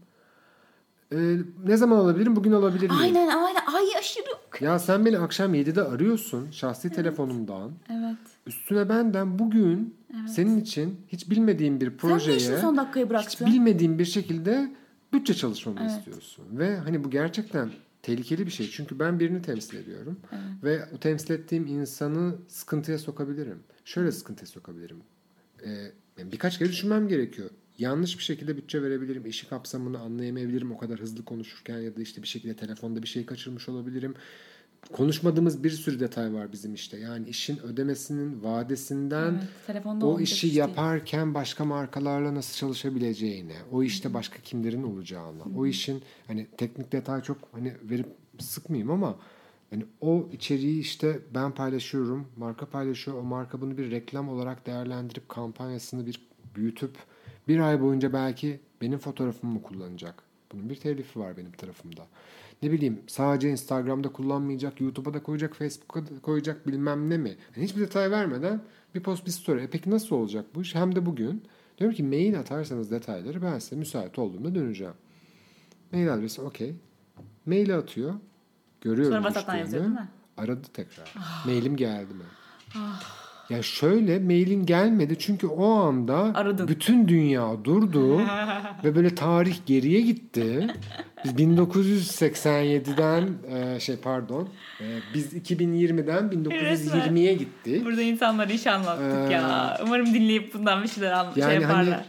Ee, 1.14 1.38
ne 1.66 1.78
zaman 1.78 1.98
alabilirim? 1.98 2.36
Bugün 2.36 2.52
alabilir 2.52 2.90
miyim? 2.90 3.02
Aynen 3.02 3.28
aynen. 3.28 3.62
Ay 3.76 3.98
aşırı. 4.00 4.26
Ya 4.62 4.80
sen 4.80 5.06
beni 5.06 5.18
akşam 5.20 5.56
7'de 5.56 5.84
arıyorsun 5.84 6.52
şahsi 6.52 6.90
telefonumdan. 6.90 7.72
Evet. 7.90 8.18
Üstüne 8.48 8.90
benden 8.90 9.40
bugün 9.40 9.96
senin 10.28 10.62
için 10.62 11.00
hiç 11.08 11.30
bilmediğim 11.30 11.82
bir 11.82 11.88
Sen 11.90 11.98
projeye 11.98 12.38
işini 12.38 12.58
son 12.58 12.78
dakikaya 12.78 13.04
hiç 13.06 13.10
bıraktın? 13.10 13.48
bilmediğim 13.48 14.00
bir 14.00 14.06
şekilde 14.06 14.72
bütçe 15.14 15.34
çalışmamı 15.34 15.80
Evet. 15.82 15.92
istiyorsun. 15.98 16.46
Ve 16.52 16.78
hani 16.78 17.04
bu 17.04 17.10
gerçekten 17.10 17.70
tehlikeli 18.02 18.46
bir 18.46 18.52
şey. 18.52 18.70
Çünkü 18.70 19.00
ben 19.00 19.20
birini 19.20 19.42
temsil 19.42 19.78
ediyorum. 19.78 20.20
Ve 20.64 20.86
o 20.96 20.98
temsil 20.98 21.34
ettiğim 21.34 21.68
insanı 21.68 22.36
sıkıntıya 22.48 22.98
sokabilirim. 23.00 23.60
Şöyle 23.86 24.12
sıkıntıya 24.12 24.48
sokabilirim. 24.48 24.98
Ee, 25.66 25.92
birkaç 26.32 26.58
kere 26.60 26.70
düşünmem 26.70 27.08
gerekiyor. 27.08 27.50
Yanlış 27.78 28.18
bir 28.18 28.24
şekilde 28.24 28.58
bütçe 28.58 28.82
verebilirim. 28.84 29.26
işi 29.26 29.50
kapsamını 29.50 30.00
anlayamayabilirim 30.00 30.72
o 30.72 30.78
kadar 30.78 31.00
hızlı 31.00 31.26
konuşurken 31.26 31.80
ya 31.80 31.96
da 31.96 32.02
işte 32.02 32.22
bir 32.22 32.28
şekilde 32.28 32.56
telefonda 32.56 33.04
bir 33.04 33.08
şey 33.08 33.26
kaçırmış 33.26 33.70
olabilirim. 33.70 34.16
Konuşmadığımız 34.92 35.64
bir 35.64 35.70
sürü 35.70 36.00
detay 36.00 36.34
var 36.34 36.52
bizim 36.52 36.74
işte. 36.74 36.98
Yani 36.98 37.30
işin 37.30 37.58
ödemesinin 37.60 38.44
vadesinden 38.44 39.42
Evet, 39.68 39.86
o 40.02 40.20
işi 40.20 40.34
iş 40.34 40.44
değil. 40.44 40.56
yaparken 40.56 41.34
başka 41.34 41.66
markalarla 41.66 42.36
nasıl 42.36 42.58
çalışabileceğine, 42.58 43.56
o 43.72 43.84
işte 43.84 44.14
başka 44.14 44.40
kimlerin 44.42 44.84
olacağına, 44.84 45.44
o 45.58 45.66
işin 45.66 46.02
hani 46.28 46.48
teknik 46.58 46.92
detay 46.92 47.22
çok 47.22 47.38
hani 47.52 47.74
verip 47.84 48.08
sıkmayayım 48.40 48.92
ama 48.92 49.20
hani 49.70 49.86
o 50.02 50.30
içeriği 50.34 50.80
işte 50.80 51.20
ben 51.34 51.52
paylaşıyorum, 51.52 52.28
marka 52.38 52.66
paylaşıyor, 52.66 53.18
o 53.18 53.24
marka 53.24 53.62
bunu 53.62 53.78
bir 53.78 53.92
reklam 53.92 54.30
olarak 54.30 54.66
değerlendirip 54.66 55.30
kampanyasını 55.30 56.06
bir 56.06 56.28
büyütüp 56.56 56.96
bir 57.48 57.60
ay 57.60 57.82
boyunca 57.82 58.14
belki 58.14 58.60
benim 58.82 59.00
fotoğrafımı 59.00 59.54
mı 59.54 59.62
kullanacak? 59.62 60.24
Bunun 60.52 60.70
bir 60.70 60.76
telifi 60.76 61.20
var 61.20 61.38
benim 61.38 61.52
tarafımda. 61.52 62.08
Ne 62.64 62.72
bileyim 62.72 63.02
sadece 63.08 63.50
Instagram'da 63.50 64.12
kullanmayacak, 64.12 64.82
YouTube'a 64.82 65.14
da 65.14 65.24
koyacak, 65.24 65.56
Facebook'a 65.56 66.06
da 66.06 66.22
koyacak 66.22 66.68
bilmem 66.68 67.10
ne 67.10 67.18
mi? 67.18 67.38
Yani 67.56 67.66
hiçbir 67.66 67.82
detay 67.82 68.12
vermeden 68.12 68.62
bir 68.96 69.04
post 69.04 69.26
bir 69.26 69.32
story. 69.32 69.64
E 69.64 69.68
peki 69.68 69.90
nasıl 69.90 70.16
olacak 70.16 70.46
bu 70.56 70.62
iş? 70.62 70.76
Hem 70.76 70.96
de 70.96 71.06
bugün 71.06 71.44
diyorum 71.78 71.96
ki 71.96 72.04
mail 72.04 72.40
atarsanız 72.40 72.92
detayları 72.92 73.42
ben 73.42 73.60
size 73.60 73.76
müsait 73.76 74.20
olduğumda 74.20 74.56
döneceğim. 74.56 74.94
Mail 75.92 76.14
adresi 76.14 76.42
okey. 76.42 76.76
Maili 77.46 77.76
atıyor. 77.76 78.14
Görüyorum 78.82 79.14
Sonra 79.14 79.28
WhatsApp'tan 79.28 79.56
yazıyor 79.56 79.84
değil 79.84 79.96
mi? 79.96 80.10
Aradı 80.38 80.68
tekrar. 80.74 81.14
Mailim 81.46 81.76
geldi 81.76 82.14
mi? 82.14 82.24
Ya 83.52 83.64
şöyle 83.64 84.20
mailin 84.20 84.66
gelmedi 84.66 85.16
çünkü 85.20 85.48
o 85.48 85.66
anda 85.74 86.16
Aradın. 86.16 86.68
bütün 86.68 87.08
dünya 87.08 87.64
durdu 87.64 88.18
ve 88.84 88.96
böyle 88.96 89.16
tarih 89.16 89.58
geriye 89.66 90.02
gitti. 90.02 90.68
Biz 91.26 91.32
1987'den 91.32 93.30
e, 93.56 93.80
şey 93.80 93.96
pardon 93.98 94.50
e, 94.82 94.86
biz 95.14 95.34
2020'den 95.34 96.24
1920'ye 96.30 97.34
gittik. 97.34 97.86
Burada 97.86 98.02
insanlara 98.02 98.52
iş 98.52 98.68
anlattık 98.68 99.32
ya. 99.32 99.78
Umarım 99.84 100.06
dinleyip 100.14 100.54
bundan 100.54 100.84
bir 100.84 100.88
şeyler 100.88 101.12
anla- 101.12 101.34
şey 101.34 101.44
Ee, 101.44 101.46
Yani 101.54 101.66
hani 101.66 101.90
yaparlar. 101.90 102.06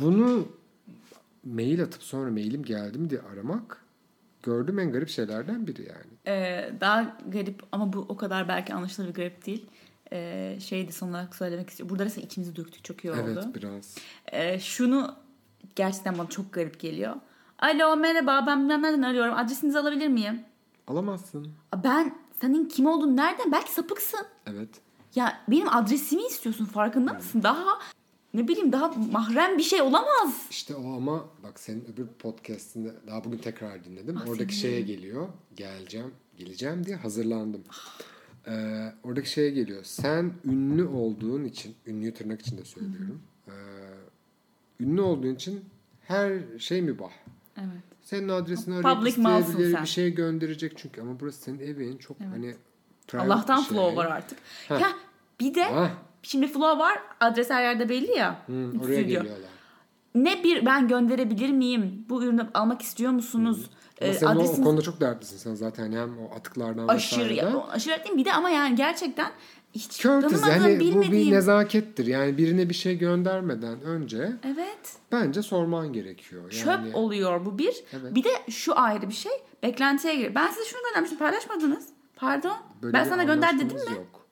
bunu 0.00 0.48
mail 1.44 1.82
atıp 1.82 2.02
sonra 2.02 2.30
mailim 2.30 2.62
geldi 2.62 2.98
mi 2.98 3.10
diye 3.10 3.20
aramak 3.32 3.82
gördüğüm 4.42 4.78
en 4.78 4.92
garip 4.92 5.08
şeylerden 5.08 5.66
biri 5.66 5.82
yani. 5.82 6.36
Ee, 6.38 6.70
daha 6.80 7.16
garip 7.28 7.62
ama 7.72 7.92
bu 7.92 8.06
o 8.08 8.16
kadar 8.16 8.48
belki 8.48 8.74
anlaşılır 8.74 9.08
bir 9.08 9.14
garip 9.14 9.46
değil. 9.46 9.66
Ee, 10.12 10.58
şeydi 10.60 10.92
son 10.92 11.08
olarak 11.10 11.36
söylemek 11.36 11.70
istiyorum. 11.70 11.90
Burada 11.90 12.04
resmen 12.04 12.24
içimizi 12.24 12.56
döktük 12.56 12.84
çok 12.84 13.04
iyi 13.04 13.10
oldu. 13.12 13.20
Evet 13.26 13.44
biraz. 13.54 13.94
Ee, 14.32 14.58
şunu 14.60 15.14
gerçekten 15.76 16.18
bana 16.18 16.28
çok 16.28 16.52
garip 16.52 16.80
geliyor. 16.80 17.16
Alo 17.58 17.96
merhaba 17.96 18.44
ben 18.46 18.60
bilmem 18.62 18.82
nereden 18.82 19.02
arıyorum. 19.02 19.34
Adresinizi 19.34 19.78
alabilir 19.78 20.08
miyim? 20.08 20.40
Alamazsın. 20.88 21.48
Ben 21.84 22.14
senin 22.40 22.68
kim 22.68 22.86
olduğunu 22.86 23.16
nereden? 23.16 23.52
Belki 23.52 23.72
sapıksın. 23.72 24.26
Evet. 24.46 24.68
Ya 25.14 25.40
benim 25.48 25.68
adresimi 25.68 26.22
istiyorsun 26.22 26.64
farkında 26.64 27.12
mısın? 27.12 27.42
Daha 27.42 27.64
ne 28.34 28.48
bileyim 28.48 28.72
daha 28.72 28.88
mahrem 29.12 29.58
bir 29.58 29.62
şey 29.62 29.82
olamaz. 29.82 30.34
İşte 30.50 30.74
o 30.74 30.96
ama 30.96 31.24
bak 31.42 31.60
senin 31.60 31.84
öbür 31.92 32.06
podcastinde 32.06 32.94
daha 33.06 33.24
bugün 33.24 33.38
tekrar 33.38 33.84
dinledim. 33.84 34.16
Ah, 34.22 34.28
Oradaki 34.28 34.54
senin. 34.56 34.72
şeye 34.72 34.80
geliyor. 34.80 35.28
Geleceğim, 35.56 36.14
geleceğim 36.36 36.86
diye 36.86 36.96
hazırlandım. 36.96 37.64
Ee, 38.46 38.92
oradaki 39.02 39.30
şeye 39.30 39.50
geliyor. 39.50 39.84
Sen 39.84 40.32
ünlü 40.44 40.84
olduğun 40.86 41.44
için, 41.44 41.74
ünlüyü 41.86 42.14
tırnak 42.14 42.40
içinde 42.40 42.64
söylüyorum. 42.64 43.22
Ee, 43.48 43.52
ünlü 44.80 45.00
olduğun 45.00 45.34
için 45.34 45.64
her 46.02 46.32
şey 46.58 46.82
mübah. 46.82 47.10
Evet. 47.56 47.82
Senin 48.02 48.28
adresini 48.28 48.74
arayıp 48.74 49.08
isteyebilir, 49.08 49.82
bir 49.82 49.86
şey 49.86 50.14
gönderecek 50.14 50.72
çünkü. 50.76 51.00
Ama 51.00 51.20
burası 51.20 51.42
senin 51.42 51.58
evin. 51.58 51.96
Çok 51.96 52.20
hani 52.20 52.54
private 53.08 53.32
Allah'tan 53.32 53.56
şey. 53.60 53.68
flow 53.68 53.96
var 53.96 54.06
artık. 54.06 54.38
Heh. 54.68 54.80
Ya 54.80 54.88
bir 55.40 55.54
de 55.54 55.64
Hah, 55.64 55.90
şimdi 56.22 56.46
flow 56.48 56.78
var. 56.78 56.98
Adres 57.20 57.50
her 57.50 57.62
yerde 57.62 57.88
belli 57.88 58.12
ya. 58.12 58.42
hı, 58.46 58.52
oraya 58.52 58.82
Stüdyo. 58.82 59.04
geliyorlar. 59.04 59.50
Ne 60.16 60.44
bir 60.44 60.66
ben 60.66 60.88
gönderebilir 60.88 61.50
miyim? 61.50 62.04
Bu 62.08 62.22
ürünü 62.24 62.46
almak 62.54 62.82
istiyor 62.82 63.12
musunuz? 63.12 63.70
Ee, 64.00 64.12
sen 64.14 64.26
o, 64.26 64.30
o 64.30 64.32
adresiniz- 64.32 64.64
konuda 64.64 64.82
çok 64.82 65.00
dertlisin 65.00 65.36
sen 65.38 65.54
zaten 65.54 65.92
hem 65.92 66.18
o 66.18 66.34
atıklardan 66.36 66.88
aşırı 66.88 67.20
vesaireden. 67.24 67.50
ya, 67.50 67.66
aşırı 67.66 68.12
mi? 68.12 68.18
bir 68.18 68.24
de 68.24 68.32
ama 68.32 68.50
yani 68.50 68.76
gerçekten 68.76 69.30
hiç 69.72 70.02
Courtesy 70.02 70.34
tanımadığım 70.34 70.62
yani 70.64 70.76
bu 70.76 70.80
bir 70.80 70.90
bilmediğim. 70.90 71.34
nezakettir. 71.34 72.06
Yani 72.06 72.38
birine 72.38 72.68
bir 72.68 72.74
şey 72.74 72.98
göndermeden 72.98 73.80
önce 73.82 74.32
Evet. 74.44 74.96
bence 75.12 75.42
sorman 75.42 75.92
gerekiyor. 75.92 76.50
Çöp 76.50 76.66
Yani 76.66 76.94
oluyor 76.96 77.44
bu 77.46 77.58
bir. 77.58 77.84
Evet. 77.92 78.14
Bir 78.14 78.24
de 78.24 78.30
şu 78.50 78.78
ayrı 78.78 79.08
bir 79.08 79.14
şey. 79.14 79.32
Beklentiye 79.62 80.14
giriyor. 80.14 80.34
Ben 80.34 80.48
size 80.48 80.64
şunu 80.64 80.80
göndermiştim 80.88 81.18
paylaşmadınız. 81.18 81.86
Pardon. 82.16 82.56
böyle 82.82 82.92
ben 82.92 83.04
sana 83.04 83.24
gönder 83.24 83.56
dedim 83.56 83.76
mi? 83.76 83.96
Yok. 83.96 84.26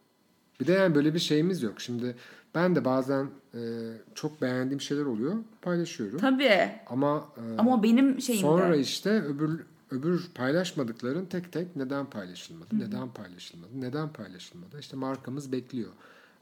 Bir 0.61 0.67
de 0.67 0.73
yani 0.73 0.95
böyle 0.95 1.15
bir 1.15 1.19
şeyimiz 1.19 1.63
yok. 1.63 1.81
Şimdi 1.81 2.17
ben 2.55 2.75
de 2.77 2.85
bazen 2.85 3.31
e, 3.55 3.61
çok 4.15 4.43
beğendiğim 4.43 4.81
şeyler 4.81 5.05
oluyor. 5.05 5.35
Paylaşıyorum. 5.63 6.19
Tabii. 6.19 6.71
Ama, 6.87 7.29
e, 7.37 7.59
Ama 7.59 7.83
benim 7.83 8.21
şeyimde. 8.21 8.47
sonra 8.47 8.77
işte 8.77 9.11
öbür 9.23 9.61
öbür 9.91 10.31
paylaşmadıkların 10.35 11.27
tek 11.27 11.53
tek 11.53 11.77
neden 11.77 12.07
paylaşılmadı? 12.07 12.79
Neden 12.79 13.09
paylaşılmadı? 13.11 13.71
Neden 13.81 14.13
paylaşılmadı? 14.13 14.81
İşte 14.81 14.97
markamız 14.97 15.53
bekliyor. 15.53 15.91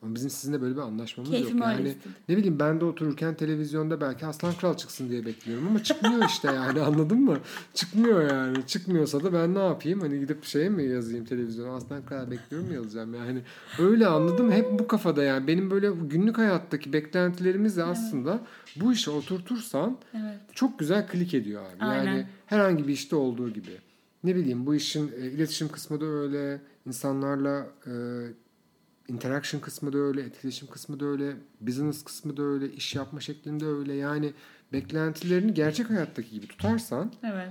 Ama 0.02 0.14
bizim 0.14 0.30
sizinle 0.30 0.60
böyle 0.60 0.74
bir 0.76 0.80
anlaşmamız 0.80 1.30
Keyfim 1.30 1.58
yok. 1.58 1.66
Yani 1.66 1.88
istedi. 1.88 2.14
ne 2.28 2.36
bileyim 2.36 2.58
ben 2.58 2.80
de 2.80 2.84
otururken 2.84 3.34
televizyonda 3.34 4.00
belki 4.00 4.26
Aslan 4.26 4.54
Kral 4.54 4.76
çıksın 4.76 5.08
diye 5.10 5.26
bekliyorum 5.26 5.68
ama 5.68 5.82
çıkmıyor 5.82 6.24
işte 6.28 6.48
yani 6.52 6.80
anladın 6.86 7.20
mı? 7.20 7.38
Çıkmıyor 7.74 8.30
yani. 8.30 8.66
Çıkmıyorsa 8.66 9.22
da 9.24 9.32
ben 9.32 9.54
ne 9.54 9.58
yapayım? 9.66 10.00
Hani 10.00 10.20
gidip 10.20 10.44
şeye 10.44 10.68
mi 10.68 10.84
yazayım 10.84 11.24
televizyona 11.24 11.76
Aslan 11.76 12.06
Kral 12.06 12.30
bekliyorum 12.30 12.68
mu 12.68 12.74
yazacağım 12.74 13.14
yani. 13.14 13.42
Öyle 13.78 14.06
anladım. 14.06 14.52
Hep 14.52 14.78
bu 14.78 14.86
kafada 14.88 15.22
yani. 15.22 15.46
Benim 15.46 15.70
böyle 15.70 15.90
günlük 16.02 16.38
hayattaki 16.38 16.92
beklentilerimiz 16.92 17.76
de 17.76 17.84
aslında 17.84 18.40
bu 18.76 18.92
işe 18.92 19.10
oturtursan 19.10 19.98
Evet. 20.14 20.38
çok 20.52 20.78
güzel 20.78 21.08
klik 21.08 21.34
ediyor 21.34 21.62
abi. 21.62 21.84
Yani 21.84 22.10
Aynen. 22.10 22.26
herhangi 22.46 22.88
bir 22.88 22.92
işte 22.92 23.16
olduğu 23.16 23.50
gibi. 23.50 23.70
Ne 24.24 24.36
bileyim 24.36 24.66
bu 24.66 24.74
işin 24.74 25.12
e, 25.20 25.26
iletişim 25.30 25.68
kısmı 25.68 26.00
da 26.00 26.04
öyle. 26.06 26.60
İnsanlarla 26.86 27.66
e, 27.86 27.92
interaction 29.08 29.60
kısmı 29.60 29.92
da 29.92 29.98
öyle, 29.98 30.22
etkileşim 30.22 30.68
kısmı 30.68 31.00
da 31.00 31.04
öyle, 31.04 31.36
business 31.60 32.04
kısmı 32.04 32.36
da 32.36 32.42
öyle, 32.42 32.72
iş 32.72 32.94
yapma 32.94 33.20
şeklinde 33.20 33.66
öyle. 33.66 33.94
Yani 33.94 34.32
beklentilerini 34.72 35.54
gerçek 35.54 35.90
hayattaki 35.90 36.30
gibi 36.30 36.46
tutarsan 36.46 37.12
Evet. 37.22 37.48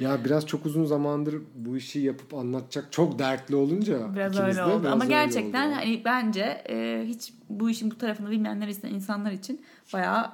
ya 0.00 0.24
biraz 0.24 0.46
çok 0.46 0.66
uzun 0.66 0.84
zamandır 0.84 1.42
bu 1.54 1.76
işi 1.76 1.98
yapıp 1.98 2.34
anlatacak 2.34 2.92
çok 2.92 3.18
dertli 3.18 3.56
olunca 3.56 4.14
Biraz 4.14 4.32
ikimiz 4.32 4.48
öyle 4.58 4.68
de 4.68 4.72
oldu. 4.72 4.82
biraz 4.82 4.92
Ama 4.92 5.04
öyle 5.04 5.14
gerçekten 5.14 5.68
oldu. 5.68 5.76
hani 5.76 6.02
bence 6.04 6.62
e, 6.68 7.04
hiç 7.06 7.32
bu 7.48 7.70
işin 7.70 7.90
bu 7.90 7.98
tarafını 7.98 8.30
bilmeyenler 8.30 8.68
için 8.68 8.88
insanlar 8.88 9.32
için 9.32 9.60
bayağı 9.92 10.32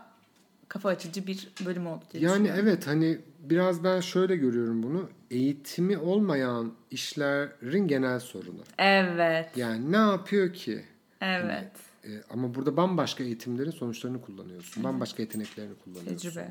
kafa 0.69 0.89
açıcı 0.89 1.27
bir 1.27 1.49
bölüm 1.67 1.87
oldu 1.87 2.05
diye 2.13 2.23
Yani 2.23 2.33
düşünüyorum. 2.35 2.61
evet 2.69 2.87
hani 2.87 3.19
biraz 3.51 3.85
ben 3.85 4.01
şöyle 4.01 4.37
görüyorum 4.37 4.83
bunu. 4.83 5.09
Eğitimi 5.31 5.99
olmayan 5.99 6.73
işlerin 6.91 7.89
genel 7.89 8.21
sorunu. 8.21 8.61
Evet. 8.79 9.57
Yani 9.57 9.93
ne 9.93 9.97
yapıyor 9.97 10.53
ki? 10.53 10.85
Evet. 11.21 11.73
E, 12.05 12.11
ama 12.31 12.55
burada 12.55 12.77
bambaşka 12.77 13.25
eğitimlerin 13.25 13.71
sonuçlarını 13.71 14.21
kullanıyorsun. 14.21 14.85
Bambaşka 14.85 15.23
yeteneklerini 15.23 15.75
kullanıyorsun. 15.85 16.17
Tecrübe. 16.17 16.49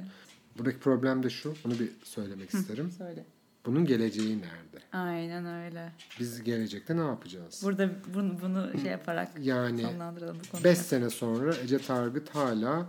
Buradaki 0.58 0.80
problem 0.80 1.24
de 1.24 1.30
şu. 1.30 1.54
Onu 1.66 1.80
bir 1.80 1.90
söylemek 2.04 2.54
isterim. 2.54 2.92
Söyle. 2.92 3.26
Bunun 3.66 3.86
geleceği 3.86 4.38
nerede? 4.38 4.84
Aynen 4.92 5.46
öyle. 5.46 5.92
Biz 6.20 6.44
gelecekte 6.44 6.98
ne 6.98 7.02
yapacağız? 7.02 7.62
Burada 7.64 7.90
bunu, 8.14 8.42
bunu 8.42 8.80
şey 8.82 8.92
yaparak 8.92 9.30
Yani 9.42 9.82
sonlandıralım 9.82 10.38
bu 10.46 10.52
konuyu. 10.52 10.64
5 10.64 10.78
sene 10.78 11.10
sonra 11.10 11.56
Ece 11.64 11.78
Targıt 11.78 12.30
hala 12.30 12.86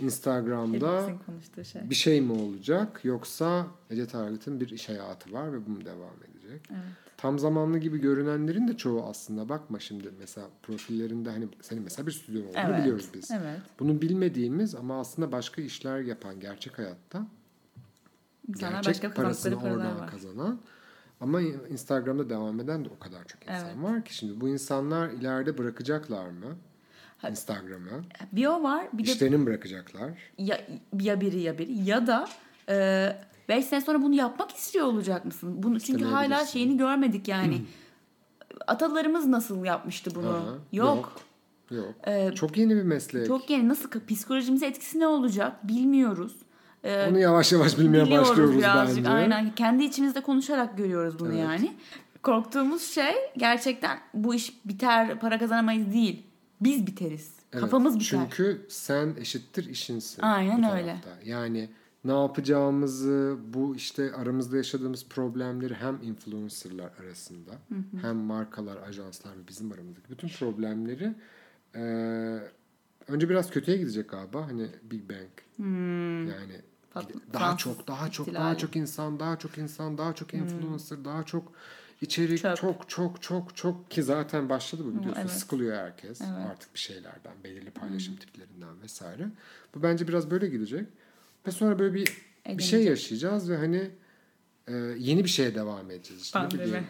Instagram'da 0.00 1.08
şey. 1.64 1.90
bir 1.90 1.94
şey 1.94 2.20
mi 2.20 2.32
olacak 2.32 3.04
yoksa 3.04 3.66
Ece 3.90 4.06
Targıt'ın 4.06 4.60
bir 4.60 4.68
iş 4.68 4.88
hayatı 4.88 5.32
var 5.32 5.52
ve 5.52 5.66
bu 5.66 5.70
mu 5.70 5.84
devam 5.84 6.14
edecek? 6.30 6.60
Evet. 6.70 6.82
Tam 7.16 7.38
zamanlı 7.38 7.78
gibi 7.78 7.98
görünenlerin 7.98 8.68
de 8.68 8.76
çoğu 8.76 9.04
aslında 9.06 9.48
bakma 9.48 9.78
şimdi 9.80 10.10
mesela 10.18 10.46
profillerinde 10.62 11.30
hani 11.30 11.48
senin 11.60 11.82
mesela 11.82 12.06
bir 12.06 12.12
stüdyon 12.12 12.42
olduğunu 12.42 12.58
Evet. 12.60 12.80
biliyoruz 12.80 13.08
biz. 13.14 13.30
Evet. 13.30 13.60
Bunu 13.80 14.02
bilmediğimiz 14.02 14.74
ama 14.74 15.00
aslında 15.00 15.32
başka 15.32 15.62
işler 15.62 16.00
yapan 16.00 16.40
gerçek 16.40 16.78
hayatta 16.78 17.26
İnsanlar 18.48 18.72
gerçek 18.82 18.94
başka 19.04 19.14
parasını 19.22 19.56
oradan 19.62 20.00
var. 20.00 20.10
kazanan 20.10 20.60
ama 21.20 21.40
Instagram'da 21.42 22.30
devam 22.30 22.60
eden 22.60 22.84
de 22.84 22.88
o 22.96 22.98
kadar 22.98 23.24
çok 23.24 23.42
insan 23.42 23.68
Evet. 23.68 23.82
var 23.82 24.04
ki 24.04 24.14
şimdi 24.14 24.40
bu 24.40 24.48
insanlar 24.48 25.08
ileride 25.08 25.58
bırakacaklar 25.58 26.26
mı 26.30 26.56
Instagram'ı? 27.30 28.02
Bir 28.32 28.46
o 28.46 28.62
var 28.62 28.86
bir 28.92 29.06
de 29.06 29.12
İşlerini 29.12 29.36
mi 29.36 29.46
bırakacaklar? 29.46 30.10
ya, 30.38 30.60
ya 31.00 31.20
biri 31.20 31.40
ya 31.40 31.58
biri 31.58 31.72
ya 31.84 32.06
da 32.06 32.28
5 33.48 33.64
sene 33.64 33.80
sonra 33.80 34.02
bunu 34.02 34.14
yapmak 34.14 34.50
istiyor 34.50 34.86
olacak 34.86 35.24
mısın? 35.24 35.62
Bunu 35.62 35.80
çünkü 35.80 36.04
hala 36.04 36.46
şeyini 36.46 36.76
görmedik 36.76 37.28
yani. 37.28 37.62
Atalarımız 38.66 39.26
nasıl 39.26 39.64
yapmıştı 39.64 40.10
bunu? 40.14 40.28
Aha, 40.30 40.54
yok. 40.72 41.12
Yok. 41.70 41.94
Ee, 42.06 42.30
çok 42.34 42.56
yeni 42.56 42.76
bir 42.76 42.82
meslek. 42.82 43.26
Çok 43.26 43.50
yeni 43.50 43.68
nasıl 43.68 43.88
psikolojimize 44.08 44.66
etkisi 44.66 45.00
ne 45.00 45.06
olacak 45.06 45.68
bilmiyoruz. 45.68 46.32
Ee, 46.84 47.06
Onu 47.10 47.18
yavaş 47.18 47.52
yavaş 47.52 47.78
bilmeye 47.78 48.10
başlıyoruz 48.10 48.56
birazcık. 48.58 48.96
bence. 48.98 49.10
Aynen 49.10 49.54
kendi 49.54 49.84
içimizde 49.84 50.20
konuşarak 50.20 50.78
görüyoruz 50.78 51.18
bunu 51.18 51.28
Evet. 51.28 51.40
yani. 51.40 51.72
Korktuğumuz 52.22 52.82
şey 52.82 53.14
gerçekten 53.36 53.98
bu 54.14 54.34
iş 54.34 54.52
biter 54.64 55.20
para 55.20 55.38
kazanamayız 55.38 55.92
değil. 55.92 56.22
Biz 56.60 56.86
biteriz. 56.86 57.32
Evet, 57.52 57.60
Kafamız 57.60 57.94
biter. 57.94 58.06
Çünkü 58.08 58.66
sen 58.68 59.14
eşittir 59.18 59.68
işinsin. 59.68 60.22
Aynen 60.22 60.76
öyle. 60.78 60.96
Yani 61.24 61.68
ne 62.04 62.12
yapacağımızı, 62.12 63.36
bu 63.54 63.76
işte 63.76 64.12
aramızda 64.14 64.56
yaşadığımız 64.56 65.04
problemleri 65.08 65.74
hem 65.74 66.02
influencerlar 66.02 66.90
arasında 67.02 67.50
hem 68.02 68.16
markalar, 68.16 68.76
ajanslar 68.88 69.32
ve 69.32 69.48
bizim 69.48 69.72
aramızdaki 69.72 70.10
bütün 70.10 70.28
problemleri 70.28 71.14
e, 71.74 71.80
önce 73.08 73.28
biraz 73.28 73.50
kötüye 73.50 73.76
gidecek 73.76 74.08
galiba. 74.10 74.46
Hani 74.46 74.66
Big 74.90 75.02
Bang. 75.10 75.30
Yani 76.30 76.60
Pat- 76.94 77.32
daha 77.32 77.46
Fransız 77.46 77.58
çok, 77.76 77.88
daha 77.88 78.10
çok, 78.10 78.28
ihtilali. 78.28 78.44
daha 78.44 78.58
çok 78.58 78.76
insan, 78.76 79.20
daha 79.20 79.38
çok 79.38 79.58
insan, 79.58 79.98
daha 79.98 80.14
çok 80.14 80.34
influencer, 80.34 81.04
daha 81.04 81.22
çok 81.24 81.52
içerik, 82.00 82.38
Çöp. 82.38 82.56
çok 82.56 82.88
çok 82.88 83.22
çok 83.22 83.56
çok 83.56 83.90
ki 83.90 84.02
zaten 84.02 84.48
başladı 84.48 84.82
bu 84.86 84.98
biliyorsun. 84.98 85.20
evet. 85.20 85.30
Sıkılıyor 85.30 85.76
herkes 85.76 86.20
Evet. 86.20 86.50
artık 86.50 86.74
bir 86.74 86.78
şeylerden, 86.78 87.32
belirli 87.44 87.70
paylaşım 87.70 88.16
tiplerinden 88.16 88.82
vesaire. 88.82 89.26
Bu 89.74 89.82
bence 89.82 90.08
biraz 90.08 90.30
böyle 90.30 90.48
gidecek. 90.48 90.86
Ve 91.46 91.50
sonra 91.50 91.78
böyle 91.78 91.94
bir 91.94 92.08
bir 92.48 92.62
şey 92.62 92.78
Eğlenecek. 92.80 92.90
yaşayacağız 92.90 93.50
ve 93.50 93.56
hani 93.56 93.90
e, 94.68 94.74
yeni 94.98 95.24
bir 95.24 95.28
şeye 95.28 95.54
devam 95.54 95.90
edeceğiz. 95.90 96.22
İşte 96.22 96.38
Pandemi. 96.38 96.82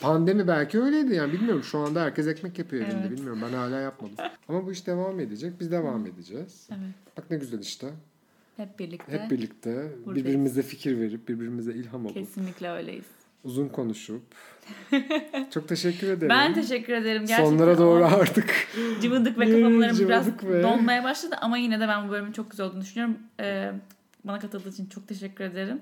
Pandemi 0.00 0.48
belki 0.48 0.80
öyleydi 0.82 1.14
yani 1.14 1.32
bilmiyorum. 1.32 1.62
Şu 1.62 1.78
anda 1.78 2.02
herkes 2.02 2.26
ekmek 2.26 2.58
yapıyor 2.58 2.84
evinde 2.86 2.98
Evet. 3.00 3.10
bilmiyorum. 3.10 3.40
Ben 3.42 3.52
hala 3.56 3.80
yapmadım. 3.80 4.14
Ama 4.48 4.66
bu 4.66 4.72
iş 4.72 4.86
devam 4.86 5.20
edecek. 5.20 5.60
Biz 5.60 5.70
devam 5.70 6.06
edeceğiz. 6.06 6.66
Evet. 6.70 6.94
Bak 7.16 7.30
ne 7.30 7.36
güzel 7.36 7.60
işte. 7.60 7.90
Hep 8.56 8.78
birlikte. 8.78 9.12
Hep 9.12 9.30
birlikte 9.30 9.70
Buradayız. 10.04 10.26
birbirimize 10.26 10.62
fikir 10.62 11.00
verip 11.00 11.28
birbirimize 11.28 11.72
ilham 11.74 12.04
olup 12.04 12.14
Kesinlikle 12.14 12.70
öyleyiz. 12.70 13.04
Uzun 13.46 13.68
konuşup 13.68 14.22
çok 15.54 15.68
teşekkür 15.68 16.06
ederim. 16.08 16.28
Ben 16.28 16.54
teşekkür 16.54 16.92
ederim. 16.92 17.20
Gerçekten 17.26 17.44
Sonlara 17.44 17.78
doğru 17.78 18.04
artık 18.04 18.54
cıvıdık 19.02 19.38
ve 19.38 19.44
kafamlarım 19.44 19.98
biraz 19.98 20.26
ve- 20.44 20.62
donmaya 20.62 21.04
başladı 21.04 21.36
ama 21.40 21.58
yine 21.58 21.80
de 21.80 21.88
ben 21.88 22.08
bu 22.08 22.12
bölümün 22.12 22.32
çok 22.32 22.50
güzel 22.50 22.66
olduğunu 22.66 22.80
düşünüyorum. 22.80 23.18
Ee, 23.40 23.72
bana 24.24 24.38
katıldığı 24.38 24.68
için 24.68 24.86
çok 24.86 25.08
teşekkür 25.08 25.44
ederim. 25.44 25.80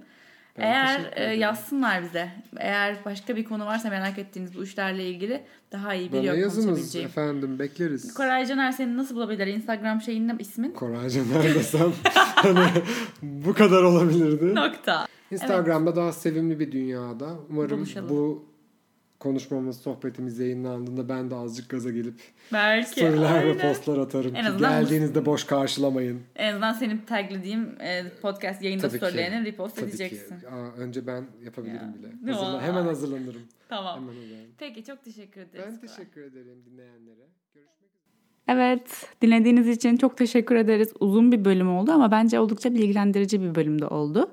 Ben 0.59 0.63
Eğer 0.63 0.97
teşekkür 0.97 1.17
ederim. 1.17 1.41
yazsınlar 1.41 2.03
bize. 2.03 2.29
Eğer 2.57 2.97
başka 3.05 3.37
bir 3.37 3.45
konu 3.45 3.67
varsa 3.67 3.91
merak 3.91 4.19
ettiğiniz 4.19 4.55
bu 4.59 4.65
işlerle 4.65 5.05
ilgili 5.09 5.43
daha 5.73 5.95
iyi 5.95 6.13
bana 6.13 6.19
biliyor 6.21 6.35
yazınız 6.37 6.67
konuşabileceğim. 6.67 7.09
efendim 7.09 7.59
bekleriz. 7.59 8.15
Koray 8.15 8.47
Caner 8.47 8.73
seni 8.73 8.97
nasıl 8.97 9.15
bulabilir? 9.17 9.47
Instagram 9.47 10.01
şeyin 10.01 10.33
ismin? 10.39 10.71
Korayca 10.73 11.23
neredesem 11.25 11.93
hani 12.35 12.67
bu 13.23 13.55
kadar 13.55 13.83
olabilirdi. 13.83 14.55
Nokta. 14.55 15.07
Instagram'da 15.35 15.97
daha 15.97 16.13
sevimli 16.13 16.61
bir 16.61 16.73
dünyada. 16.73 17.37
Umarım 17.51 17.79
Buluşalım. 17.79 18.09
bu 18.09 18.45
konuşmamız, 19.21 19.77
sohbetimiz 19.81 20.39
yayınlandığında 20.39 21.09
ben 21.09 21.31
de 21.31 21.35
azıcık 21.35 21.69
gaza 21.71 21.91
gelip 21.91 22.15
Belki. 22.53 22.91
storyler 22.91 23.45
ve 23.47 23.51
aynen. 23.51 23.59
postlar 23.69 23.99
atarım. 23.99 24.37
En 24.37 24.45
azından 24.45 24.73
bu- 24.73 24.81
geldiğinizde 24.81 25.27
boş 25.27 25.45
karşılamayın. 25.45 26.21
En 26.37 26.51
azından 26.51 26.73
senin 26.73 26.99
taglediğim 26.99 27.69
e, 27.81 28.03
podcast 28.23 28.63
yayında 28.63 28.91
storylerini 28.91 29.47
repost 29.47 29.77
Tabii 29.77 29.89
edeceksin. 29.89 30.41
ki. 30.41 30.49
Aa, 30.49 30.73
önce 30.79 31.07
ben 31.07 31.25
yapabilirim 31.45 31.77
Ya. 31.77 31.95
bile. 32.23 32.33
Hazırla- 32.33 32.55
Vay. 32.55 32.61
hemen 32.67 32.83
hazırlanırım. 32.85 33.43
Tamam. 33.69 33.97
Hemen 34.01 34.07
hazırlanırım. 34.15 34.51
Peki 34.59 34.85
çok 34.85 35.05
teşekkür 35.05 35.41
ederiz. 35.41 35.65
Ben 35.83 35.89
teşekkür 35.89 36.21
ederim 36.23 36.63
dinleyenlere. 36.71 37.27
Görüşmek 37.55 37.91
üzere. 37.93 38.59
Evet, 38.59 39.07
dinlediğiniz 39.23 39.69
için 39.69 39.97
çok 39.97 40.17
teşekkür 40.17 40.55
ederiz. 40.57 40.93
Uzun 41.01 41.33
bir 41.33 41.45
bölüm 41.45 41.71
oldu 41.77 41.93
ama 41.93 42.11
bence 42.11 42.39
oldukça 42.41 42.75
bilgilendirici 42.75 43.43
bir 43.43 43.55
bölüm 43.55 43.81
de 43.81 43.87
oldu. 43.87 44.31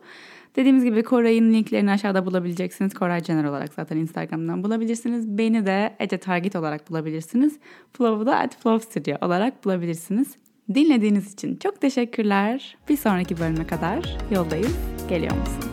Dediğimiz 0.55 0.83
gibi 0.83 1.03
Koray'ın 1.03 1.53
linklerini 1.53 1.91
aşağıda 1.91 2.25
bulabileceksiniz. 2.25 2.93
Koray 2.93 3.23
Caner 3.23 3.43
olarak 3.43 3.73
zaten 3.73 3.97
Instagram'dan 3.97 4.63
bulabilirsiniz. 4.63 5.37
Beni 5.37 5.65
de 5.65 5.95
Ece 5.99 6.17
Target 6.17 6.55
olarak 6.55 6.89
bulabilirsiniz. 6.89 7.59
Flow'u 7.93 8.25
da 8.25 8.37
at 8.37 8.63
Flow 8.63 8.91
Studio 8.91 9.25
olarak 9.25 9.65
bulabilirsiniz. 9.65 10.35
Dinlediğiniz 10.73 11.33
için 11.33 11.55
çok 11.55 11.81
teşekkürler. 11.81 12.77
Bir 12.89 12.97
sonraki 12.97 13.37
bölüme 13.39 13.67
kadar 13.67 14.17
yoldayız. 14.31 14.77
Geliyor 15.09 15.37
musun? 15.37 15.70